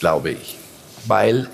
[0.00, 0.56] glaube ich.
[1.06, 1.48] Weil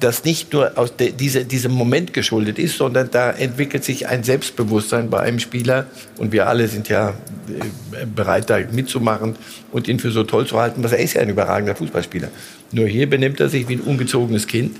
[0.00, 4.24] das nicht nur aus de, diese, diesem Moment geschuldet ist, sondern da entwickelt sich ein
[4.24, 5.86] Selbstbewusstsein bei einem Spieler.
[6.18, 9.36] Und wir alle sind ja äh, bereit, da mitzumachen
[9.70, 10.82] und ihn für so toll zu halten.
[10.82, 12.28] Was er ist ja ein überragender Fußballspieler.
[12.72, 14.76] Nur hier benimmt er sich wie ein ungezogenes Kind.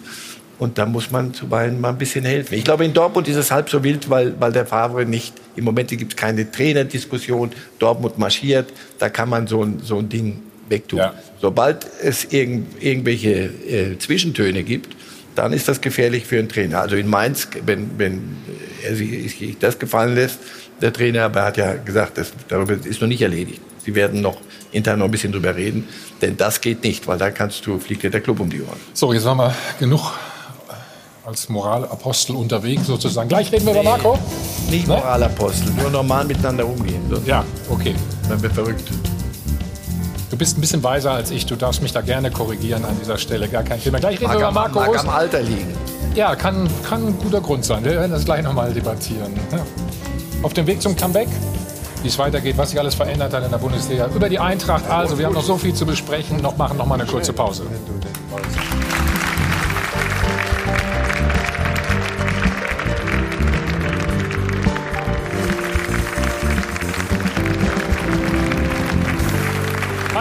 [0.59, 2.55] Und da muss man zuweilen mal ein bisschen helfen.
[2.55, 5.65] Ich glaube, in Dortmund ist es halb so wild, weil, weil der Favre nicht, im
[5.65, 7.51] Moment gibt es keine Trainerdiskussion.
[7.79, 10.99] Dortmund marschiert, da kann man so ein, so ein Ding wegtun.
[10.99, 11.15] Ja.
[11.41, 14.97] Sobald es irgend, irgendwelche äh, Zwischentöne gibt,
[15.35, 16.81] dann ist das gefährlich für einen Trainer.
[16.81, 18.37] Also in Mainz, wenn, wenn
[18.85, 20.39] er sich das gefallen lässt,
[20.81, 23.61] der Trainer, aber er hat ja gesagt, das, darüber ist noch nicht erledigt.
[23.85, 24.41] Sie werden noch
[24.73, 25.89] intern noch ein bisschen drüber reden,
[26.21, 28.81] denn das geht nicht, weil da kannst du, fliegt dir der Club um die Ohren.
[28.93, 30.13] So, jetzt haben wir genug
[31.25, 33.29] als Moralapostel unterwegs sozusagen.
[33.29, 34.19] Gleich reden wir nee, über Marco.
[34.71, 34.95] Nicht ne?
[34.95, 37.03] Moralapostel, nur normal miteinander umgehen.
[37.25, 37.95] Ja, okay.
[38.29, 38.85] Dann wird verrückt.
[40.31, 41.47] Du bist ein bisschen weiser als ich.
[41.47, 43.49] Du darfst mich da gerne korrigieren an dieser Stelle.
[43.49, 43.99] Gar kein Thema.
[43.99, 45.73] Gleich reden wir über Marco mag am Alter liegen.
[46.15, 47.85] Ja, kann, kann ein guter Grund sein.
[47.85, 49.35] Wir werden das gleich nochmal debattieren.
[49.53, 49.59] Ja.
[50.43, 51.29] Auf dem Weg zum Comeback,
[52.03, 54.09] wie es weitergeht, was sich alles verändert hat in der Bundesliga.
[54.15, 54.89] Über die Eintracht.
[54.91, 56.39] Also, wir haben noch so viel zu besprechen.
[56.39, 57.63] Noch machen noch mal eine kurze Pause.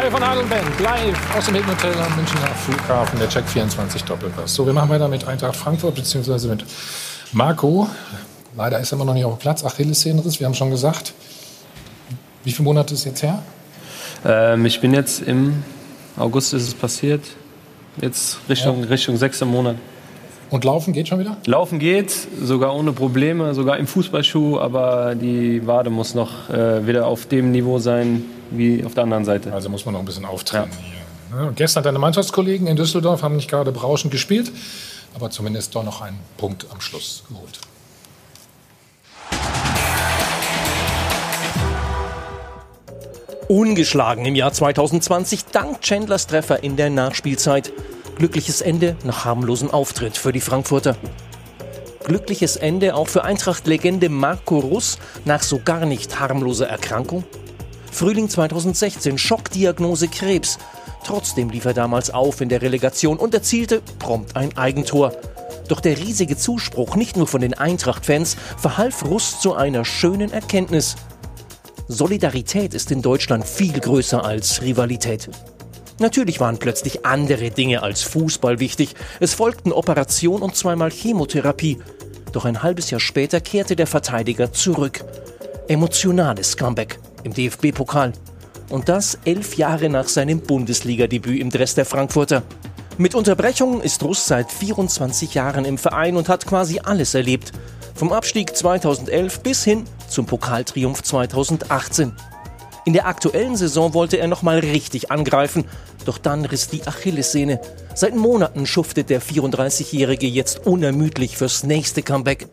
[0.06, 4.03] Hi von Adel Band, live aus dem Hilton Hotel am Münchner Flughafen, der Check 24
[4.03, 4.53] Doppelpass.
[4.53, 6.64] So, wir machen weiter mit Eintracht Frankfurt, beziehungsweise mit
[7.32, 7.89] Marco.
[8.56, 9.66] Leider ist er immer noch nicht auf Platz.
[9.66, 11.16] Achillessehnenriss, wir haben schon gesagt.
[12.43, 13.41] Wie viele Monate ist jetzt her?
[14.24, 15.64] Ähm, ich bin jetzt im
[16.18, 17.24] August ist es passiert.
[17.99, 18.89] Jetzt Richtung, ja.
[18.89, 19.78] Richtung sechster Monat.
[20.51, 21.38] Und laufen geht schon wieder?
[21.47, 27.08] Laufen geht, sogar ohne Probleme, sogar im Fußballschuh, aber die Wade muss noch äh, wieder
[27.08, 29.54] auf dem Niveau sein, wie auf der anderen Seite.
[29.54, 30.72] Also muss man noch ein bisschen auftrainieren.
[31.32, 31.52] Ja.
[31.56, 34.52] gestern deine Mannschaftskollegen in Düsseldorf haben nicht gerade berauschend gespielt,
[35.16, 37.60] aber zumindest doch noch einen Punkt am Schluss geholt.
[43.47, 47.72] Ungeschlagen im Jahr 2020 dank Chandlers Treffer in der Nachspielzeit.
[48.17, 50.96] Glückliches Ende nach harmlosen Auftritt für die Frankfurter.
[52.05, 57.24] Glückliches Ende auch für Eintracht-Legende Marco Russ nach so gar nicht harmloser Erkrankung.
[57.96, 60.58] Frühling 2016, Schockdiagnose Krebs.
[61.05, 65.13] Trotzdem lief er damals auf in der Relegation und erzielte prompt ein Eigentor.
[65.70, 70.97] Doch der riesige Zuspruch, nicht nur von den Eintracht-Fans, verhalf Russ zu einer schönen Erkenntnis.
[71.88, 75.30] Solidarität ist in Deutschland viel größer als Rivalität.
[75.97, 78.96] Natürlich waren plötzlich andere Dinge als Fußball wichtig.
[79.22, 81.80] Es folgten Operation und zweimal Chemotherapie.
[82.34, 85.05] Doch ein halbes Jahr später kehrte der Verteidiger zurück.
[85.70, 88.14] Emotionales Comeback im DFB-Pokal.
[88.70, 92.43] Und das elf Jahre nach seinem Bundesligadebüt im Dress der Frankfurter.
[92.97, 97.52] Mit Unterbrechung ist Russ seit 24 Jahren im Verein und hat quasi alles erlebt.
[97.93, 102.14] Vom Abstieg 2011 bis hin zum Pokaltriumph 2018.
[102.86, 105.66] In der aktuellen Saison wollte er nochmal richtig angreifen,
[106.06, 107.60] doch dann riss die Achillessehne.
[107.96, 112.47] Seit Monaten schuftet der 34-Jährige jetzt unermüdlich fürs nächste Comeback.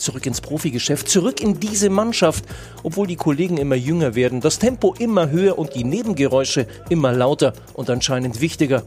[0.00, 2.44] Zurück ins Profigeschäft, zurück in diese Mannschaft,
[2.82, 7.52] obwohl die Kollegen immer jünger werden, das Tempo immer höher und die Nebengeräusche immer lauter
[7.74, 8.84] und anscheinend wichtiger.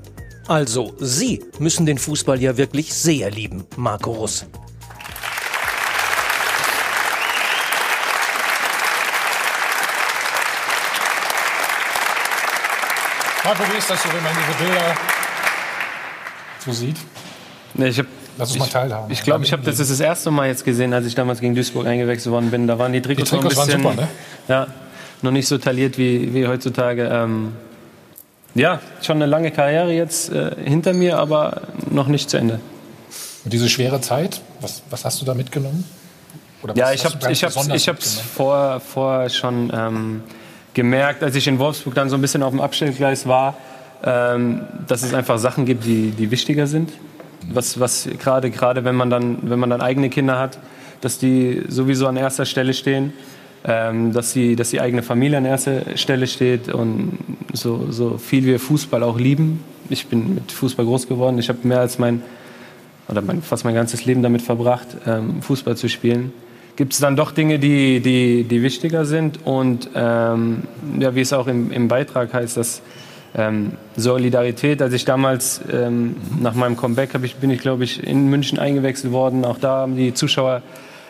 [0.47, 4.47] Also, Sie müssen den Fußball ja wirklich sehr lieben, Marco Russ.
[13.43, 14.95] Marco, wie ist das so, wenn man diese Bilder
[16.65, 16.97] so sieht?
[17.75, 18.07] Nee, ich hab,
[18.37, 19.11] Lass uns mal teilhaben.
[19.11, 21.55] Ich glaube, ich habe das, das das erste Mal jetzt gesehen, als ich damals gegen
[21.55, 22.67] Duisburg eingewechselt worden bin.
[22.67, 24.11] Da waren die Trikots, Die Trikots noch ein bisschen, waren super, ne?
[24.47, 24.67] Ja,
[25.21, 27.07] noch nicht so tailliert wie, wie heutzutage.
[27.11, 27.53] Ähm,
[28.55, 32.59] ja, schon eine lange Karriere jetzt äh, hinter mir, aber noch nicht zu Ende.
[33.43, 35.83] Und diese schwere Zeit, was, was hast du da mitgenommen?
[36.61, 37.97] Oder Ja, ich habe ich hab's mitgenommen?
[38.35, 40.23] vor, vorher schon ähm,
[40.73, 43.57] gemerkt, als ich in Wolfsburg dann so ein bisschen auf dem Abstellgleis war,
[44.03, 46.91] ähm, dass es einfach Sachen gibt, die, die wichtiger sind.
[47.51, 50.59] Was, was gerade gerade wenn man dann wenn man dann eigene Kinder hat,
[51.01, 53.13] dass die sowieso an erster Stelle stehen,
[53.65, 57.17] ähm, dass die dass die eigene Familie an erster Stelle steht und
[57.51, 59.63] so so viel wir Fußball auch lieben.
[59.89, 61.37] Ich bin mit Fußball groß geworden.
[61.39, 62.21] Ich habe mehr als mein
[63.07, 66.31] oder mein, fast mein ganzes Leben damit verbracht, ähm, Fußball zu spielen.
[66.75, 70.63] Gibt es dann doch Dinge, die, die, die wichtiger sind und ähm,
[70.99, 72.81] ja, wie es auch im, im Beitrag heißt, dass
[73.35, 78.29] ähm, Solidarität, als ich damals ähm, nach meinem Comeback ich, bin ich, glaube ich, in
[78.29, 79.45] München eingewechselt worden.
[79.45, 80.61] Auch da haben die Zuschauer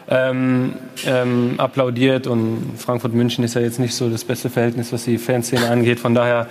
[0.09, 0.75] ähm,
[1.05, 5.69] ähm, applaudiert und Frankfurt-München ist ja jetzt nicht so das beste Verhältnis, was die Fanszene
[5.69, 5.99] angeht.
[5.99, 6.47] Von daher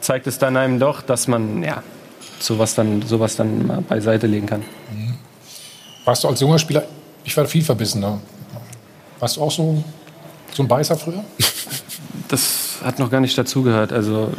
[0.00, 1.82] zeigt es dann einem doch, dass man ja,
[2.38, 4.62] sowas, dann, sowas dann mal beiseite legen kann.
[6.04, 6.84] Warst du als junger Spieler,
[7.24, 8.20] ich war viel verbissener.
[9.18, 9.84] Warst du auch so,
[10.52, 11.22] so ein Beißer früher?
[12.28, 13.92] Das hat noch gar nicht dazugehört.
[13.92, 14.32] Also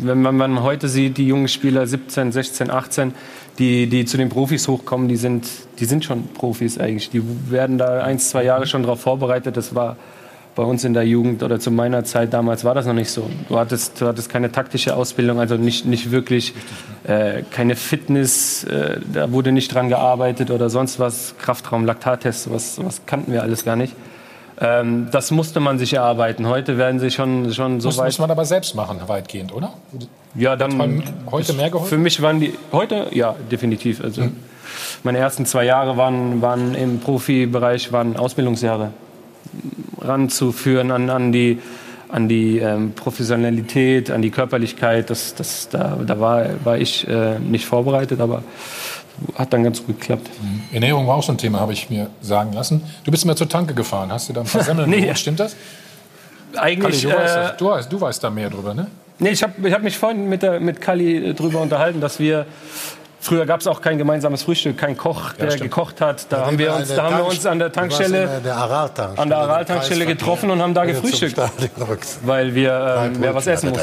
[0.00, 3.14] wenn man, wenn man heute sieht, die jungen Spieler 17, 16, 18,
[3.58, 5.46] die, die zu den Profis hochkommen, die sind,
[5.78, 7.10] die sind schon Profis eigentlich.
[7.10, 9.56] Die werden da ein, zwei Jahre schon darauf vorbereitet.
[9.56, 9.96] Das war
[10.56, 13.28] bei uns in der Jugend oder zu meiner Zeit damals war das noch nicht so.
[13.48, 16.54] Du hattest, du hattest keine taktische Ausbildung, also nicht, nicht wirklich
[17.04, 21.34] äh, keine Fitness, äh, da wurde nicht dran gearbeitet oder sonst was.
[21.38, 23.94] Kraftraum, Laktattest, sowas, sowas kannten wir alles gar nicht.
[24.58, 26.46] Ähm, das musste man sich erarbeiten.
[26.46, 28.06] Heute werden sie schon, schon so Muss, weit.
[28.06, 29.74] muss man aber selbst machen, weitgehend, oder?
[30.34, 31.88] Ja, dann man heute mehr geholfen?
[31.88, 34.02] Für mich waren die heute ja definitiv.
[34.02, 34.28] Also
[35.02, 38.92] meine ersten zwei Jahre waren, waren im Profibereich waren Ausbildungsjahre
[40.00, 41.58] ranzuführen an, an die
[42.08, 45.10] an die ähm, Professionalität, an die Körperlichkeit.
[45.10, 48.44] Das, das, da da war, war ich äh, nicht vorbereitet, aber
[49.34, 50.28] hat dann ganz gut geklappt.
[50.72, 52.82] Ernährung war auch so ein Thema, habe ich mir sagen lassen.
[53.04, 55.00] Du bist immer zur Tanke gefahren, hast du da ein paar Semmeln Nee.
[55.00, 55.56] geholt, stimmt das?
[56.56, 57.56] Eigentlich, Kalli, du, weißt äh, das.
[57.56, 58.86] du, weißt, du weißt da mehr drüber, ne?
[59.18, 62.46] Nee, ich habe ich hab mich vorhin mit, der, mit Kali drüber unterhalten, dass wir.
[63.18, 65.62] Früher gab es auch kein gemeinsames Frühstück, kein Koch, der stimmt.
[65.64, 66.30] gekocht hat.
[66.30, 69.28] Da, haben wir, uns, da haben wir uns an der Tankstelle, an der Aral-Tankstelle, an
[69.28, 71.36] der Aral-Tankstelle getroffen und haben da gefrühstückt,
[72.22, 73.80] weil wir, ähm, wer was essen hat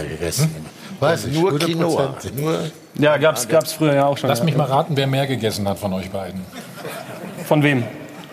[0.99, 1.65] Weiß ich, Nur 100%.
[1.65, 2.15] Quinoa.
[2.35, 2.59] Nur
[2.97, 4.29] Ja, gab's, gab's früher ja auch schon.
[4.29, 4.45] Lass ja.
[4.45, 6.41] mich mal raten, wer mehr gegessen hat von euch beiden.
[7.45, 7.83] Von wem?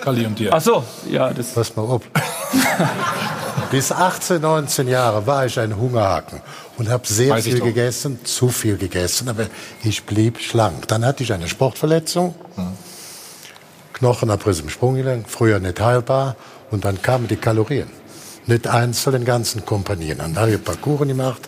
[0.00, 0.52] Kalli und dir.
[0.52, 1.52] Ach so, ja, das.
[1.52, 2.02] Pass mal auf.
[3.70, 6.40] Bis 18, 19 Jahre war ich ein Hungerhaken
[6.76, 9.46] und habe sehr Weiß viel gegessen, zu viel gegessen, aber
[9.84, 10.88] ich blieb schlank.
[10.88, 12.34] Dann hatte ich eine Sportverletzung,
[13.92, 16.36] Knochenabriss im Sprunggelenk, früher nicht heilbar
[16.70, 17.90] und dann kamen die Kalorien.
[18.46, 20.18] Nicht eins zu den ganzen Kompanien.
[20.18, 21.42] Dann habe ich ein paar Kuchen gemacht,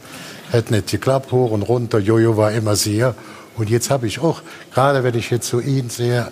[0.52, 3.14] hätte nicht geklappt, hoch und runter, Jojo war immer sehr.
[3.56, 4.42] Und jetzt habe ich auch,
[4.72, 6.30] gerade wenn ich jetzt so ihn sehe,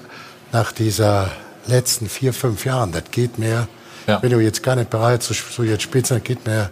[0.52, 1.30] nach dieser
[1.66, 3.68] letzten vier, fünf Jahren, das geht mir,
[4.22, 6.70] wenn du jetzt gar nicht bereit zu, zu jetzt spitzen, das geht mir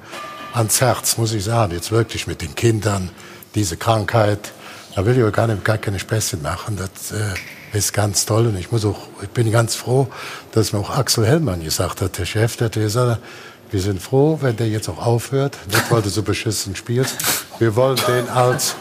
[0.54, 1.72] ans Herz, muss ich sagen.
[1.72, 3.10] Jetzt wirklich mit den Kindern,
[3.54, 4.52] diese Krankheit,
[4.94, 6.76] da will ich auch gar, nicht, gar keine Späßchen machen.
[6.76, 10.08] Das äh, ist ganz toll und ich muss auch, ich bin ganz froh,
[10.52, 13.22] dass mir auch Axel Hellmann gesagt hat, der Chef, der hat gesagt,
[13.70, 17.16] wir sind froh, wenn der jetzt auch aufhört, nicht weil du so beschissen spielst.
[17.58, 18.74] Wir wollen den als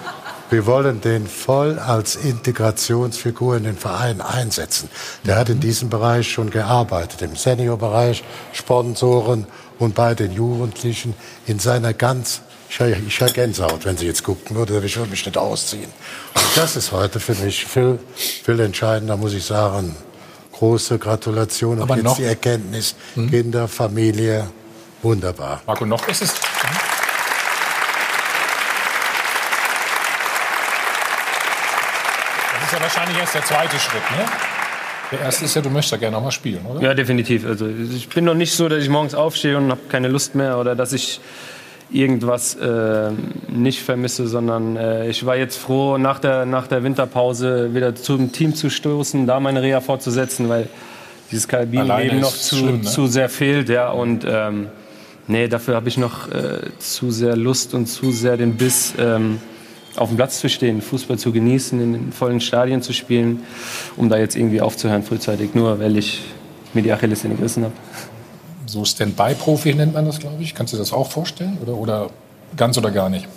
[0.50, 4.90] wir wollen den voll als Integrationsfigur in den Verein einsetzen.
[5.26, 8.24] Der hat in diesem Bereich schon gearbeitet, im Seniorbereich,
[8.54, 9.46] Sponsoren
[9.78, 11.16] und bei den Jugendlichen
[11.48, 15.10] in seiner ganz ich habe ich hab Gänsehaut, wenn sie jetzt gucken würde, ich würde
[15.12, 15.86] mich nicht ausziehen.
[16.36, 19.96] Und das ist heute für mich viel, viel entscheidender, muss ich sagen.
[20.52, 24.48] Große Gratulation und Aber jetzt noch- die Erkenntnis, Kinder, Familie,
[25.02, 25.62] wunderbar.
[25.66, 26.34] Marco, noch ist es.
[32.54, 34.26] Das ist ja wahrscheinlich erst der zweite Schritt, ne?
[35.12, 36.82] Der erste ist ja, du möchtest ja gerne noch mal spielen, oder?
[36.82, 37.46] Ja, definitiv.
[37.46, 40.58] Also ich bin noch nicht so, dass ich morgens aufstehe und habe keine Lust mehr
[40.58, 41.22] oder dass ich
[41.90, 43.12] irgendwas äh,
[43.48, 48.34] nicht vermisse, sondern äh, ich war jetzt froh, nach der, nach der Winterpause wieder zum
[48.34, 50.68] Team zu stoßen, da meine Reha fortzusetzen, weil
[51.32, 52.84] dieses ist noch zu, schlimm, ne?
[52.84, 53.70] zu sehr fehlt.
[53.70, 54.68] Ja, und ähm,
[55.28, 59.40] nee, dafür habe ich noch äh, zu sehr Lust und zu sehr den Biss, ähm,
[59.96, 63.44] auf dem Platz zu stehen, Fußball zu genießen, in den vollen Stadien zu spielen,
[63.96, 66.22] um da jetzt irgendwie aufzuhören frühzeitig, nur weil ich
[66.74, 67.74] mir die Achillessehne gerissen habe.
[68.68, 70.54] So Standby-Profi nennt man das, glaube ich.
[70.54, 71.58] Kannst du dir das auch vorstellen?
[71.62, 72.10] Oder, oder
[72.56, 73.28] ganz oder gar nicht?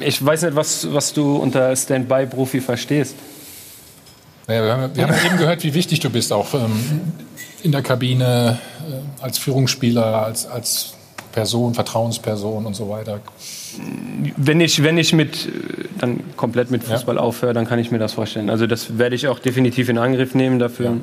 [0.00, 3.16] Ich weiß nicht, was, was du unter Standby-Profi verstehst.
[4.46, 6.70] Naja, wir haben, wir haben eben gehört, wie wichtig du bist, auch ähm,
[7.62, 8.58] in der Kabine,
[8.88, 10.94] äh, als Führungsspieler, als, als
[11.32, 13.20] Person, Vertrauensperson und so weiter.
[14.36, 15.50] Wenn ich, wenn ich mit, äh,
[15.98, 18.50] dann komplett mit Fußball aufhöre, dann kann ich mir das vorstellen.
[18.50, 20.58] Also das werde ich auch definitiv in Angriff nehmen.
[20.58, 20.98] Dafür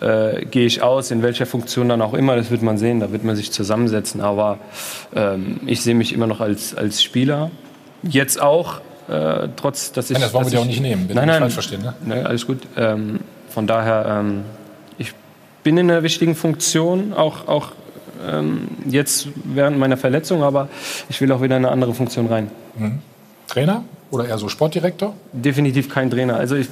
[0.00, 3.10] äh, gehe ich aus, in welcher Funktion dann auch immer, das wird man sehen, da
[3.10, 4.20] wird man sich zusammensetzen.
[4.20, 4.58] Aber
[5.14, 7.50] ähm, ich sehe mich immer noch als, als Spieler.
[8.04, 10.14] Jetzt auch, äh, trotz, dass ich...
[10.14, 11.82] Nein, das wollen wir dir auch ich- nicht nehmen, bitte Nein, nicht nein, falsch verstehen,
[11.82, 11.94] ne?
[12.04, 12.58] Nein, alles gut.
[12.76, 14.42] Ähm, von daher, ähm,
[15.68, 17.72] bin in einer wichtigen Funktion, auch, auch
[18.26, 20.70] ähm, jetzt während meiner Verletzung, aber
[21.10, 22.50] ich will auch wieder in eine andere Funktion rein.
[22.78, 23.00] Mhm.
[23.48, 25.12] Trainer oder eher so Sportdirektor?
[25.30, 26.36] Definitiv kein Trainer.
[26.36, 26.68] Also ich,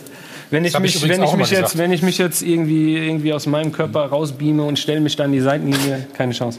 [0.51, 3.35] wenn ich ich mich, übrigens wenn ich mich jetzt, wenn ich mich jetzt irgendwie, irgendwie
[3.35, 6.59] aus meinem Körper rausbeame und stelle mich dann an die Seitenlinie, keine Chance.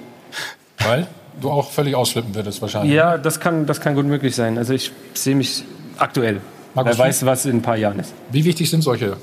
[0.77, 1.07] Weil
[1.41, 2.93] du auch völlig ausflippen würdest wahrscheinlich.
[2.93, 4.59] Ja, das kann, das kann gut möglich sein.
[4.59, 5.63] Also ich sehe mich
[5.97, 6.39] aktuell.
[6.75, 8.13] Markus, Wer weiß, was in ein paar Jahren ist.
[8.31, 9.17] Wie wichtig sind solche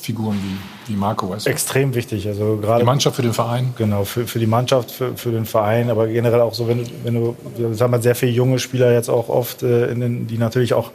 [0.00, 1.26] Figuren wie, wie Marco?
[1.34, 1.48] Du?
[1.50, 2.26] Extrem wichtig.
[2.26, 3.72] Also gerade Die Mannschaft für den Verein?
[3.76, 6.90] Genau, für, für die Mannschaft, für, für den Verein, aber generell auch so, wenn, du-
[7.04, 10.38] wenn du, wir haben sehr viele junge Spieler jetzt auch oft, äh, in den, die
[10.38, 10.90] natürlich auch,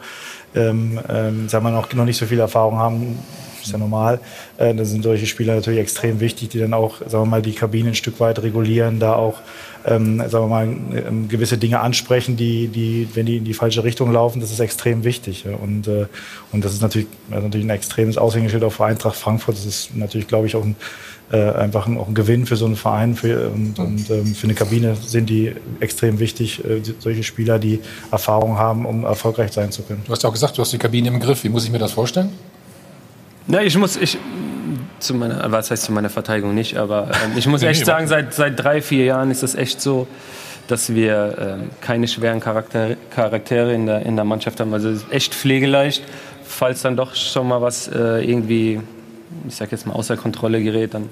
[0.54, 3.18] ähm, ähm, sagen wir noch, noch nicht so viel Erfahrung haben,
[3.66, 4.20] ist ja normal.
[4.58, 7.52] Äh, da sind solche Spieler natürlich extrem wichtig, die dann auch, sagen wir mal, die
[7.52, 9.40] Kabine ein Stück weit regulieren, da auch,
[9.84, 13.84] ähm, sagen wir mal, ähm, gewisse Dinge ansprechen, die, die, wenn die in die falsche
[13.84, 15.44] Richtung laufen, das ist extrem wichtig.
[15.44, 15.56] Ja.
[15.56, 16.06] Und, äh,
[16.52, 19.56] und das ist natürlich, ist natürlich ein extremes Aushängeschild auch für Eintracht Frankfurt.
[19.56, 20.76] Das ist natürlich, glaube ich, auch ein,
[21.32, 24.44] äh, einfach ein, auch ein Gewinn für so einen Verein für, und, und ähm, für
[24.44, 27.80] eine Kabine sind die extrem wichtig, äh, solche Spieler, die
[28.10, 30.02] Erfahrung haben, um erfolgreich sein zu können.
[30.06, 31.42] Du hast ja auch gesagt, du hast die Kabine im Griff.
[31.44, 32.30] Wie muss ich mir das vorstellen?
[33.48, 34.18] Na, ich muss, ich,
[34.98, 38.34] zu meiner, was heißt zu meiner Verteidigung nicht, aber ähm, ich muss echt sagen, seit,
[38.34, 40.08] seit drei, vier Jahren ist es echt so,
[40.66, 44.74] dass wir ähm, keine schweren Charakter, Charaktere in der, in der Mannschaft haben.
[44.74, 46.02] Also es ist echt pflegeleicht.
[46.44, 48.80] Falls dann doch schon mal was äh, irgendwie,
[49.46, 51.08] ich sag jetzt mal, außer Kontrolle gerät, dann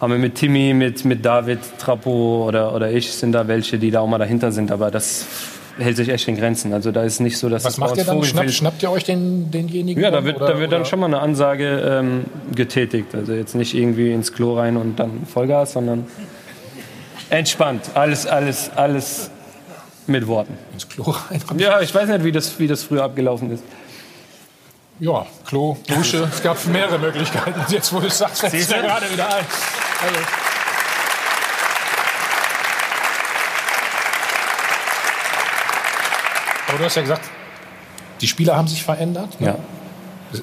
[0.00, 3.90] haben wir mit Timmy, mit, mit David, Trappo oder, oder ich sind da welche, die
[3.90, 4.70] da auch mal dahinter sind.
[4.70, 5.26] Aber das
[5.78, 6.72] hält sich echt in Grenzen.
[6.72, 8.18] Also da ist nicht so, dass Was macht ihr dann?
[8.22, 10.02] Vogelwild- Schnappt, ihr euch den, denjenigen?
[10.02, 12.24] ja, da wird, oder- da wird dann schon mal eine Ansage ähm,
[12.54, 13.14] getätigt.
[13.14, 16.06] Also jetzt nicht irgendwie ins Klo rein und dann Vollgas, sondern
[17.30, 17.82] entspannt.
[17.94, 19.30] Alles, alles, alles
[20.06, 20.56] mit Worten.
[20.74, 21.40] Ins Klo rein?
[21.58, 23.64] Ja, ich weiß nicht, wie das, wie das früher abgelaufen ist.
[25.00, 26.28] Ja, Klo, Dusche.
[26.32, 27.60] es gab mehrere Möglichkeiten.
[27.68, 29.44] Jetzt, wo du es sagst, fällt es mir gerade wieder ein.
[30.06, 30.20] Also.
[36.74, 37.30] Aber du hast ja gesagt,
[38.20, 39.40] die Spieler haben sich verändert.
[39.40, 39.46] Ne?
[39.46, 39.58] Ja.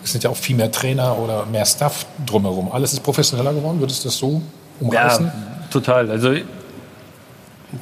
[0.01, 2.71] Es sind ja auch viel mehr Trainer oder mehr Staff drumherum.
[2.71, 3.81] Alles ist professioneller geworden.
[3.81, 4.41] Würdest du das so
[4.79, 5.25] umreißen?
[5.25, 5.33] Ja,
[5.69, 6.09] total.
[6.09, 6.33] Also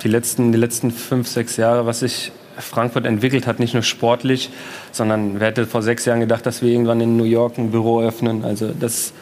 [0.01, 4.49] die letzten, die letzten fünf, sechs Jahre, was sich Frankfurt entwickelt hat, nicht nur sportlich,
[4.91, 8.01] sondern wer hätte vor sechs Jahren gedacht, dass wir irgendwann in New York ein Büro
[8.01, 8.43] öffnen.
[8.43, 9.13] Also das,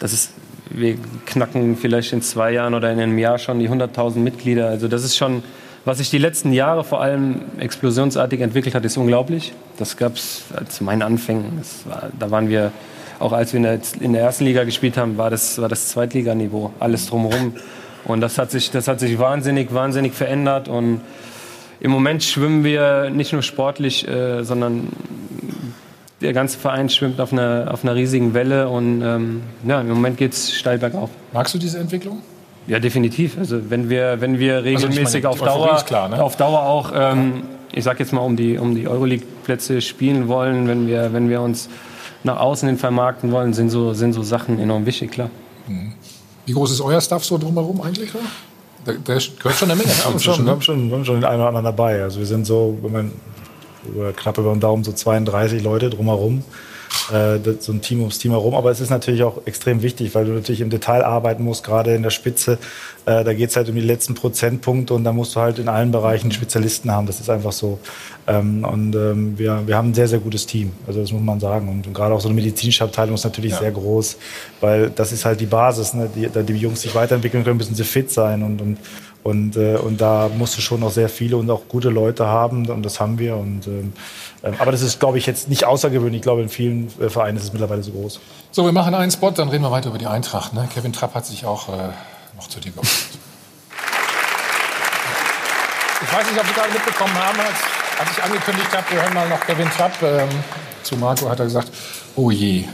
[0.00, 0.32] das ist,
[0.68, 4.66] wir knacken vielleicht in zwei Jahren oder in einem Jahr schon die 100.000 Mitglieder.
[4.66, 5.44] Also das ist schon,
[5.88, 9.54] was sich die letzten Jahre vor allem explosionsartig entwickelt hat, ist unglaublich.
[9.78, 11.62] Das gab es zu meinen Anfängen.
[11.86, 12.72] War, da waren wir,
[13.18, 15.88] auch als wir in der, in der ersten Liga gespielt haben, war das, war das
[15.88, 17.54] Zweitliganiveau, alles drumherum.
[18.04, 20.68] Und das hat sich, das hat sich wahnsinnig, wahnsinnig verändert.
[20.68, 21.00] Und
[21.80, 24.88] im Moment schwimmen wir nicht nur sportlich, äh, sondern
[26.20, 28.68] der ganze Verein schwimmt auf einer, auf einer riesigen Welle.
[28.68, 31.08] Und ähm, ja, im Moment geht es steil bergauf.
[31.32, 32.20] Magst du diese Entwicklung?
[32.68, 33.38] Ja, definitiv.
[33.38, 36.22] Also wenn wir, wenn wir Also regelmäßig meine, auf, Dauer, klar, ne?
[36.22, 37.42] auf Dauer auch, ähm,
[37.72, 41.40] ich sag jetzt mal, um die, um die Euroleague-Plätze spielen wollen, wenn wir, wenn wir
[41.40, 41.68] uns
[42.24, 45.30] nach außen hin vermarkten wollen, sind so, sind so Sachen enorm wichtig, klar.
[46.46, 48.14] Wie groß ist euer Staff so drumherum eigentlich?
[48.14, 48.24] Oder?
[48.84, 50.24] Da, da gehört schon eine Menge Wir haben zu.
[50.32, 52.02] schon, wir haben schon, wir haben schon den einen oder anderen dabei.
[52.02, 53.12] Also wir sind so, wenn man
[53.86, 56.42] über, knapp über den Daumen so 32 Leute drumherum.
[57.12, 58.54] Äh, so ein Team ums Team herum.
[58.54, 61.94] Aber es ist natürlich auch extrem wichtig, weil du natürlich im Detail arbeiten musst, gerade
[61.94, 62.58] in der Spitze.
[63.06, 65.68] Äh, da geht es halt um die letzten Prozentpunkte und da musst du halt in
[65.68, 67.06] allen Bereichen Spezialisten haben.
[67.06, 67.78] Das ist einfach so.
[68.26, 70.72] Ähm, und ähm, wir, wir haben ein sehr, sehr gutes Team.
[70.86, 71.68] Also das muss man sagen.
[71.68, 73.60] Und, und gerade auch so eine medizinische Abteilung ist natürlich Ja.
[73.60, 74.16] sehr groß,
[74.60, 75.94] weil das ist halt die Basis.
[75.94, 76.10] Ne?
[76.14, 78.78] Die, da die Jungs sich weiterentwickeln können, müssen sie fit sein und, und
[79.24, 82.68] und, äh, und da musst du schon noch sehr viele und auch gute Leute haben
[82.68, 83.36] und das haben wir.
[83.36, 83.92] Und, ähm,
[84.42, 86.20] ähm, aber das ist, glaube ich, jetzt nicht außergewöhnlich.
[86.20, 88.20] Ich glaube, in vielen äh, Vereinen ist es mittlerweile so groß.
[88.52, 90.54] So, wir machen einen Spot, dann reden wir weiter über die Eintracht.
[90.54, 90.68] Ne?
[90.72, 91.88] Kevin Trapp hat sich auch äh,
[92.36, 92.88] noch zu dir geholt.
[96.00, 97.58] Ich weiß nicht, ob Sie gerade mitbekommen haben, als,
[97.98, 100.00] als ich angekündigt habe, wir hören mal noch Kevin Trapp.
[100.02, 100.28] Ähm,
[100.84, 101.70] zu Marco hat er gesagt,
[102.14, 102.64] oh je,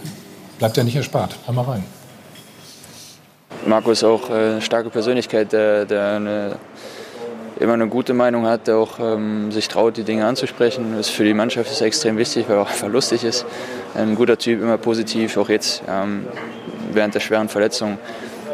[0.58, 1.34] bleibt ja nicht erspart.
[1.46, 1.84] Hör mal rein.
[3.66, 6.56] Marco ist auch äh, eine starke Persönlichkeit, der, der eine,
[7.58, 10.94] immer eine gute Meinung hat, der auch ähm, sich traut, die Dinge anzusprechen.
[10.96, 13.46] Das für die Mannschaft ist extrem wichtig, weil er auch einfach lustig ist.
[13.94, 16.26] Ein guter Typ, immer positiv, auch jetzt ähm,
[16.92, 17.98] während der schweren Verletzung.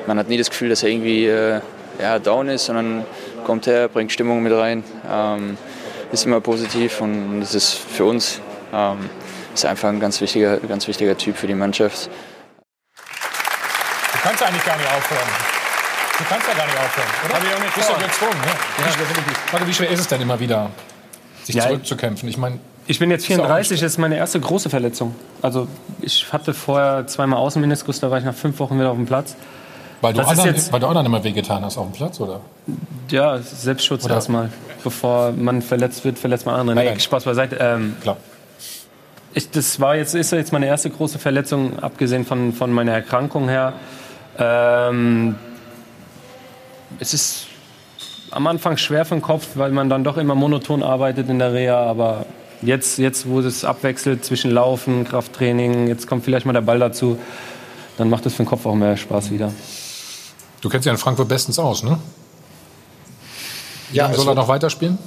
[0.06, 1.60] Man hat nie das Gefühl, dass er irgendwie äh,
[2.00, 3.04] ja, down ist, sondern
[3.44, 5.56] kommt her, bringt Stimmung mit rein, ähm,
[6.12, 8.40] ist immer positiv und das ist für uns
[8.72, 9.10] ähm,
[9.54, 12.10] ist einfach ein ganz wichtiger, ganz wichtiger Typ für die Mannschaft.
[14.22, 15.28] Du kannst eigentlich gar nicht aufhören.
[16.18, 17.34] Du kannst ja gar nicht aufhören, oder?
[17.36, 18.04] Hab ich auch nicht Bist ja vor.
[18.04, 18.46] gezwungen, ne?
[18.78, 18.86] Ja.
[18.86, 19.06] Wie, schwer,
[19.52, 20.70] Marco, wie schwer ist es denn immer wieder,
[21.44, 22.28] sich Ja, zurückzukämpfen?
[22.28, 25.14] Ich meine, Ich bin jetzt Ist auch 34, das ist meine erste große Verletzung.
[25.40, 25.68] Also
[26.02, 29.36] ich hatte vorher zweimal Außenmeniskus, da war ich nach fünf Wochen wieder auf dem Platz.
[30.02, 32.40] weil du, Das anderen, jetzt- weil du anderen immer wehgetan hast auf dem Platz, oder?
[33.10, 34.50] Ja, Selbstschutz Oder- erstmal.
[34.84, 36.74] Bevor man verletzt wird, verletzt man andere.
[36.76, 37.56] Nee, Spaß beiseite.
[37.60, 38.16] Ähm, Klar.
[39.34, 43.48] Ich, das war jetzt, ist jetzt meine erste große Verletzung, abgesehen von, von meiner Erkrankung
[43.48, 43.74] her.
[44.38, 45.34] Ähm,
[46.98, 47.46] es ist
[48.30, 51.52] am Anfang schwer für den Kopf, weil man dann doch immer monoton arbeitet in der
[51.52, 51.82] Reha.
[51.84, 52.26] Aber
[52.62, 57.18] jetzt, jetzt wo es abwechselt zwischen Laufen, Krafttraining, jetzt kommt vielleicht mal der Ball dazu,
[57.96, 59.52] dann macht es für den Kopf auch mehr Spaß wieder.
[60.60, 61.98] Du kennst ja in Frankfurt bestens aus, ne?
[63.92, 64.98] Ja, soll er noch weiterspielen?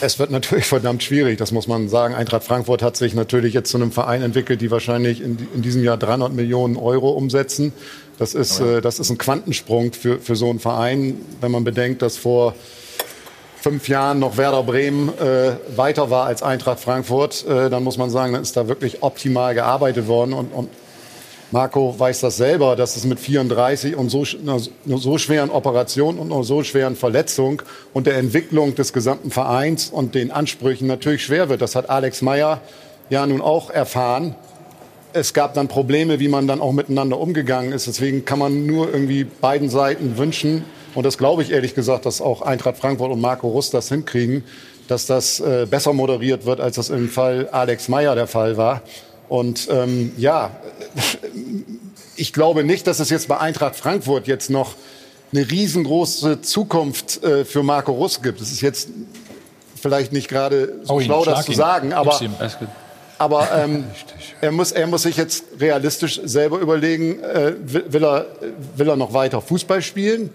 [0.00, 2.14] Es wird natürlich verdammt schwierig, das muss man sagen.
[2.14, 5.82] Eintracht Frankfurt hat sich natürlich jetzt zu einem Verein entwickelt, die wahrscheinlich in, in diesem
[5.82, 7.72] Jahr 300 Millionen Euro umsetzen.
[8.18, 12.02] Das ist, äh, das ist ein Quantensprung für, für so einen Verein, wenn man bedenkt,
[12.02, 12.54] dass vor
[13.60, 17.44] fünf Jahren noch Werder Bremen äh, weiter war als Eintracht Frankfurt.
[17.46, 20.32] Äh, dann muss man sagen, dann ist da wirklich optimal gearbeitet worden.
[20.32, 20.68] Und, und
[21.50, 24.58] Marco weiß das selber, dass es mit 34 und so, einer
[24.98, 27.62] so schweren Operation und einer so schweren Verletzung
[27.94, 31.62] und der Entwicklung des gesamten Vereins und den Ansprüchen natürlich schwer wird.
[31.62, 32.60] Das hat Alex Meyer
[33.08, 34.34] ja nun auch erfahren.
[35.14, 37.86] Es gab dann Probleme, wie man dann auch miteinander umgegangen ist.
[37.86, 40.64] Deswegen kann man nur irgendwie beiden Seiten wünschen,
[40.94, 44.44] und das glaube ich ehrlich gesagt, dass auch Eintracht Frankfurt und Marco Rust das hinkriegen,
[44.88, 48.82] dass das äh, besser moderiert wird, als das im Fall Alex Meyer der Fall war.
[49.28, 50.50] Und ähm, ja,
[52.16, 54.74] ich glaube nicht, dass es jetzt bei Eintracht Frankfurt jetzt noch
[55.32, 58.40] eine riesengroße Zukunft äh, für Marco Rust gibt.
[58.40, 58.88] Es ist jetzt
[59.80, 61.56] vielleicht nicht gerade so ihn, schlau, das zu ihn.
[61.56, 62.18] sagen, aber,
[63.18, 63.84] aber ähm,
[64.40, 68.26] er, muss, er muss sich jetzt realistisch selber überlegen, äh, will, er,
[68.76, 70.30] will er noch weiter Fußball spielen?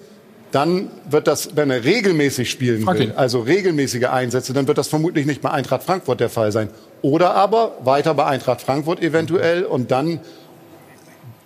[0.51, 5.25] Dann wird das, wenn er regelmäßig spielen will, also regelmäßige Einsätze, dann wird das vermutlich
[5.25, 6.69] nicht bei Eintracht Frankfurt der Fall sein.
[7.03, 10.21] Oder aber weiter bei Eintracht Frankfurt eventuell und dann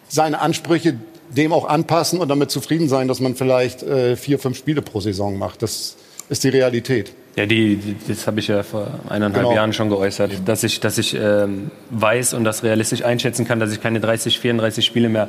[0.07, 0.95] seine Ansprüche
[1.29, 5.01] dem auch anpassen und damit zufrieden sein, dass man vielleicht äh, vier, fünf Spiele pro
[5.01, 5.61] Saison macht.
[5.63, 5.97] Das
[6.29, 7.11] ist die Realität.
[7.35, 9.55] Ja, die, die, das habe ich ja vor eineinhalb Genau.
[9.55, 13.71] Jahren schon geäußert, dass ich, dass ich ähm, weiß und das realistisch einschätzen kann, dass
[13.71, 15.27] ich keine 30, 34 Spiele mehr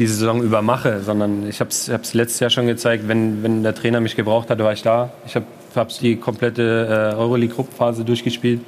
[0.00, 3.74] diese Saison über mache, sondern ich habe es letztes Jahr schon gezeigt, wenn, wenn der
[3.74, 5.12] Trainer mich gebraucht hatte, war ich da.
[5.26, 5.44] Ich habe
[5.76, 8.60] habe die komplette äh, Euroleague-Gruppenphase durchgespielt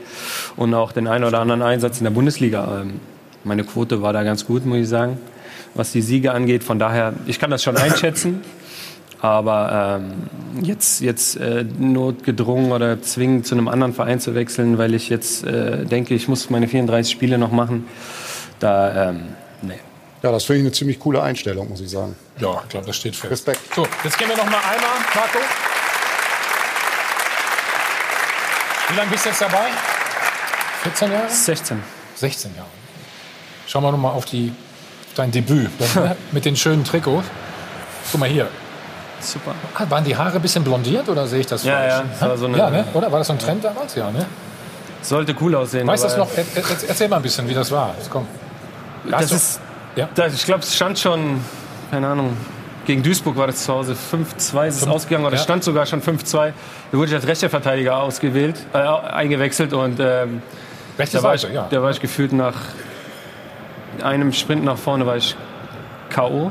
[0.57, 2.83] und auch den einen oder anderen Einsatz in der Bundesliga.
[2.83, 3.01] Ähm,
[3.45, 5.19] meine Quote war da ganz gut, muss ich sagen,
[5.75, 6.63] was die Siege angeht.
[6.63, 8.43] Von daher, ich kann das schon einschätzen.
[9.21, 14.95] Aber ähm, jetzt, jetzt äh, notgedrungen oder zwingend zu einem anderen Verein zu wechseln, weil
[14.95, 17.85] ich jetzt äh, denke, ich muss meine 34 Spiele noch machen,
[18.59, 19.21] da, ähm,
[19.63, 19.79] nee.
[20.23, 22.15] Ja, das finde ich eine ziemlich coole Einstellung, muss ich sagen.
[22.39, 23.32] Ja, ich glaube, das steht fest.
[23.32, 23.74] Respekt.
[23.74, 25.39] So, jetzt gehen wir noch mal einmal, Marco.
[28.89, 29.69] Wie lange bist du jetzt dabei?
[30.82, 31.28] 14 Jahre?
[31.28, 31.82] 16.
[32.16, 32.66] 16 Jahre.
[33.66, 34.53] Schauen wir noch mal auf, die,
[35.09, 35.70] auf dein Debüt
[36.32, 37.27] mit den schönen Trikots.
[38.11, 38.49] Guck mal hier.
[39.20, 39.55] Super.
[39.74, 42.05] Ah, waren die Haare ein bisschen blondiert oder sehe ich das Ja, falsch?
[42.20, 42.85] ja, war so eine- ja ne?
[42.93, 43.11] oder?
[43.11, 43.94] War das so ein Trend damals?
[43.94, 44.27] Ja, ne?
[45.01, 45.86] Sollte cool aussehen.
[45.86, 46.28] Weißt du das noch?
[46.36, 47.94] Er, er, erzähl mal ein bisschen, wie das war.
[47.97, 48.27] Jetzt komm.
[49.09, 49.61] Da Das ist,
[49.97, 50.09] Ja.
[50.14, 51.40] das, ich glaube, es stand schon,
[51.90, 52.36] keine Ahnung,
[52.86, 55.43] gegen Duisburg war das zu Hause 5-2 ist es ausgegangen, oder ja.
[55.43, 56.52] stand sogar schon 5-2.
[56.90, 60.43] Da wurde ich als rechter Verteidiger ausgewählt, äh, eingewechselt und ähm,
[60.98, 61.66] Rechte da, war Seite, ich, ja.
[61.70, 62.55] da war ich gefühlt nach
[64.02, 65.36] einem Sprint nach vorne war ich
[66.10, 66.51] K.O.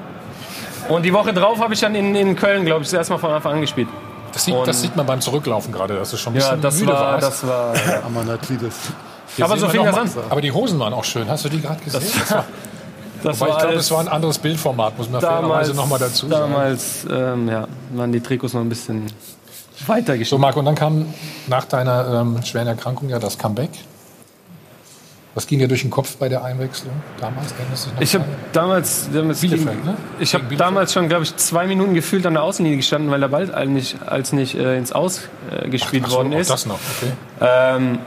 [0.89, 3.19] Und die Woche drauf habe ich dann in, in Köln, glaube ich, das erste Mal
[3.19, 3.88] von Anfang an gespielt.
[4.34, 6.80] Das sieht, das sieht man beim Zurücklaufen gerade, dass du schon ein Ja, bisschen das
[6.80, 7.27] müde war, warst.
[7.27, 7.73] das war.
[7.88, 8.03] Ja.
[8.05, 8.76] Amanatides.
[9.35, 10.11] Hier Aber so fing das mal- an.
[10.30, 11.30] Aber die Hosen waren auch schön.
[11.30, 12.01] Hast du die gerade gesehen?
[12.01, 12.45] Das- war,
[13.23, 15.88] Das wobei ich war glaube, alles- es war ein anderes Bildformat, muss man fairerweise noch
[15.88, 16.52] mal dazu sagen.
[16.53, 19.06] damals ähm, ja, waren die Trikots noch ein bisschen
[19.88, 20.38] weiter So.
[20.38, 21.06] Marco, und dann kam
[21.48, 23.69] nach deiner ähm, schweren Erkrankung ja das Comeback.
[25.34, 27.53] Was ging dir durch den Kopf bei der Einwechslung damals?
[28.02, 29.95] Ich habe damals, damals Bielefeld, ne?
[30.19, 33.30] ich habe damals schon, glaube ich, zwei Minuten gefühlt an der Außenlinie gestanden, weil der
[33.30, 36.49] Ball als nicht, als nicht äh, ins Aus äh, gespielt Ach so, worden ist.
[36.49, 37.14] das noch, okay.
[37.39, 37.99] Ähm,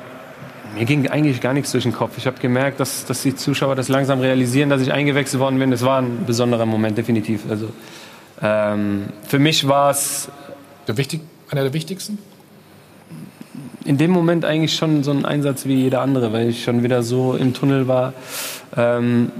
[0.75, 2.19] mir ging eigentlich gar nichts durch den Kopf.
[2.19, 5.71] Ich habe gemerkt, dass, dass die Zuschauer das langsam realisieren, dass ich eingewechselt worden bin.
[5.71, 7.43] Das war ein besonderer Moment, definitiv.
[7.49, 7.71] Also
[8.43, 10.29] ähm, für mich war es
[10.87, 11.21] wichtig,
[11.51, 12.19] einer der wichtigsten.
[13.85, 17.03] In dem Moment eigentlich schon so ein Einsatz wie jeder andere, weil ich schon wieder
[17.03, 18.15] so im Tunnel war,
[18.77, 19.31] ähm,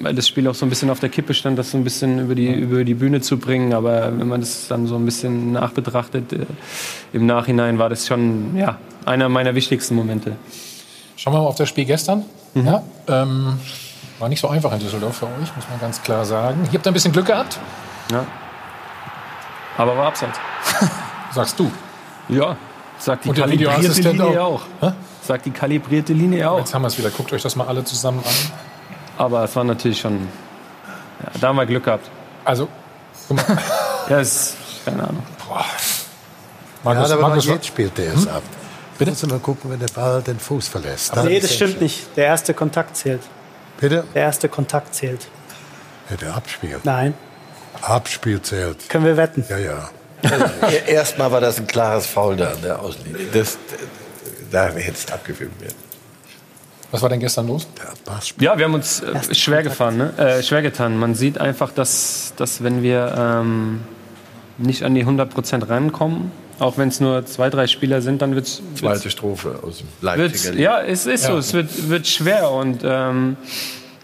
[0.00, 2.18] weil das Spiel auch so ein bisschen auf der Kippe stand, das so ein bisschen
[2.20, 3.72] über die, über die Bühne zu bringen.
[3.72, 6.46] Aber wenn man das dann so ein bisschen nachbetrachtet, äh,
[7.12, 10.36] im Nachhinein war das schon ja, einer meiner wichtigsten Momente.
[11.16, 12.24] Schauen wir mal auf das Spiel gestern.
[12.54, 12.66] Mhm.
[12.66, 13.58] Ja, ähm,
[14.18, 16.60] war nicht so einfach in Düsseldorf für euch, muss man ganz klar sagen.
[16.70, 17.58] Ihr habt ein bisschen Glück gehabt.
[18.10, 18.24] Ja.
[19.76, 20.38] Aber war abseits.
[21.34, 21.70] Sagst du?
[22.28, 22.56] Ja,
[23.04, 24.62] sagt die Und kalibrierte Linie auch.
[24.80, 24.92] auch.
[25.24, 26.58] Sagt die kalibrierte Linie auch.
[26.58, 27.10] Jetzt haben wir es wieder.
[27.10, 28.34] Guckt euch das mal alle zusammen an.
[29.18, 30.28] Aber es war natürlich schon.
[31.22, 32.10] Ja, da haben wir Glück gehabt.
[32.44, 32.68] Also,
[33.28, 33.58] guck mal.
[34.08, 34.56] ja, ist.
[34.84, 35.22] Keine Ahnung.
[36.82, 38.28] Markus, ja, aber Markus, jetzt spielt der es Hm?
[38.32, 38.42] ab.
[38.98, 39.10] Bitte?
[39.12, 41.14] Muss mal gucken, wenn der Ball den Fuß verlässt.
[41.16, 42.16] Nee, das stimmt schon- nicht.
[42.16, 43.22] Der erste Kontakt zählt.
[43.78, 44.04] Bitte?
[44.14, 45.28] Der erste Kontakt zählt.
[46.10, 46.84] Ja, der abspielt.
[46.84, 47.14] Nein.
[47.80, 48.88] Abspiel zählt.
[48.88, 49.44] Können wir wetten?
[49.48, 49.88] Ja, ja.
[50.22, 53.26] E- Erstmal war das ein klares Foul da an der Außenlinie.
[53.32, 53.58] Das,
[54.50, 55.74] da hätte es abgefilmt werden.
[56.90, 57.66] Was war denn gestern los?
[58.38, 60.12] Ja, wir haben uns äh, schwer gefahren, ne?
[60.18, 60.98] äh, schwer getan.
[60.98, 63.80] Man sieht einfach, dass, dass wenn wir ähm,
[64.58, 68.46] nicht an die 100% rankommen, auch wenn es nur zwei, drei Spieler sind, dann wird
[68.46, 71.32] es Zweite Strophe aus dem Leipziger ja, es ist so.
[71.32, 71.38] Ja.
[71.38, 72.50] Es wird, wird schwer.
[72.50, 73.38] Und ähm,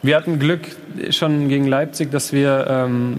[0.03, 0.62] wir hatten Glück
[1.11, 2.66] schon gegen Leipzig, dass wir.
[2.69, 3.19] Ähm,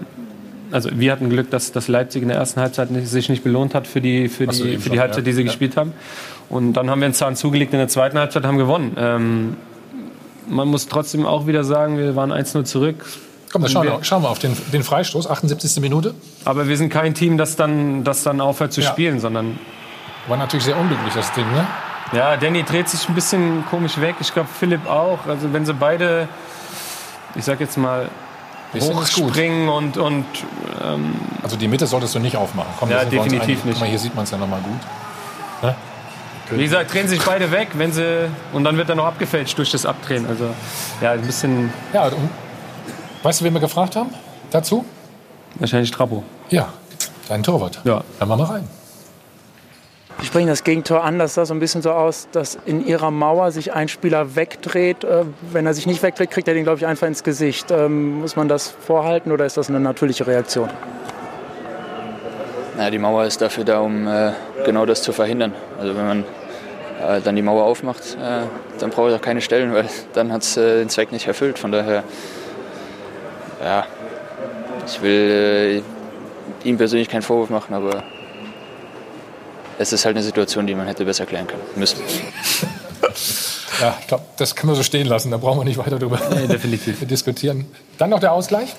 [0.72, 3.74] also wir hatten Glück, dass, dass Leipzig in der ersten Halbzeit nicht, sich nicht belohnt
[3.76, 5.26] hat für die, für so, die, für die Halbzeit, ja.
[5.26, 5.48] die sie Ja.
[5.48, 5.94] gespielt haben.
[6.50, 8.96] Und dann haben wir einen Zahn zugelegt in der zweiten Halbzeit, haben gewonnen.
[8.98, 9.58] Ähm,
[10.48, 13.06] man muss trotzdem auch wieder sagen, wir waren 1-0 zurück.
[13.52, 15.80] Komm, dann schauen wir- wir, schauen wir auf den, den Freistoß, 78.
[15.82, 16.14] Minute.
[16.46, 18.90] Aber wir sind kein Team, das dann, das dann aufhört zu Ja.
[18.90, 19.60] spielen, sondern
[20.28, 21.66] War natürlich sehr unglücklich, das Ding, ne?
[22.14, 24.16] Ja, Danny dreht sich ein bisschen komisch weg.
[24.20, 25.20] Ich glaube, Philipp auch.
[25.28, 26.28] Also wenn sie beide,
[27.36, 28.10] ich sag jetzt mal,
[28.74, 29.26] Bisschen ist gut.
[29.26, 30.26] hochspringen und, und
[30.84, 32.70] ähm, Also die Mitte solltest du nicht aufmachen.
[32.80, 33.74] Komm, Ja, wir definitiv nicht.
[33.74, 34.80] Guck mal, hier sieht man es ja nochmal gut.
[35.64, 35.76] Ne?
[36.52, 39.70] wie gesagt, drehen sich beide weg, wenn sie und dann wird er noch abgefälscht durch
[39.72, 40.26] das Abdrehen.
[40.28, 40.46] Also
[41.00, 42.30] ja, ein bisschen Ja, und
[43.22, 44.10] weißt du, wen wir gefragt haben
[44.52, 44.84] dazu?
[45.56, 46.24] wahrscheinlich Trabo.
[46.50, 46.70] Ja,
[47.28, 47.80] dein Torwart.
[47.84, 48.04] Ja.
[48.18, 48.68] Hören wir mal rein.
[50.20, 53.10] Sie sprechen das Gegentor an, das sah so ein bisschen so aus, dass in ihrer
[53.10, 55.06] Mauer sich ein Spieler wegdreht.
[55.06, 57.72] Äh, Wenn er sich nicht wegdreht, kriegt er den, glaube ich, einfach ins Gesicht.
[57.72, 60.70] Ähm, Muss man das vorhalten oder ist das eine natürliche Reaktion?
[62.76, 64.34] Naja, die Mauer ist dafür da, um äh,
[64.66, 65.54] genau das zu verhindern.
[65.80, 66.26] Also wenn man
[67.02, 68.42] äh, dann die Mauer aufmacht, äh,
[68.78, 71.58] dann braucht es auch keine Stellen, weil dann hat es den Zweck nicht erfüllt.
[71.58, 72.04] Von daher,
[73.64, 73.86] ja,
[74.86, 75.82] ich will
[76.66, 78.04] ihm persönlich keinen Vorwurf machen, aber
[79.80, 81.98] es ist halt eine Situation, die man hätte besser klären können müssen.
[83.82, 85.32] Ja, ich glaube, das können wir so stehen lassen.
[85.32, 86.48] Da brauchen wir nicht weiter drüber Nee,
[87.06, 87.66] diskutieren.
[87.98, 88.76] Dann noch der Ausgleich.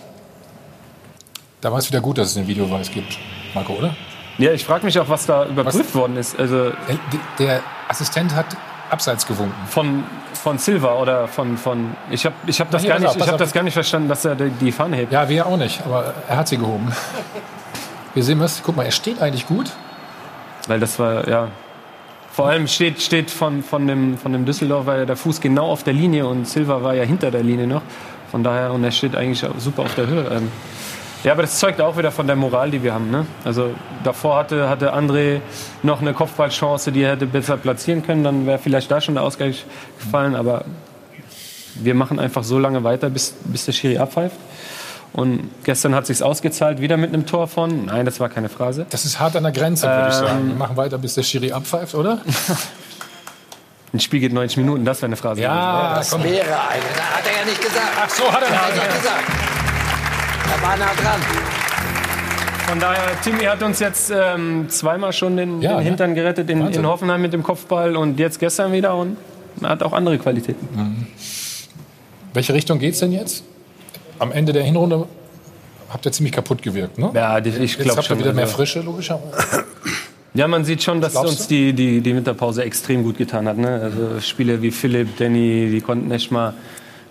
[1.63, 3.19] Da war es wieder gut, dass es den Videobeweis gibt.
[3.55, 3.97] Marco, oder?
[4.39, 6.39] Ja, ich frage mich auch, was da überprüft worden ist.
[6.39, 6.99] Also Der,
[7.39, 8.47] der Assistent hat
[8.91, 9.55] abseits gewunken.
[9.69, 10.05] von,
[10.35, 13.39] von Silva oder von, von ich habe ich hab das, gar nicht- ich pass hab
[13.39, 15.13] das gar nicht verstanden, dass er die, die Fahne hebt.
[15.13, 16.93] Ja, wir auch nicht, aber er hat sie gehoben.
[18.15, 18.63] Wir sehen es.
[18.65, 19.71] Guck mal, er steht eigentlich gut.
[20.71, 21.49] Weil das war, ja.
[22.31, 25.67] Vor allem steht, steht von, von, dem, von dem Düsseldorf war ja der Fuß genau
[25.67, 27.83] auf der Linie und Silva war ja hinter der Linie noch.
[28.31, 30.25] Von daher, und er steht eigentlich super auf der Höhe.
[30.31, 30.49] Ähm,
[31.25, 33.11] ja, aber das zeugt auch wieder von der Moral, die wir haben.
[33.11, 33.27] Ne?
[33.45, 33.75] Also
[34.05, 35.41] davor hatte, hatte André
[35.83, 38.23] noch eine Kopfballchance, die er hätte besser platzieren können.
[38.23, 39.65] Dann wäre vielleicht da schon der Ausgleich
[39.99, 40.37] gefallen.
[40.37, 40.67] Aber
[41.75, 44.37] wir machen einfach so lange weiter, bis, bis der Schiri abpfeift.
[45.13, 47.87] Und gestern hat sich's ausgezahlt, wieder mit einem Tor von.
[47.87, 48.87] Nein, das war keine Phrase.
[48.91, 50.39] Das ist hart an der Grenze, würde ich sagen.
[50.43, 52.19] Ähm, Wir machen weiter, bis der Schiri abpfeift, oder?
[53.93, 55.41] Ein Spiel geht 90 Minuten, das wäre eine Phrase.
[55.43, 56.23] Ja, das komm.
[56.23, 56.83] wäre eine.
[56.97, 57.89] Da hat er ja nicht gesagt.
[58.01, 59.25] Ach so, hat er Hat er nicht gesagt.
[60.57, 61.21] Er war nah dran.
[61.21, 62.69] Er.
[62.71, 65.85] Von daher, Timmy hat uns jetzt ähm, zweimal schon den, Ja, den ne?
[65.87, 69.17] Hintern gerettet, in, in Hoffenheim mit dem Kopfball und jetzt gestern wieder und
[69.61, 70.69] er hat auch andere Qualitäten.
[70.73, 71.07] Mhm.
[72.33, 73.43] Welche Richtung geht's denn jetzt?
[74.21, 75.07] Am Ende der Hinrunde
[75.89, 77.11] habt ihr ziemlich kaputt gewirkt, ne?
[77.15, 78.19] Ja, ich Jetzt glaube habt ihr schon.
[78.21, 79.65] wieder mehr also- Frische, logischerweise.
[80.33, 83.59] Ja, man sieht schon, dass uns die, die, die Winterpause extrem gut getan hat.
[83.59, 83.81] Ne?
[83.83, 86.55] Also Spieler wie Philipp, Danny, die konnten echt mal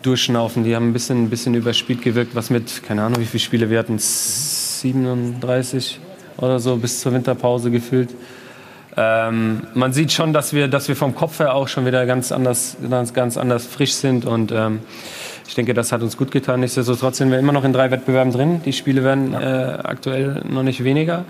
[0.04, 0.64] durchschnaufen.
[0.64, 3.70] Die haben ein bisschen, ein bisschen überspielt gewirkt, was mit, keine Ahnung, wie viele Spiele
[3.70, 6.00] wir hatten, 37
[6.38, 8.10] oder so bis zur Winterpause gefühlt.
[8.96, 12.32] Ähm, man sieht schon, dass wir, dass wir vom Kopf her auch schon wieder ganz
[12.32, 14.80] anders, ganz, ganz anders frisch sind und ähm,
[15.50, 16.60] ich denke, das hat uns gut getan.
[16.60, 18.62] Nichtsdestotrotz sind wir immer noch in drei Wettbewerben drin.
[18.66, 21.26] Die Spiele werden äh, aktuell noch nicht weniger.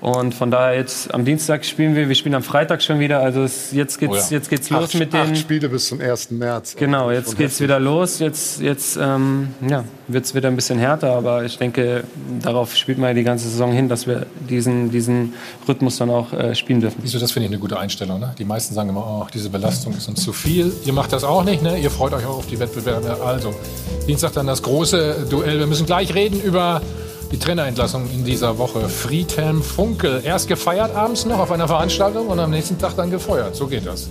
[0.00, 3.20] Und von daher jetzt am Dienstag spielen wir, wir spielen am Freitag schon wieder.
[3.20, 4.26] Also es, jetzt geht's, Oh ja.
[4.30, 5.20] jetzt geht's los acht, mit den.
[5.20, 6.30] Acht Spiele bis zum 1.
[6.30, 6.76] März.
[6.76, 7.64] Genau, jetzt Schon geht's heftig.
[7.64, 8.20] wieder los.
[8.20, 12.04] Jetzt, jetzt ähm, ja, wird's wieder ein bisschen härter, aber ich denke,
[12.42, 15.34] darauf spielt man ja die ganze Saison hin, dass wir diesen, diesen
[15.66, 17.02] Rhythmus dann auch äh, spielen dürfen.
[17.04, 18.20] Du, das finde ich eine gute Einstellung.
[18.20, 18.34] Ne?
[18.38, 20.72] Die meisten sagen immer, oh, diese Belastung ist uns zu viel.
[20.84, 21.76] Ihr macht das auch nicht, ne?
[21.76, 23.20] ihr freut euch auch auf die Wettbewerbe.
[23.20, 23.52] Also,
[24.06, 25.58] Dienstag dann das große Duell.
[25.58, 26.80] Wir müssen gleich reden über
[27.30, 28.88] die Trainerentlassung in dieser Woche.
[28.88, 33.56] Friedhelm Funkel, erst gefeiert abends noch auf einer Veranstaltung und am nächsten Tag dann gefeuert.
[33.56, 34.08] So geht das.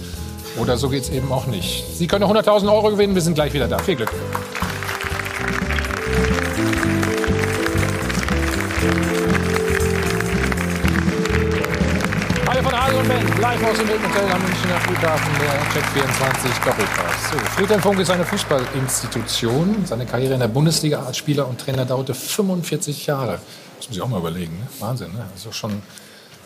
[0.59, 1.85] Oder so geht es eben auch nicht.
[1.93, 3.15] Sie können noch 100.000 Euro gewinnen.
[3.15, 3.77] Wir sind gleich wieder da.
[3.79, 4.11] Viel Glück.
[13.69, 17.31] Aus dem Hotel am Münchner Flughafen, der Check 24 Doppelpass.
[17.31, 19.85] So, Friedhelm Funke ist eine Fußballinstitution.
[19.85, 23.39] Seine Karriere in der Bundesliga als Spieler und Trainer dauerte 45 Jahre.
[23.77, 24.57] Das muss ich auch mal überlegen.
[24.57, 24.67] Ne?
[24.79, 25.25] Wahnsinn, ne?
[25.43, 25.81] Doch schon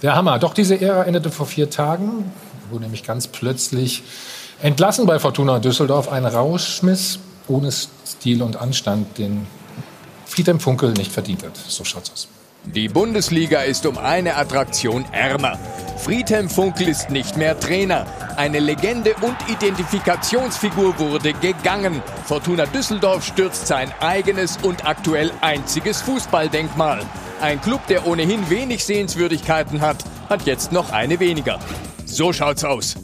[0.02, 0.39] der Hammer.
[0.39, 2.31] Doch diese Ära endete vor vier Tagen,
[2.72, 4.02] wo nämlich ganz plötzlich
[4.64, 9.45] entlassen bei Fortuna Düsseldorf ein Rauschmiss ohne Stil und Anstand, den
[10.26, 11.56] Friedhelm Funkel nicht verdient hat.
[11.56, 12.27] So schaut's aus.
[12.66, 15.58] Die Bundesliga ist um eine Attraktion ärmer.
[15.98, 18.06] Friedhelm Funkel ist nicht mehr Trainer.
[18.38, 22.02] Eine Legende und Identifikationsfigur wurde gegangen.
[22.26, 27.02] Fortuna Düsseldorf stürzt sein eigenes und aktuell einziges Fußballdenkmal.
[27.42, 31.60] Ein Club, der ohnehin wenig Sehenswürdigkeiten hat, hat jetzt noch eine weniger.
[32.06, 32.96] So schaut's aus.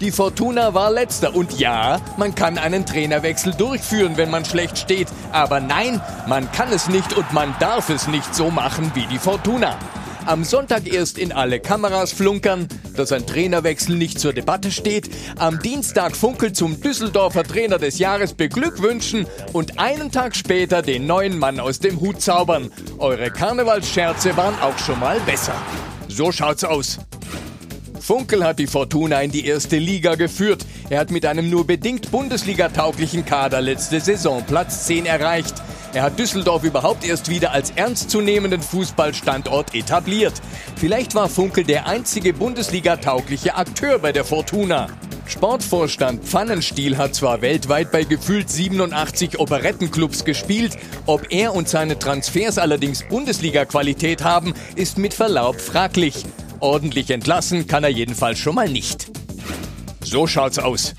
[0.00, 5.08] Die Fortuna war letzter und ja, man kann einen Trainerwechsel durchführen, wenn man schlecht steht.
[5.32, 9.18] Aber nein, man kann es nicht und man darf es nicht so machen wie die
[9.18, 9.78] Fortuna.
[10.26, 15.08] Am Sonntag erst in alle Kameras flunkern, dass ein Trainerwechsel nicht zur Debatte steht,
[15.38, 21.38] am Dienstag Funkel zum Düsseldorfer Trainer des Jahres beglückwünschen und einen Tag später den neuen
[21.38, 22.70] Mann aus dem Hut zaubern.
[22.98, 25.54] Eure Karnevalsscherze waren auch schon mal besser.
[26.08, 26.98] So schaut's aus.
[28.06, 30.64] Funkel hat die Fortuna in die erste Liga geführt.
[30.90, 35.56] Er hat mit einem nur bedingt Bundesliga-tauglichen Kader letzte Saison Platz 10 erreicht.
[35.92, 40.34] Er hat Düsseldorf überhaupt erst wieder als ernstzunehmenden Fußballstandort etabliert.
[40.76, 44.86] Vielleicht war Funkel der einzige Bundesliga-taugliche Akteur bei der Fortuna.
[45.26, 52.58] Sportvorstand Pfannenstiel hat zwar weltweit bei gefühlt 87 Operettenclubs gespielt, ob er und seine Transfers
[52.58, 56.24] allerdings Bundesliga-Qualität haben, ist mit Verlaub fraglich.
[56.60, 59.06] Ordentlich entlassen kann er jedenfalls schon mal nicht.
[60.02, 60.94] So schaut's aus.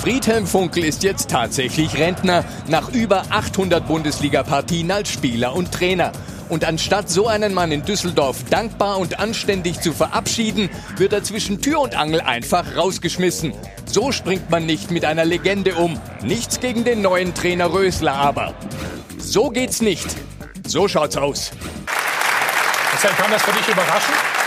[0.00, 6.12] Friedhelm Funkel ist jetzt tatsächlich Rentner nach über 800 Bundesliga-Partien als Spieler und Trainer.
[6.50, 11.62] Und anstatt so einen Mann in Düsseldorf dankbar und anständig zu verabschieden, wird er zwischen
[11.62, 13.54] Tür und Angel einfach rausgeschmissen.
[13.86, 15.98] So springt man nicht mit einer Legende um.
[16.22, 18.52] Nichts gegen den neuen Trainer Rösler, aber
[19.16, 20.06] so geht's nicht.
[20.66, 21.52] So schaut's aus.
[23.04, 24.43] Marcel, kam das für dich überraschend?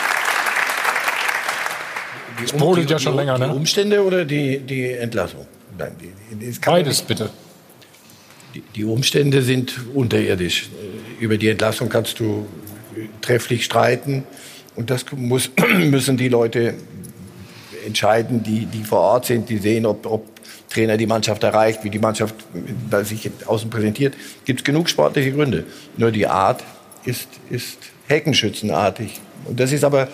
[2.44, 3.54] Es brodelt ja schon die, länger, Die ne?
[3.54, 5.46] Umstände oder die, die Entlassung?
[5.78, 7.30] Nein, die, die, Beides nicht- bitte.
[8.54, 10.70] Die, die Umstände sind unterirdisch.
[11.20, 12.48] Über die Entlassung kannst du
[13.22, 14.24] trefflich streiten.
[14.76, 16.76] Und das muss, müssen die Leute
[17.86, 20.26] entscheiden, die, die vor Ort sind, die sehen, ob, ob
[20.70, 22.36] Trainer die Mannschaft erreicht, wie die Mannschaft
[22.90, 24.16] bei sich außen präsentiert.
[24.46, 25.64] Gibt es genug sportliche Gründe.
[25.96, 26.64] Nur die Art
[27.06, 27.78] ist, ist
[28.08, 29.20] heckenschützenartig.
[29.48, 30.08] Und das ist aber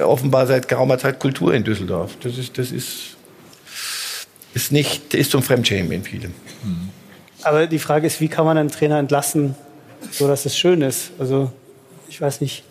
[0.00, 2.16] offenbar seit geraumer Zeit Kultur in Düsseldorf.
[2.22, 3.16] Das ist, das ist,
[4.54, 6.34] ist nicht, ist zum Fremdschämen in vielen.
[7.42, 9.54] Aber die Frage ist, wie kann man einen Trainer entlassen,
[10.10, 11.12] so dass es schön ist?
[11.18, 11.52] Also,
[12.08, 12.64] ich weiß nicht.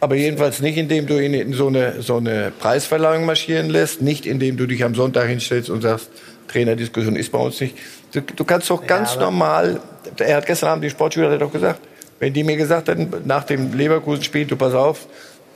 [0.00, 4.26] Aber jedenfalls nicht, indem du ihn in so eine, so eine Preisverleihung marschieren lässt, nicht
[4.26, 6.10] indem du dich am Sonntag hinstellst und sagst,
[6.48, 7.76] Trainerdiskussion ist bei uns nicht.
[8.12, 9.80] Du, du kannst doch ganz normal,
[10.18, 11.80] er hat gestern Abend die Sportschüler hat er doch gesagt,
[12.18, 15.06] wenn die mir gesagt hätten, nach dem Leverkusen-Spiel, du pass auf,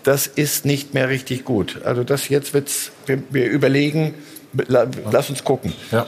[0.06, 1.80] das ist nicht mehr richtig gut.
[1.84, 4.14] Also das jetzt wird's, wir, wir überlegen,
[4.68, 5.72] la, lass uns gucken.
[5.90, 6.06] Ja.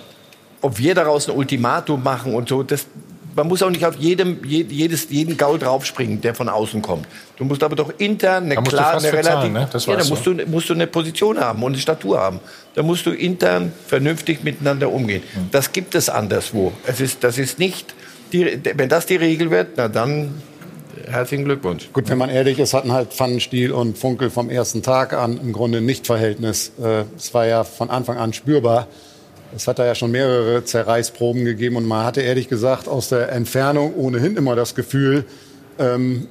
[0.60, 2.86] Ob wir daraus ein Ultimatum machen und so, das,
[3.34, 7.06] man muss auch nicht auf jedem, je- jedes, jeden Gaul draufspringen, der von außen kommt.
[7.36, 9.68] Du musst aber doch intern eine Da klare, relativ, zahlen, ne?
[9.72, 12.38] Das ja, da musst du, musst du eine Position haben und eine Statur haben.
[12.76, 15.22] Da musst du intern vernünftig miteinander umgehen.
[15.34, 15.48] Hm.
[15.50, 16.72] Das gibt es anderswo.
[16.86, 17.94] Es ist, das ist nicht,
[18.32, 20.40] die, wenn das die Regel wird, na dann
[21.06, 21.88] herzlichen Glückwunsch.
[21.92, 25.52] Gut, wenn man ehrlich ist, hatten halt Pfannenstiel und Funkel vom ersten Tag an im
[25.52, 26.72] Grunde ein Nichtverhältnis.
[26.82, 28.86] Äh, Es war ja von Anfang an spürbar.
[29.56, 33.32] Es hat da ja schon mehrere Zerreißproben gegeben und man hatte ehrlich gesagt aus der
[33.32, 35.24] Entfernung ohnehin immer das Gefühl,
[35.78, 36.28] ähm,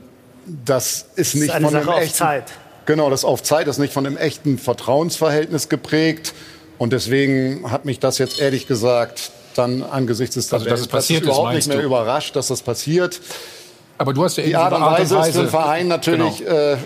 [0.65, 2.44] das ist nicht eine von Sache einem echten, Zeit.
[2.85, 6.34] Genau, das auf Zeit ist nicht von einem echten Vertrauensverhältnis geprägt
[6.77, 11.23] und deswegen hat mich das jetzt ehrlich gesagt dann angesichts des Also, dass es passiert
[11.23, 11.84] ist, überhaupt nicht mehr du?
[11.84, 13.19] überrascht, dass das passiert.
[13.98, 16.52] Aber du hast ja Die Art und über Weise ist für den Verein natürlich Genau.
[16.52, 16.78] äh,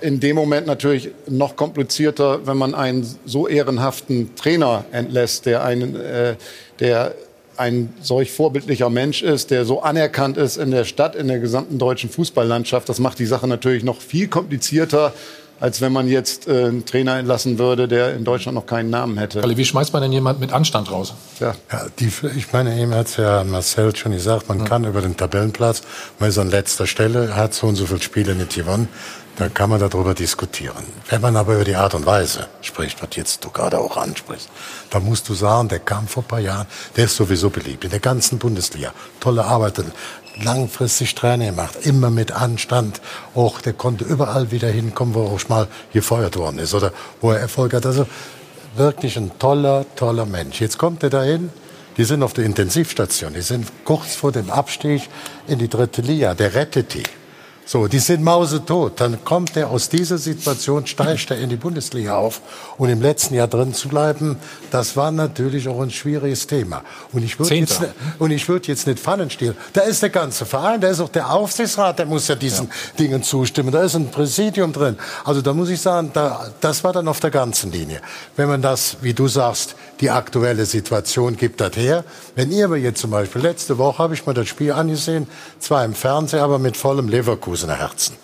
[0.00, 5.94] in dem Moment natürlich noch komplizierter, wenn man einen so ehrenhaften Trainer entlässt, der einen,
[5.94, 6.36] äh,
[6.80, 7.14] der
[7.56, 11.78] ein solch vorbildlicher Mensch ist, der so anerkannt ist in der Stadt, in der gesamten
[11.78, 12.88] deutschen Fußballlandschaft.
[12.88, 15.12] Das macht die Sache natürlich noch viel komplizierter,
[15.60, 19.18] als wenn man jetzt äh, einen Trainer entlassen würde, der in Deutschland noch keinen Namen
[19.18, 19.42] hätte.
[19.56, 21.14] Wie schmeißt man denn jemand mit Anstand raus?
[21.38, 21.54] Ja.
[21.70, 25.16] Ja, die, ich meine, eben hat es ja Marcel schon gesagt, man kann über den
[25.16, 25.82] Tabellenplatz,
[26.18, 28.88] man ist an letzter Stelle, hat so und so viele Spiele nicht gewonnen,
[29.40, 30.84] da kann man darüber diskutieren.
[31.08, 34.50] Wenn man aber über die Art und Weise spricht, was jetzt du gerade auch ansprichst,
[34.90, 36.66] da musst du sagen, der kam vor ein paar Jahren,
[36.96, 38.92] der ist sowieso beliebt in der ganzen Bundesliga.
[39.18, 39.82] Tolle Arbeit,
[40.42, 43.00] langfristig Trainer gemacht, immer mit Anstand.
[43.34, 47.30] Auch der konnte überall wieder hinkommen, wo er auch mal gefeuert worden ist oder wo
[47.30, 47.86] er Erfolg hat.
[47.86, 48.06] Also
[48.76, 50.60] wirklich ein toller, toller Mensch.
[50.60, 51.50] Jetzt kommt er dahin.
[51.96, 53.34] Die sind auf der Intensivstation.
[53.34, 55.02] Die sind kurz vor dem Abstieg
[55.46, 56.34] in die dritte Liga.
[56.34, 57.02] Der rettet die.
[57.72, 59.00] So, die sind mausetot.
[59.00, 62.40] Dann kommt er aus dieser Situation, steigt er in die Bundesliga auf.
[62.78, 64.38] Und im letzten Jahr drin zu bleiben,
[64.72, 66.82] das war natürlich auch ein schwieriges Thema.
[67.12, 67.94] Und ich würde jetzt, Zehnter.
[68.18, 69.54] und ich würde jetzt nicht Pfannen stehlen.
[69.72, 72.68] Da ist der ganze Verein, da ist auch der Aufsichtsrat, der muss ja diesen
[72.98, 73.70] Dingen zustimmen.
[73.70, 74.98] Da ist ein Präsidium drin.
[75.24, 78.00] Also da muss ich sagen, da, das war dann auf der ganzen Linie.
[78.34, 82.04] Wenn man das, wie du sagst, die aktuelle Situation gibt das her.
[82.34, 85.26] Wenn ihr aber jetzt zum Beispiel, letzte Woche habe ich mir das Spiel angesehen,
[85.58, 88.16] zwar im Fernsehen, aber mit vollem Leverkusener Herzen.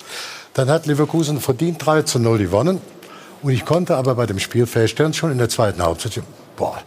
[0.55, 2.81] Dann hat Leverkusen verdient 3 zu 0 gewonnen.
[3.43, 6.23] Und ich konnte aber bei dem Spiel feststellen, schon in der zweiten Halbzeit,
[6.57, 6.79] boah,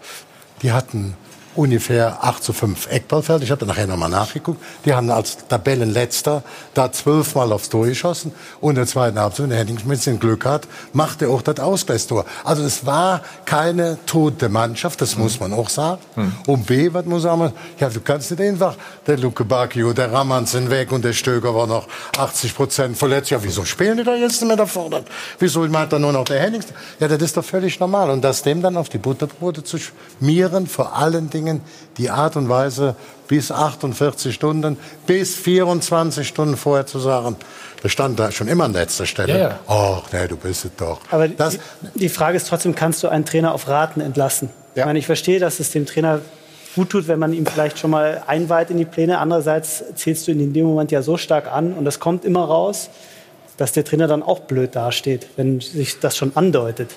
[0.61, 1.15] die hatten
[1.59, 3.43] ungefähr 8 zu 5 Eckballfeld.
[3.43, 4.61] Ich habe da nachher nochmal nachgeguckt.
[4.85, 6.41] Die haben als Tabellenletzter
[6.73, 8.31] da zwölfmal aufs Tor geschossen.
[8.61, 11.41] Und in der zweiten Halbzeit, wenn der Henning ein bisschen Glück hat, macht er auch
[11.41, 12.23] das Ausgleichstor.
[12.45, 15.99] Also es war keine tote Mannschaft, das muss man auch sagen.
[16.47, 17.53] Und B, was muss man sagen?
[17.77, 21.53] Ja, du kannst nicht einfach, der Luke Bacchio, der Raman sind weg und der Stöger
[21.53, 21.87] war noch
[22.17, 23.31] 80 Prozent verletzt.
[23.31, 25.03] Ja, wieso spielen die da jetzt nicht mehr da vorne?
[25.39, 26.67] Wieso meint dann nur noch der Hennings?
[27.01, 28.09] Ja, das ist doch völlig normal.
[28.11, 31.48] Und das dem dann auf die Butterbrote zu schmieren, vor allen Dingen
[31.97, 32.95] die Art und Weise,
[33.27, 37.35] bis 48 Stunden, bis 24 Stunden vorher zu sagen,
[37.83, 39.33] der stand da schon immer an letzter Stelle.
[39.33, 39.59] Ja, ja.
[39.67, 40.99] Ach, nee, du bist es doch.
[41.11, 41.35] Aber die,
[41.95, 44.49] die Frage ist trotzdem, kannst du einen Trainer auf Raten entlassen?
[44.75, 46.21] Ich meine, ich verstehe, dass es dem Trainer
[46.75, 49.19] gut tut, wenn man ihm vielleicht schon mal einweiht in die Pläne.
[49.19, 52.45] Andererseits zählst du ihn in dem Moment ja so stark an und das kommt immer
[52.45, 52.89] raus,
[53.57, 56.91] dass der Trainer dann auch blöd dasteht, wenn sich das schon andeutet.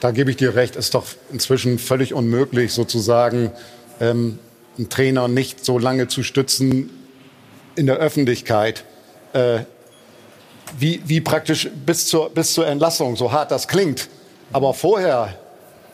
[0.00, 3.50] Da gebe ich dir recht, ist doch inzwischen völlig unmöglich, sozusagen
[4.00, 4.38] ähm,
[4.76, 6.90] einen Trainer nicht so lange zu stützen
[7.76, 8.84] in der Öffentlichkeit,
[9.32, 9.60] äh,
[10.78, 14.08] wie, wie praktisch bis zur, bis zur Entlassung, so hart das klingt.
[14.52, 15.38] Aber vorher,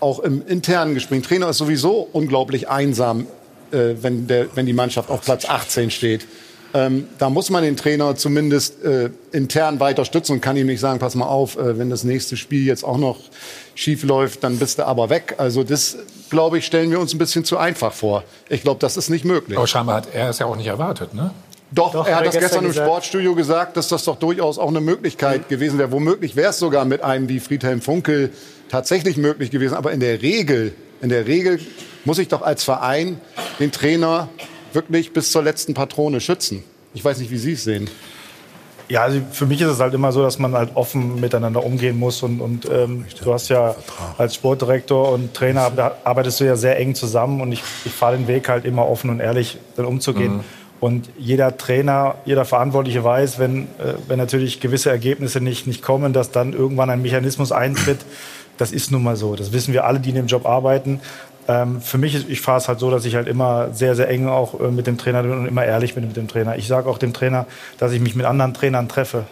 [0.00, 3.26] auch im internen Gespräch, Trainer ist sowieso unglaublich einsam,
[3.70, 6.26] äh, wenn, der, wenn die Mannschaft auf Platz 18 steht.
[6.74, 10.80] Ähm, da muss man den Trainer zumindest äh, intern weiter stützen und kann ihm nicht
[10.80, 13.18] sagen, pass mal auf, äh, wenn das nächste Spiel jetzt auch noch
[13.74, 15.34] schief läuft, dann bist du aber weg.
[15.38, 15.96] Also das,
[16.30, 18.24] glaube ich, stellen wir uns ein bisschen zu einfach vor.
[18.48, 19.56] Ich glaube, das ist nicht möglich.
[19.56, 21.30] Aber scheinbar hat er es ja auch nicht erwartet, ne?
[21.74, 22.86] Doch, Doch, er hat das gestern gestern im gesagt.
[22.86, 25.90] Sportstudio gesagt, dass das doch durchaus auch eine Möglichkeit gewesen wäre.
[25.90, 28.30] Womöglich wäre es sogar mit einem wie Friedhelm Funkel
[28.68, 29.74] tatsächlich möglich gewesen.
[29.74, 31.60] Aber in der Regel, in der Regel
[32.04, 33.18] muss ich doch als Verein
[33.58, 34.28] den Trainer
[34.74, 36.62] wirklich bis zur letzten Patrone schützen.
[36.92, 37.88] Ich weiß nicht, wie Sie es sehen.
[38.92, 41.98] Ja, also für mich ist es halt immer so, dass man halt offen miteinander umgehen
[41.98, 42.22] muss.
[42.22, 43.74] Und, und ähm, du hast ja
[44.18, 47.40] als Sportdirektor und Trainer, da arbeitest du ja sehr eng zusammen.
[47.40, 50.34] Und ich, ich fahre den Weg halt immer offen und ehrlich dann umzugehen.
[50.34, 50.40] Mhm.
[50.78, 56.12] Und jeder Trainer, jeder Verantwortliche weiß, wenn, äh, wenn natürlich gewisse Ergebnisse nicht, nicht kommen,
[56.12, 58.00] dass dann irgendwann ein Mechanismus eintritt.
[58.58, 59.36] Das ist nun mal so.
[59.36, 61.00] Das wissen wir alle, die in dem Job arbeiten.
[61.48, 64.08] Ähm, für mich, ist, ich fahre es halt so, dass ich halt immer sehr, sehr
[64.08, 66.56] eng auch äh, mit dem Trainer bin und immer ehrlich bin mit dem Trainer.
[66.56, 67.46] Ich sage auch dem Trainer,
[67.78, 69.24] dass ich mich mit anderen Trainern treffe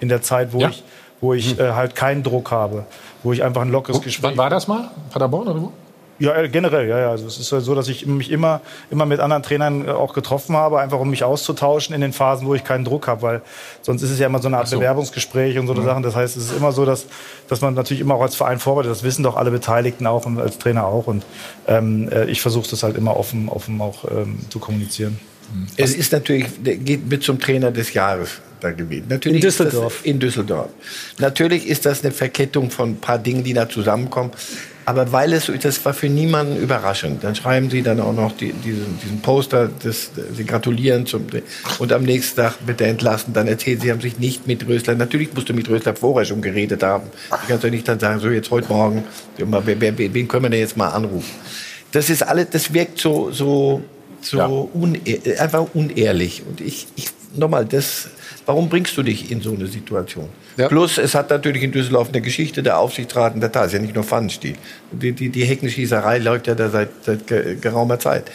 [0.00, 0.68] in der Zeit, wo Ja.
[0.68, 0.84] ich,
[1.20, 2.84] wo ich äh, halt keinen Druck habe,
[3.22, 4.30] wo ich einfach ein lockeres Gespräch.
[4.30, 4.90] Wann war das mal?
[5.10, 5.72] Paderborn oder wo?
[6.18, 7.10] Ja, äh, generell, ja, ja.
[7.10, 10.56] Also es ist so, dass ich mich immer, immer mit anderen Trainern äh, auch getroffen
[10.56, 13.42] habe, einfach um mich auszutauschen in den Phasen, wo ich keinen Druck habe, weil
[13.82, 14.76] sonst ist es ja immer so eine Art so.
[14.78, 15.86] Bewerbungsgespräch und so eine Mhm.
[15.86, 16.02] Sachen.
[16.02, 17.06] Das heißt, es ist immer so, dass,
[17.48, 18.92] dass man natürlich immer auch als Verein vorbereitet.
[18.92, 21.06] Das wissen doch alle Beteiligten auch und als Trainer auch.
[21.06, 21.24] Und
[21.66, 25.18] ähm, äh, ich versuche das halt immer offen, offen auch ähm, zu kommunizieren.
[25.76, 29.06] Es ist natürlich, geht mit zum Trainer des Jahres da gewesen.
[29.10, 30.00] Natürlich In ist das- Düsseldorf.
[30.02, 30.68] in Düsseldorf.
[31.18, 34.30] Natürlich ist das eine Verkettung von ein paar Dingen, die da zusammenkommen.
[34.86, 37.24] Aber weil es das war für niemanden überraschend.
[37.24, 41.26] Dann schreiben sie dann auch noch die, diesen, diesen Poster, das, sie gratulieren zum,
[41.80, 43.32] und am nächsten Tag wird er entlassen.
[43.34, 46.40] Dann erzählen sie, haben sich nicht mit Rösler, natürlich musst du mit Rösler vorher schon
[46.40, 47.08] geredet haben.
[47.30, 49.02] Du kannst doch nicht dann sagen, so jetzt heute Morgen,
[49.36, 51.34] wen können wir denn jetzt mal anrufen?
[51.90, 53.82] Das ist alles, das wirkt so, so,
[54.20, 55.00] so une
[55.38, 56.44] einfach unehrlich.
[56.48, 58.08] Und ich, ich nochmal, das,
[58.46, 60.28] warum bringst du dich in so eine Situation?
[60.68, 63.78] Plus, es hat natürlich in Düsseldorf eine Geschichte, der Aufsichtsrat und der Tat, ist ja
[63.78, 64.54] nicht nur Pfannenstiel.
[64.92, 68.30] Die, die, die Heckenschießerei läuft ja da seit, seit ge- geraumer Zeit.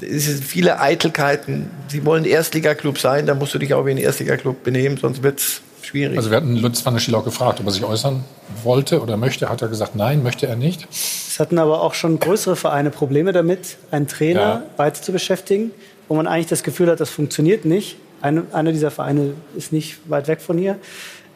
[0.00, 1.70] Es sind viele Eitelkeiten.
[1.88, 5.62] Sie wollen Erstligaklub sein, da musst du dich auch wie ein Erstligaklub benehmen, sonst wird's
[5.82, 6.16] schwierig.
[6.18, 8.24] Also wir hatten Lutz van der Schiel auch gefragt, ob er sich äußern
[8.62, 9.48] wollte oder möchte.
[9.48, 10.86] Hat er gesagt, nein, möchte er nicht.
[10.90, 14.62] Es hatten aber auch schon größere Vereine Probleme damit, einen Trainer Ja.
[14.76, 15.70] weiter zu beschäftigen,
[16.08, 17.96] wo man eigentlich das Gefühl hat, das funktioniert nicht.
[18.24, 20.78] Eine, einer dieser Vereine ist nicht weit weg von hier,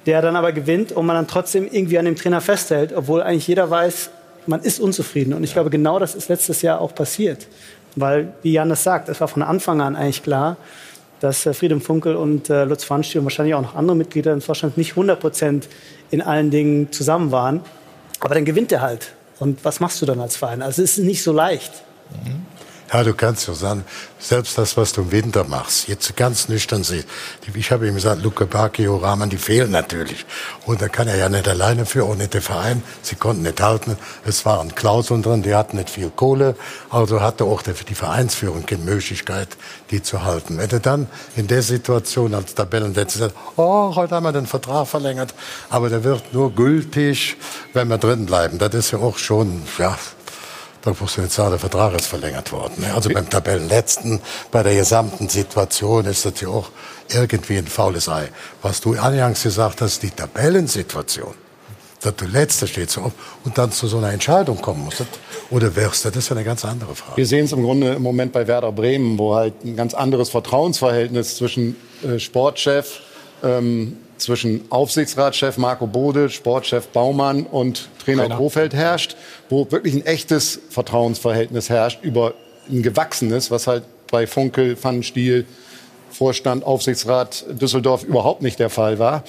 [0.07, 3.47] der dann aber gewinnt und man dann trotzdem irgendwie an dem Trainer festhält, obwohl eigentlich
[3.47, 4.09] jeder weiß,
[4.47, 5.35] man ist unzufrieden.
[5.35, 7.47] Und ich glaube, genau das ist letztes Jahr auch passiert.
[7.95, 10.57] Weil, wie Jan das sagt, es war von Anfang an eigentlich klar,
[11.21, 14.41] dass äh, Friedem Funkel und äh, Lutz Pfannstiel und wahrscheinlich auch noch andere Mitglieder im
[14.41, 15.69] Vorstand nicht 100 Prozent
[16.11, 17.61] in allen Dingen zusammen waren.
[18.21, 19.13] Aber dann gewinnt er halt.
[19.41, 20.63] Und was machst du dann als Verein?
[20.63, 21.83] Also es ist nicht so leicht.
[22.91, 23.85] Ja, du kannst ja sagen,
[24.19, 27.07] selbst das, was du im Winter machst, jetzt ganz nüchtern siehst.
[27.55, 30.25] Ich habe ihm gesagt, Luke Bacchio, Rahman, die fehlen natürlich.
[30.65, 32.83] Und da kann er ja nicht alleine für, auch nicht der Verein.
[33.03, 33.99] Sie konnten nicht halten.
[34.25, 36.57] Es waren Klauseln drin, die hatten nicht viel Kohle.
[36.89, 39.49] Also hatte auch die Vereinsführung keine Möglichkeit,
[39.91, 40.57] die zu halten.
[40.57, 44.89] Wenn du dann in der Situation als Tabellenletzter sagst, oh, heute haben wir den Vertrag
[44.89, 45.35] verlängert,
[45.69, 47.37] aber der wird nur gültig,
[47.75, 48.57] wenn wir drin bleiben.
[48.57, 49.99] Das ist ja auch schon, ja,
[50.89, 52.75] da musst du jetzt sagen, der Vertrag ist verlängert worden.
[52.79, 52.95] ne?
[52.95, 54.21] Also beim Tabellenletzten,
[54.51, 56.71] bei der gesamten Situation ist das ja auch
[57.11, 58.29] irgendwie ein faules Ei.
[58.63, 61.35] Was du anfangs gesagt hast, die Tabellensituation,
[62.01, 63.13] dass du Letzter stehst so,
[63.45, 65.05] und dann zu so einer Entscheidung kommen musst,
[65.51, 67.17] oder wirst, das ist ja eine ganz andere Frage.
[67.17, 70.29] Wir sehen es im Grunde im Moment bei Werder Bremen, wo halt ein ganz anderes
[70.31, 73.01] Vertrauensverhältnis zwischen äh, Sportchef,
[73.43, 78.37] ähm, zwischen Aufsichtsratschef Marco Bode, Sportchef Baumann und Trainer Trainer.
[78.37, 79.17] Krofeld herrscht,
[79.49, 82.35] wo wirklich ein echtes Vertrauensverhältnis herrscht über
[82.71, 85.47] ein gewachsenes, was halt bei Funkel, Pfannenstiel,
[86.11, 89.25] Vorstand, Aufsichtsrat Düsseldorf überhaupt nicht der Fall war.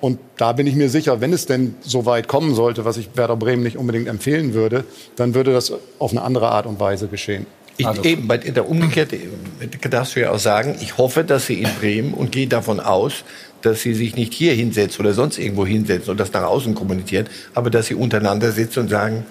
[0.00, 3.10] Und da bin ich mir sicher, wenn es denn so weit kommen sollte, was ich
[3.14, 7.06] Werder Bremen nicht unbedingt empfehlen würde, dann würde das auf eine andere Art und Weise
[7.06, 7.46] geschehen.
[7.76, 9.18] Ich, eben, bei der umgekehrte
[9.88, 13.24] darfst du ja auch sagen, ich hoffe, dass sie in Bremen und gehe davon aus,
[13.62, 17.30] dass sie sich nicht hier hinsetzt oder sonst irgendwo hinsetzt und das nach außen kommuniziert,
[17.54, 19.24] aber dass sie untereinander sitzen und sagen,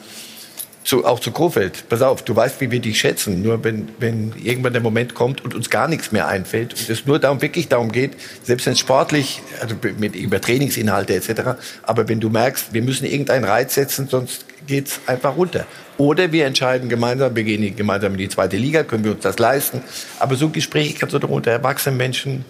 [0.83, 3.41] zu, auch zu Kofeld, pass auf, du weißt, wie wir dich schätzen.
[3.41, 7.05] Nur wenn, wenn irgendwann der Moment kommt und uns gar nichts mehr einfällt und es
[7.05, 8.13] nur darum, wirklich darum geht,
[8.43, 13.05] selbst wenn es sportlich, also mit, über Trainingsinhalte etc., aber wenn du merkst, wir müssen
[13.05, 15.65] irgendeinen Reiz setzen, sonst geht's einfach runter.
[15.97, 19.37] Oder wir entscheiden gemeinsam, wir gehen gemeinsam in die zweite Liga, können wir uns das
[19.37, 19.83] leisten.
[20.19, 22.43] Aber so Gespräche kannst du doch unter erwachsenen Menschen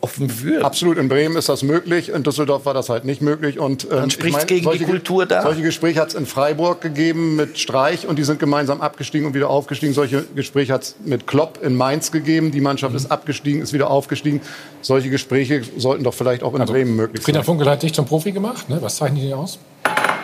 [0.00, 0.62] offen führen.
[0.64, 3.58] Absolut, in Bremen ist das möglich, in Düsseldorf war das halt nicht möglich.
[3.58, 5.42] Und, ähm, Dann spricht's gegen die Kultur da.
[5.42, 9.34] Solche Gespräche hat es in Freiburg gegeben mit Streich und die sind gemeinsam abgestiegen und
[9.34, 9.92] wieder aufgestiegen.
[9.94, 12.50] Solche Gespräche hat es mit Klopp in Mainz gegeben.
[12.50, 12.96] Die Mannschaft Mhm.
[12.98, 14.40] ist abgestiegen, ist wieder aufgestiegen.
[14.80, 17.44] Solche Gespräche sollten doch vielleicht auch in Also, Bremen möglich Frieder sein.
[17.44, 18.68] Funkel hat dich zum Profi gemacht.
[18.70, 18.78] Ne?
[18.80, 19.58] Was zeichnet ihn aus?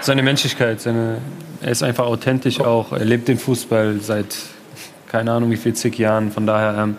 [0.02, 1.18] Seine Menschlichkeit, seine,
[1.60, 2.92] er ist einfach authentisch auch.
[2.92, 4.34] Er lebt den Fußball seit
[5.08, 6.30] keine Ahnung wie viel zig Jahren.
[6.30, 6.96] Von daher, ähm,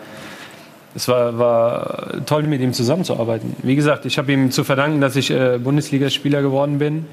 [0.96, 3.56] es war, war toll, mit ihm zusammenzuarbeiten.
[3.64, 7.06] Wie gesagt, ich habe ihm zu verdanken, dass ich äh, Bundesligaspieler geworden bin.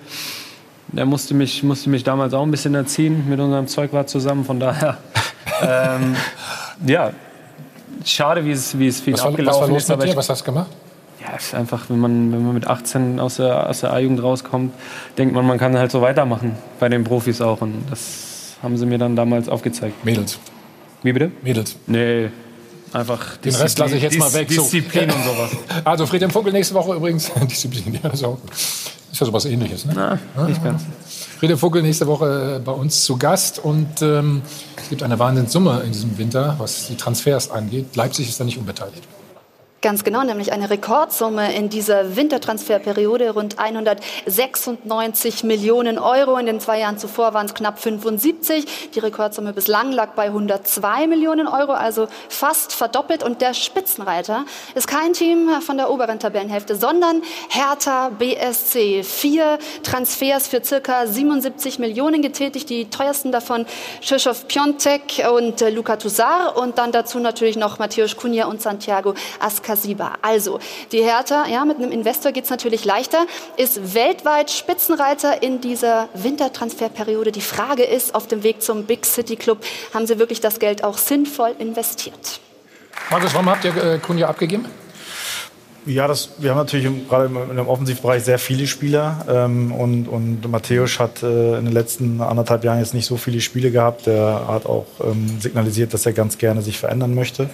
[0.96, 4.44] Er musste mich, musste mich damals auch ein bisschen erziehen mit unserem Zeugwart zusammen.
[4.44, 4.98] Von daher,
[5.62, 6.16] ähm,
[6.86, 7.12] ja,
[8.04, 9.88] schade, wie es, wie es viel Was war, was abgelaufen war los ist.
[9.90, 10.16] mit dir?
[10.16, 10.70] Was hast du gemacht?
[11.28, 14.22] ja, es ist einfach, wenn man, wenn man mit 18 aus der, aus der A-Jugend
[14.22, 14.72] rauskommt,
[15.16, 16.56] denkt man, man kann halt so weitermachen.
[16.80, 17.60] Bei den Profis auch.
[17.60, 20.04] Und das haben sie mir dann damals aufgezeigt.
[20.04, 20.38] Mädels.
[21.02, 21.30] Wie bitte?
[21.42, 21.76] Mädels.
[21.86, 22.30] Nee,
[22.92, 24.50] einfach Den Rest lasse ich jetzt mal weg.
[24.50, 24.62] So.
[24.62, 25.50] Disziplin und sowas.
[25.84, 27.30] Also Friedhelm Funkel nächste Woche übrigens.
[27.50, 29.84] Disziplin, ja, das ist, auch, ist ja sowas ähnliches.
[29.84, 29.92] Ne?
[29.94, 30.82] Na, nicht ganz.
[31.38, 33.58] Friedhelm Funkel nächste Woche äh, bei uns zu Gast.
[33.58, 34.42] Und ähm,
[34.76, 37.94] es gibt eine Wahnsinnssumme in diesem Winter, was die Transfers angeht.
[37.96, 39.02] Leipzig ist da nicht unbeteiligt.
[39.80, 46.36] Ganz genau, nämlich eine Rekordsumme in dieser Wintertransferperiode, rund 196 Millionen Euro.
[46.36, 48.90] In den zwei Jahren zuvor waren es knapp 75.
[48.90, 53.22] Die Rekordsumme bislang lag bei 102 Millionen Euro, also fast verdoppelt.
[53.22, 59.04] Und der Spitzenreiter ist kein Team von der oberen Tabellenhälfte, sondern Hertha BSC.
[59.04, 63.64] Vier Transfers für circa 77 Millionen getätigt, die teuersten davon
[64.00, 69.14] Krzysztof Piontek und äh, Luka Toussaint und dann dazu natürlich noch Matthäus Cunha und Santiago
[69.38, 70.14] Ascar Kasiba.
[70.22, 70.60] Also,
[70.92, 73.26] die Hertha, ja, mit einem Investor geht es natürlich leichter,
[73.58, 77.32] ist weltweit Spitzenreiter in dieser Wintertransferperiode.
[77.32, 79.62] Die Frage ist, auf dem Weg zum Big City Club,
[79.92, 82.40] haben sie wirklich das Geld auch sinnvoll investiert?
[83.10, 84.64] Markus, warum habt ihr äh, Kunja abgegeben?
[85.84, 89.24] Ja, das, wir haben natürlich im, gerade im, Offensivbereich sehr viele Spieler.
[89.28, 93.40] Ähm, und, und Matthäus hat äh, in den letzten anderthalb Jahren jetzt nicht so viele
[93.40, 94.06] Spiele gehabt.
[94.06, 97.48] Der hat auch ähm, signalisiert, dass er ganz gerne sich verändern möchte.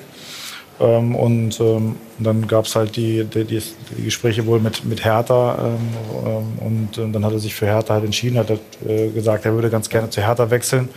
[0.80, 3.62] Ähm, und ähm, dann gab es halt die, die, die,
[3.96, 5.56] die, Gespräche wohl mit, mit Hertha.
[5.58, 5.78] Ähm,
[6.26, 9.54] ähm und, und, dann hat er sich für Hertha halt entschieden, hat äh, gesagt, er
[9.54, 10.88] würde ganz gerne zu Hertha wechseln.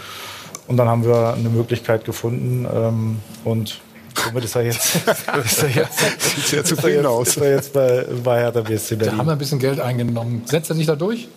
[0.67, 2.67] Und dann haben wir eine Möglichkeit gefunden.
[2.73, 3.79] Ähm, und
[4.15, 4.95] somit ist er jetzt,
[5.45, 5.99] ist er jetzt,
[6.35, 7.29] Sieht sehr zufrieden aus.
[7.29, 9.13] Ist er jetzt bei, bei Hertha BSC Berlin.
[9.13, 10.41] Da haben wir ein bisschen Geld eingenommen.
[10.45, 11.27] Setzt er sich da durch?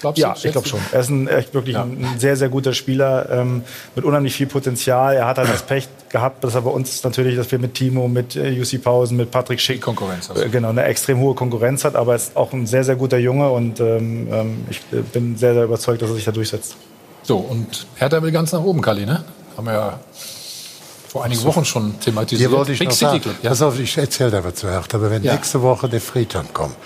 [0.00, 0.80] Glaubst ja, ich glaube schon.
[0.92, 1.82] Er ist ein, echt wirklich ja.
[1.82, 3.62] ein, sehr, sehr guter Spieler ähm,
[3.94, 5.14] mit unheimlich viel Potenzial.
[5.14, 8.08] Er hat halt das Pech gehabt, dass er bei uns natürlich, dass wir mit Timo,
[8.08, 10.42] mit äh, UC Pausen, mit Patrick Schick Konkurrenz also.
[10.42, 13.18] äh, genau eine extrem hohe Konkurrenz hat, aber er ist auch ein sehr, sehr guter
[13.18, 16.76] Junge und ähm, ähm ich äh, bin sehr, sehr überzeugt, dass er sich da durchsetzt.
[17.22, 19.22] So, und Hertha will ganz nach oben, Kali, ne?
[19.56, 20.00] Haben wir ja
[21.08, 22.48] vor einigen Wochen schon thematisiert.
[22.48, 23.50] Hier wollte ich Big noch sagen, Club, ja?
[23.50, 25.34] pass auf, ich erzähle da was zu Hertha, aber wenn ja.
[25.34, 26.76] nächste Woche der Friedhelm kommt,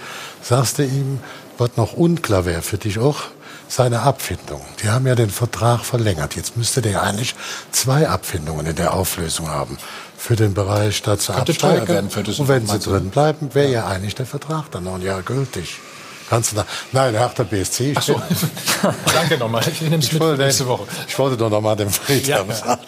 [0.40, 1.20] sagst du ihm,
[1.58, 3.22] was noch unklar wäre für dich auch,
[3.68, 4.60] seine Abfindung.
[4.82, 6.36] Die haben ja den Vertrag verlängert.
[6.36, 7.34] Jetzt müsste der eigentlich
[7.70, 9.78] zwei Abfindungen in der Auflösung haben.
[10.16, 11.88] Für den Bereich absteigen.
[11.88, 13.80] Werden für das Und wenn sie drin bleiben, wäre ja.
[13.80, 15.78] ja eigentlich der Vertrag dann noch ein Jahr gültig.
[16.30, 17.92] Kannst du da, nein, Hertha BSC.
[17.92, 18.20] Ich Ach so.
[19.14, 19.62] Danke nochmal.
[19.70, 20.86] Ich nehme es mit wollte, nächste Woche.
[21.06, 22.82] Ich wollte doch nochmal dem Friedhelm ja, sagen.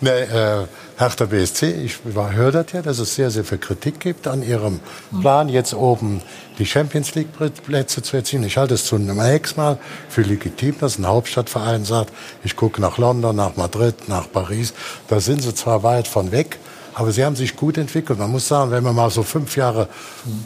[0.00, 0.66] Nee, äh,
[0.98, 4.80] Hertha BSC, ich höre das ja, dass es sehr, sehr viel Kritik gibt an ihrem
[5.20, 6.20] Plan, jetzt oben
[6.58, 7.28] die Champions League
[7.64, 8.44] Plätze zu erzielen.
[8.44, 9.78] Ich halte es zunächst mal
[10.08, 12.12] für legitim, dass ein Hauptstadtverein sagt,
[12.44, 14.74] ich gucke nach London, nach Madrid, nach Paris.
[15.08, 16.58] Da sind sie zwar weit von weg,
[16.94, 18.18] aber sie haben sich gut entwickelt.
[18.18, 19.88] Man muss sagen, wenn man mal so fünf Jahre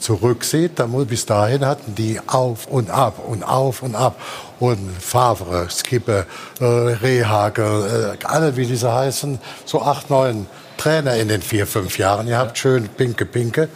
[0.00, 4.20] zurücksieht, dann bis dahin hatten die auf und ab und auf und ab.
[4.58, 6.26] Und Favre, Skippe,
[6.60, 10.46] äh, Rehagel, äh, alle wie diese heißen, so acht, neun
[10.76, 12.26] Trainer in den vier, fünf Jahren.
[12.26, 13.68] Ihr habt schön Pinke, Pinke.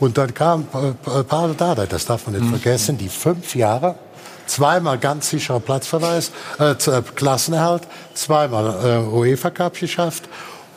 [0.00, 2.58] Und dann kam äh, Paul Dardai, das darf man nicht mhm.
[2.58, 3.94] vergessen, die fünf Jahre
[4.46, 7.82] zweimal ganz sicherer Platzverweis, äh, äh, Klassenerhalt,
[8.14, 10.24] zweimal äh, UEFA Cup geschafft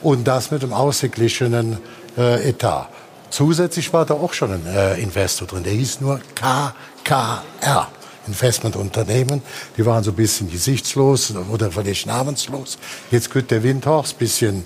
[0.02, 1.78] und das mit einem ausgeglichenen
[2.16, 2.88] äh, Etat.
[3.30, 7.88] Zusätzlich war da auch schon ein äh, Investor drin, der hieß nur KKR.
[8.28, 9.42] Investmentunternehmen,
[9.76, 12.78] die waren so ein bisschen gesichtslos oder vielleicht namenslos.
[13.10, 14.64] Jetzt wird der Windhorst bisschen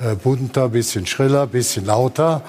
[0.00, 2.42] äh, bunter, bisschen schriller, bisschen lauter.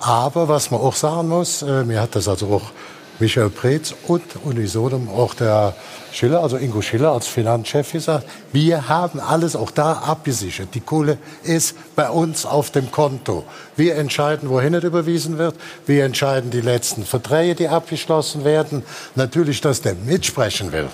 [0.00, 2.72] Aber was man auch sagen muss, äh, mir hat das also auch
[3.20, 5.74] Michael Preetz und unisono auch der
[6.12, 10.68] Schiller, also Ingo Schiller als Finanzchef gesagt, wir haben alles auch da abgesichert.
[10.74, 13.44] Die Kohle ist bei uns auf dem Konto.
[13.76, 15.56] Wir entscheiden, wohin es überwiesen wird.
[15.86, 18.84] Wir entscheiden die letzten Verträge, die abgeschlossen werden.
[19.16, 20.88] Natürlich, dass der mitsprechen will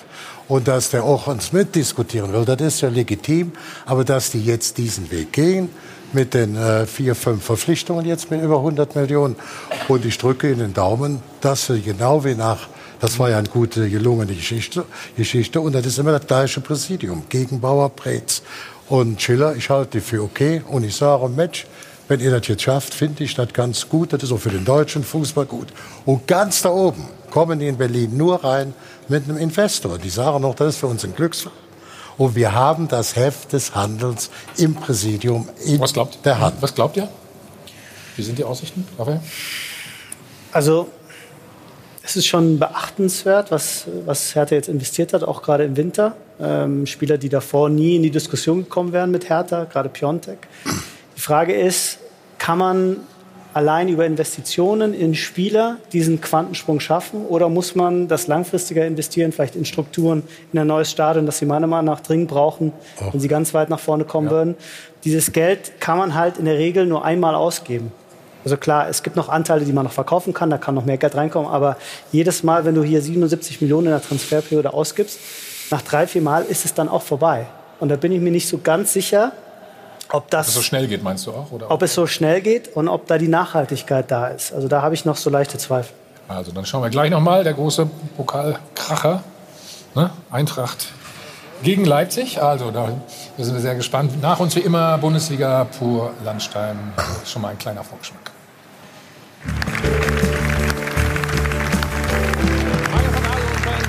[0.47, 3.53] und dass der auch uns mitdiskutieren will, das ist ja legitim.
[3.85, 5.69] Aber dass die jetzt diesen Weg gehen,
[6.15, 9.35] mit den äh, vier, fünf Verpflichtungen jetzt mit über 100 Millionen.
[9.87, 12.67] Und ich drücke Ihnen den Daumen, dass Sie genau wie nach,
[12.99, 14.85] das war ja eine gute, gelungene Geschichte,
[15.15, 18.41] Geschichte und das ist immer das gleiche Präsidium, Gegenbauer, Preetz
[18.89, 19.55] und Schiller.
[19.55, 21.67] Ich halte die für okay und ich sage, Mensch,
[22.07, 24.13] wenn ihr das jetzt schafft, finde ich das ganz gut.
[24.13, 25.67] Das ist auch für den deutschen Fußball gut.
[26.05, 28.73] Und ganz da oben kommen die in Berlin nur rein
[29.07, 29.97] mit einem Investor.
[29.97, 31.64] Die sagen noch, das ist für uns ein Glücksfall.
[32.17, 36.55] Und wir haben das Heft des Handelns im Präsidium in Was glaubt, der Hand.
[36.61, 37.09] Was glaubt ihr?
[38.15, 39.19] Wie sind die Aussichten, Raphael?
[40.51, 40.89] Also
[42.01, 46.15] es ist schon beachtenswert, was, was Hertha jetzt investiert hat, auch gerade im Winter.
[46.39, 50.47] Ähm, Spieler, die davor nie in die Diskussion gekommen wären mit Hertha, gerade Piontek.
[51.17, 51.97] Die Frage ist,
[52.37, 52.97] kann man
[53.55, 57.25] allein über Investitionen in Spieler diesen Quantensprung schaffen?
[57.25, 61.45] Oder muss man das langfristiger investieren, vielleicht in Strukturen, in ein neues Stadion, das sie
[61.45, 63.13] meiner Meinung nach dringend brauchen, oh.
[63.13, 64.33] wenn sie ganz weit nach vorne kommen ja.
[64.33, 64.55] würden?
[65.05, 67.93] Dieses Geld kann man halt in der Regel nur einmal ausgeben.
[68.43, 70.97] Also klar, es gibt noch Anteile, die man noch verkaufen kann, da kann noch mehr
[70.97, 71.77] Geld reinkommen, aber
[72.11, 75.17] jedes Mal, wenn du hier 77 Millionen in der Transferperiode ausgibst,
[75.71, 77.45] nach drei, vier Mal ist es dann auch vorbei.
[77.79, 79.31] Und da bin ich mir nicht so ganz sicher,
[80.15, 81.51] Ob das Ob es so schnell geht, meinst du auch?
[81.51, 81.69] Oder?
[81.69, 84.53] ob es so schnell geht und ob da die Nachhaltigkeit da ist.
[84.53, 85.93] Also da habe ich noch so leichte Zweifel.
[86.29, 87.85] Also dann schauen wir gleich nochmal, der große
[88.15, 89.23] Pokalkracher.
[89.93, 90.09] Ne?
[90.31, 90.87] Eintracht
[91.63, 92.41] gegen Leipzig.
[92.41, 92.93] Also da
[93.37, 94.21] sind wir sehr gespannt.
[94.21, 96.77] Nach uns wie immer Bundesliga pur Landstein.
[97.25, 98.31] Schon mal ein kleiner Vorgeschmack.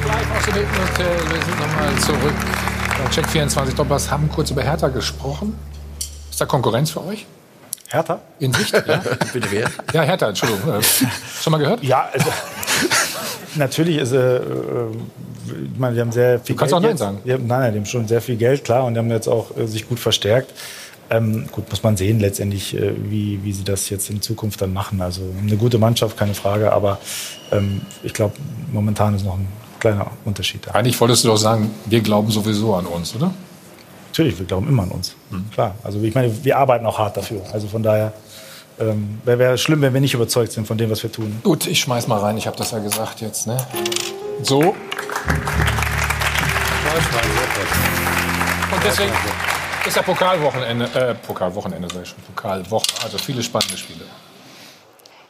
[0.07, 1.17] Live aus dem Hilton Hotel.
[1.31, 2.35] Wir sind nochmal zurück.
[3.13, 5.57] Check 24 Doppers haben kurz über Hertha gesprochen.
[6.37, 7.25] Ist da Konkurrenz für euch?
[7.89, 8.21] Hertha?
[8.41, 9.03] In Sicht, ja?
[9.33, 9.71] Bitte wer?
[9.95, 10.71] Ja, Hertha, Entschuldigung.
[10.71, 10.83] Äh,
[11.41, 11.83] Schon mal gehört?
[11.83, 12.27] Ja, also,
[13.55, 14.43] natürlich ist äh, äh,
[15.73, 16.99] ich meine, wir haben sehr viel Du kannst Geld auch Nein jetzt.
[16.99, 17.19] sagen.
[17.25, 19.29] Wir haben, nein, nein, die haben schon sehr viel Geld, klar, und die haben jetzt
[19.29, 20.53] auch äh, sich gut verstärkt.
[21.09, 24.75] Ähm, gut, muss man sehen letztendlich, äh, wie, wie sie das jetzt in Zukunft dann
[24.75, 25.01] machen.
[25.01, 26.99] Also eine gute Mannschaft, keine Frage, aber
[27.51, 28.35] ähm, ich glaube,
[28.75, 29.49] momentan ist noch ein
[29.81, 30.73] kleiner Unterschied da.
[30.73, 33.33] Eigentlich wolltest du doch sagen, wir glauben sowieso an uns, oder?
[34.17, 35.15] Natürlich, wir glauben immer an uns.
[35.53, 37.43] Klar, also ich meine, wir arbeiten auch hart dafür.
[37.53, 38.15] Also von daher
[38.81, 41.39] ähm, wäre wär schlimm, wenn wir nicht überzeugt sind von dem, was wir tun.
[41.43, 42.39] Gut, ich schmeiß mal rein.
[42.39, 43.47] Ich habe das ja gesagt jetzt.
[43.47, 43.59] Ne?
[44.43, 44.61] So.
[44.61, 44.75] Und
[48.83, 49.13] deswegen
[49.87, 52.87] ist ja Pokalwochenende, äh, Pokalwochenende sag ich schon, Pokalwoche.
[53.05, 54.07] Also viele spannende Spiele.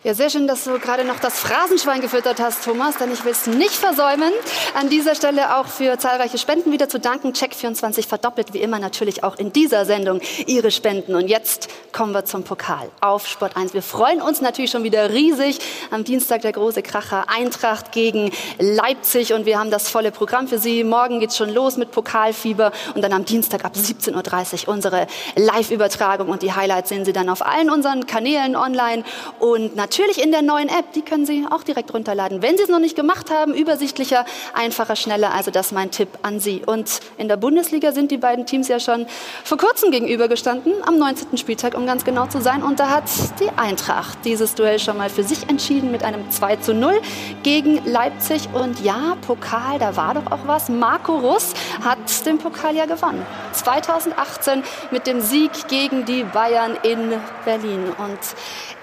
[0.06, 3.32] Ja, sehr schön, dass du gerade noch das Phrasenschwein gefüttert hast, Thomas, denn ich will
[3.32, 4.32] es nicht versäumen,
[4.78, 7.32] an dieser Stelle auch für zahlreiche Spenden wieder zu danken.
[7.32, 11.16] Check24 verdoppelt wie immer natürlich auch in dieser Sendung ihre Spenden.
[11.16, 13.74] Und jetzt kommen wir zum Pokal auf Sport 1.
[13.74, 15.58] Wir freuen uns natürlich schon wieder riesig.
[15.90, 18.30] Am Dienstag der große Kracher Eintracht gegen
[18.60, 20.84] Leipzig und wir haben das volle Programm für Sie.
[20.84, 26.28] Morgen geht's schon los mit Pokalfieber und dann am Dienstag ab 17.30 Uhr unsere Live-Übertragung
[26.28, 29.02] und die Highlights sehen Sie dann auf allen unseren Kanälen online
[29.40, 30.92] und natürlich in der neuen App.
[30.94, 32.42] Die können Sie auch direkt runterladen.
[32.42, 34.24] Wenn Sie es noch nicht gemacht haben, übersichtlicher,
[34.54, 35.32] einfacher, schneller.
[35.32, 36.62] Also das ist mein Tipp an Sie.
[36.64, 39.06] Und in der Bundesliga sind die beiden Teams ja schon
[39.44, 41.38] vor kurzem gegenübergestanden, am 19.
[41.38, 42.62] Spieltag, um ganz genau zu sein.
[42.62, 43.04] Und da hat
[43.40, 47.00] die Eintracht dieses Duell schon mal für sich entschieden mit einem 2 zu 0
[47.42, 48.48] gegen Leipzig.
[48.52, 50.68] Und ja, Pokal, da war doch auch was.
[50.68, 53.24] Marco Russ hat den Pokal ja gewonnen.
[53.52, 57.14] 2018 mit dem Sieg gegen die Bayern in
[57.44, 57.92] Berlin.
[57.98, 58.18] Und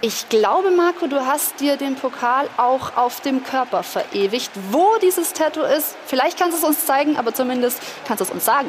[0.02, 4.52] ich glaube, Marco, du hast dir den Pokal auch auf dem Körper verewigt.
[4.72, 8.32] Wo dieses Tattoo ist, vielleicht kannst du es uns zeigen, aber zumindest kannst du es
[8.32, 8.68] uns sagen.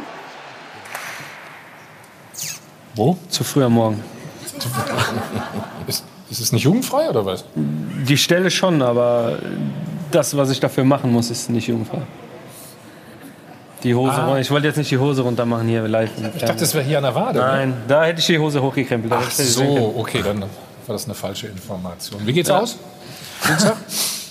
[2.95, 3.19] Wo?
[3.29, 4.03] Zu früh am Morgen.
[5.87, 7.45] Ist, ist es nicht jugendfrei oder was?
[7.55, 9.39] Die Stelle schon, aber
[10.11, 12.01] das, was ich dafür machen muss, ist nicht jugendfrei.
[13.83, 14.39] Die Hose Ah.
[14.39, 16.11] Ich wollte jetzt nicht die Hose runter machen hier live.
[16.35, 17.39] Ich dachte, das wäre hier an der Wade.
[17.39, 17.45] ne?
[17.45, 19.13] Nein, da hätte ich die Hose hochgekrempelt.
[19.13, 20.45] Ach so, okay, dann
[20.89, 22.27] war das eine falsche Information.
[22.27, 22.61] Wie geht's Ja.
[22.61, 22.77] aus?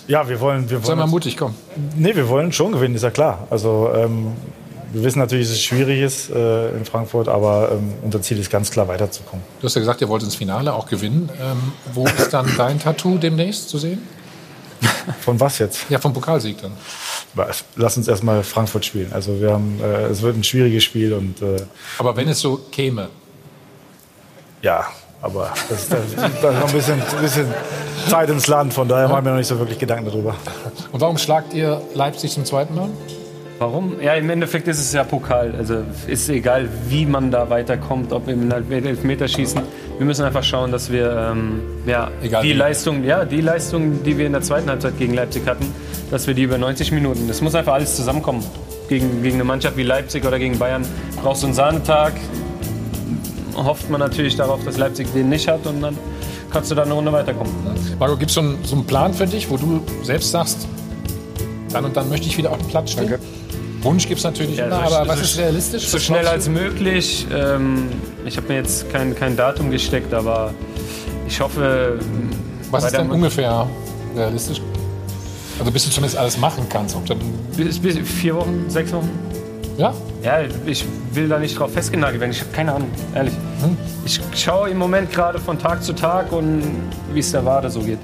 [0.08, 0.70] Ja, wir wollen.
[0.70, 1.56] Wir Sei wollen mal mutig, komm.
[1.96, 3.48] Nee, wir wollen schon gewinnen, ist ja klar.
[3.50, 4.34] Also ähm,
[4.92, 8.52] wir wissen natürlich, dass es schwierig ist äh, in Frankfurt, aber ähm, unser Ziel ist
[8.52, 9.44] ganz klar weiterzukommen.
[9.62, 11.30] Du hast ja gesagt, ihr wollt ins Finale auch gewinnen.
[11.42, 14.02] Ähm, wo ist dann dein Tattoo demnächst zu sehen?
[15.22, 15.86] Von was jetzt?
[15.90, 16.74] Ja, vom Pokalsieg dann.
[17.78, 19.14] Lass uns erstmal Frankfurt spielen.
[19.14, 21.64] Also wir haben, äh, es wird ein schwieriges Spiel und äh,
[21.98, 23.08] Aber wenn es so käme.
[24.62, 24.86] ja,
[25.24, 26.00] aber das, das,
[26.42, 27.48] da ist noch ein bisschen, bisschen
[28.10, 30.36] Zeit ins Land, von daher machen wir noch nicht so wirklich Gedanken darüber.
[30.92, 32.90] Und warum schlagt ihr Leipzig zum zweiten Mal?
[33.58, 34.02] Warum?
[34.02, 35.54] Ja, im Endeffekt ist es ja Pokal.
[35.58, 39.62] Also ist egal, wie man da weiterkommt, ob im Elfmeterschießen.
[39.98, 42.54] Wir müssen einfach schauen, dass wir ähm, ja, Egal die wie.
[42.54, 45.74] Leistung, ja, die Leistung, die wir in der zweiten Halbzeit gegen Leipzig hatten,
[46.12, 47.30] dass wir die über 90 Minuten.
[47.30, 48.44] Das muss einfach alles zusammenkommen.
[48.90, 50.86] Gegen, gegen eine Mannschaft wie Leipzig oder gegen Bayern
[51.22, 52.12] brauchst du einen Sahnetag.
[53.56, 55.98] Hofft man natürlich darauf, dass Leipzig den nicht hat und dann
[56.52, 57.52] kannst du da eine Runde weiterkommen.
[58.00, 60.68] Marco, gibt es so, einen- so einen Plan für dich, wo du selbst sagst,
[61.72, 63.14] dann und dann möchte ich wieder auf dem Platz stehen?
[63.82, 65.88] Wunsch gibt es natürlich Ja, immer, so- aber was so- ist realistisch?
[65.88, 67.28] So Was schnell als möglich.
[67.34, 67.90] Ähm,
[68.26, 70.54] ich habe mir jetzt kein, kein Datum gesteckt, aber
[71.28, 72.00] ich hoffe.
[72.72, 73.68] Was ist denn ungefähr
[74.16, 74.62] realistisch?
[75.60, 76.96] Also bis du zumindest alles machen kannst.
[76.96, 77.18] Ob dann
[77.58, 79.10] Bis, bis vier Wochen, sechs Wochen?
[79.78, 79.94] Ja?
[80.22, 82.32] Ja, ich will da nicht drauf festgenagelt werden.
[82.32, 83.34] Ich habe keine Ahnung, ehrlich.
[83.62, 83.78] Hm?
[84.06, 86.64] Ich schaue im Moment gerade von Tag zu Tag und
[87.12, 88.00] wie es der Wade so geht.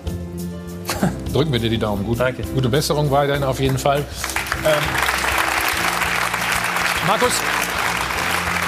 [1.33, 2.05] drücken wir dir die Daumen.
[2.05, 2.43] Gut, Danke.
[2.53, 3.99] Gute Besserung weiterhin auf jeden Fall.
[4.65, 4.73] Ähm,
[7.07, 7.31] Markus,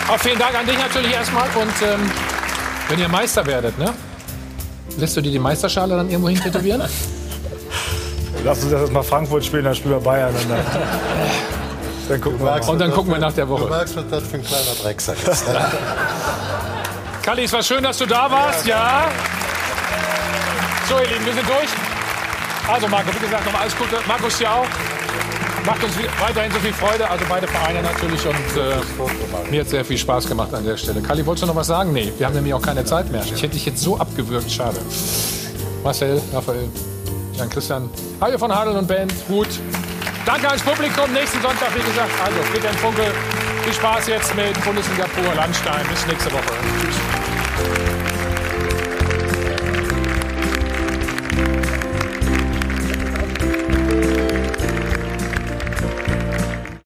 [0.08, 1.48] auch vielen Dank an dich natürlich erstmal.
[1.56, 2.12] Und ähm,
[2.90, 3.94] wenn ihr Meister werdet, ne?
[4.98, 6.82] Lässt du dir die Meisterschale dann irgendwo hin tätowieren?
[8.44, 10.48] Lass uns erst mal Frankfurt spielen, dann spielen wir Bayern und
[12.12, 12.70] dann, gucken wir.
[12.70, 13.68] Und dann gucken wir nach der Du Woche.
[13.70, 15.48] merkst, was das für ein kleiner Drecksack ist.
[15.48, 15.66] ne?
[17.24, 18.66] Kalli, es war schön, dass du da warst.
[18.66, 19.06] Ja.
[20.90, 21.70] So, ihr Lieben, wir sind durch.
[22.74, 23.98] Also, Marco, wie gesagt, nochmal alles Gute.
[24.08, 24.66] Markus, dir auch.
[25.66, 28.26] Macht uns weiterhin so viel Freude, also beide Vereine natürlich.
[28.26, 31.02] Und äh, mir hat sehr viel Spaß gemacht an der Stelle.
[31.02, 31.94] Kali, wolltest du noch was sagen?
[31.94, 33.22] Nee, wir haben nämlich auch keine Zeit mehr.
[33.24, 34.78] Ich hätte dich jetzt so abgewürgt, schade.
[35.84, 36.68] Marcel, Raphael,
[37.34, 37.90] Jan Christian,
[38.20, 39.48] Hajo von Hadel und Band, Hut.
[40.32, 41.12] Danke ans Publikum.
[41.12, 43.14] Nächsten Sonntag, wie gesagt, also Friedhelm Funkel.
[43.66, 45.86] Viel Spaß jetzt mit Bundesliga pur Landstein.
[45.90, 46.54] Bis nächste Woche.
[46.80, 47.91] Tschüss.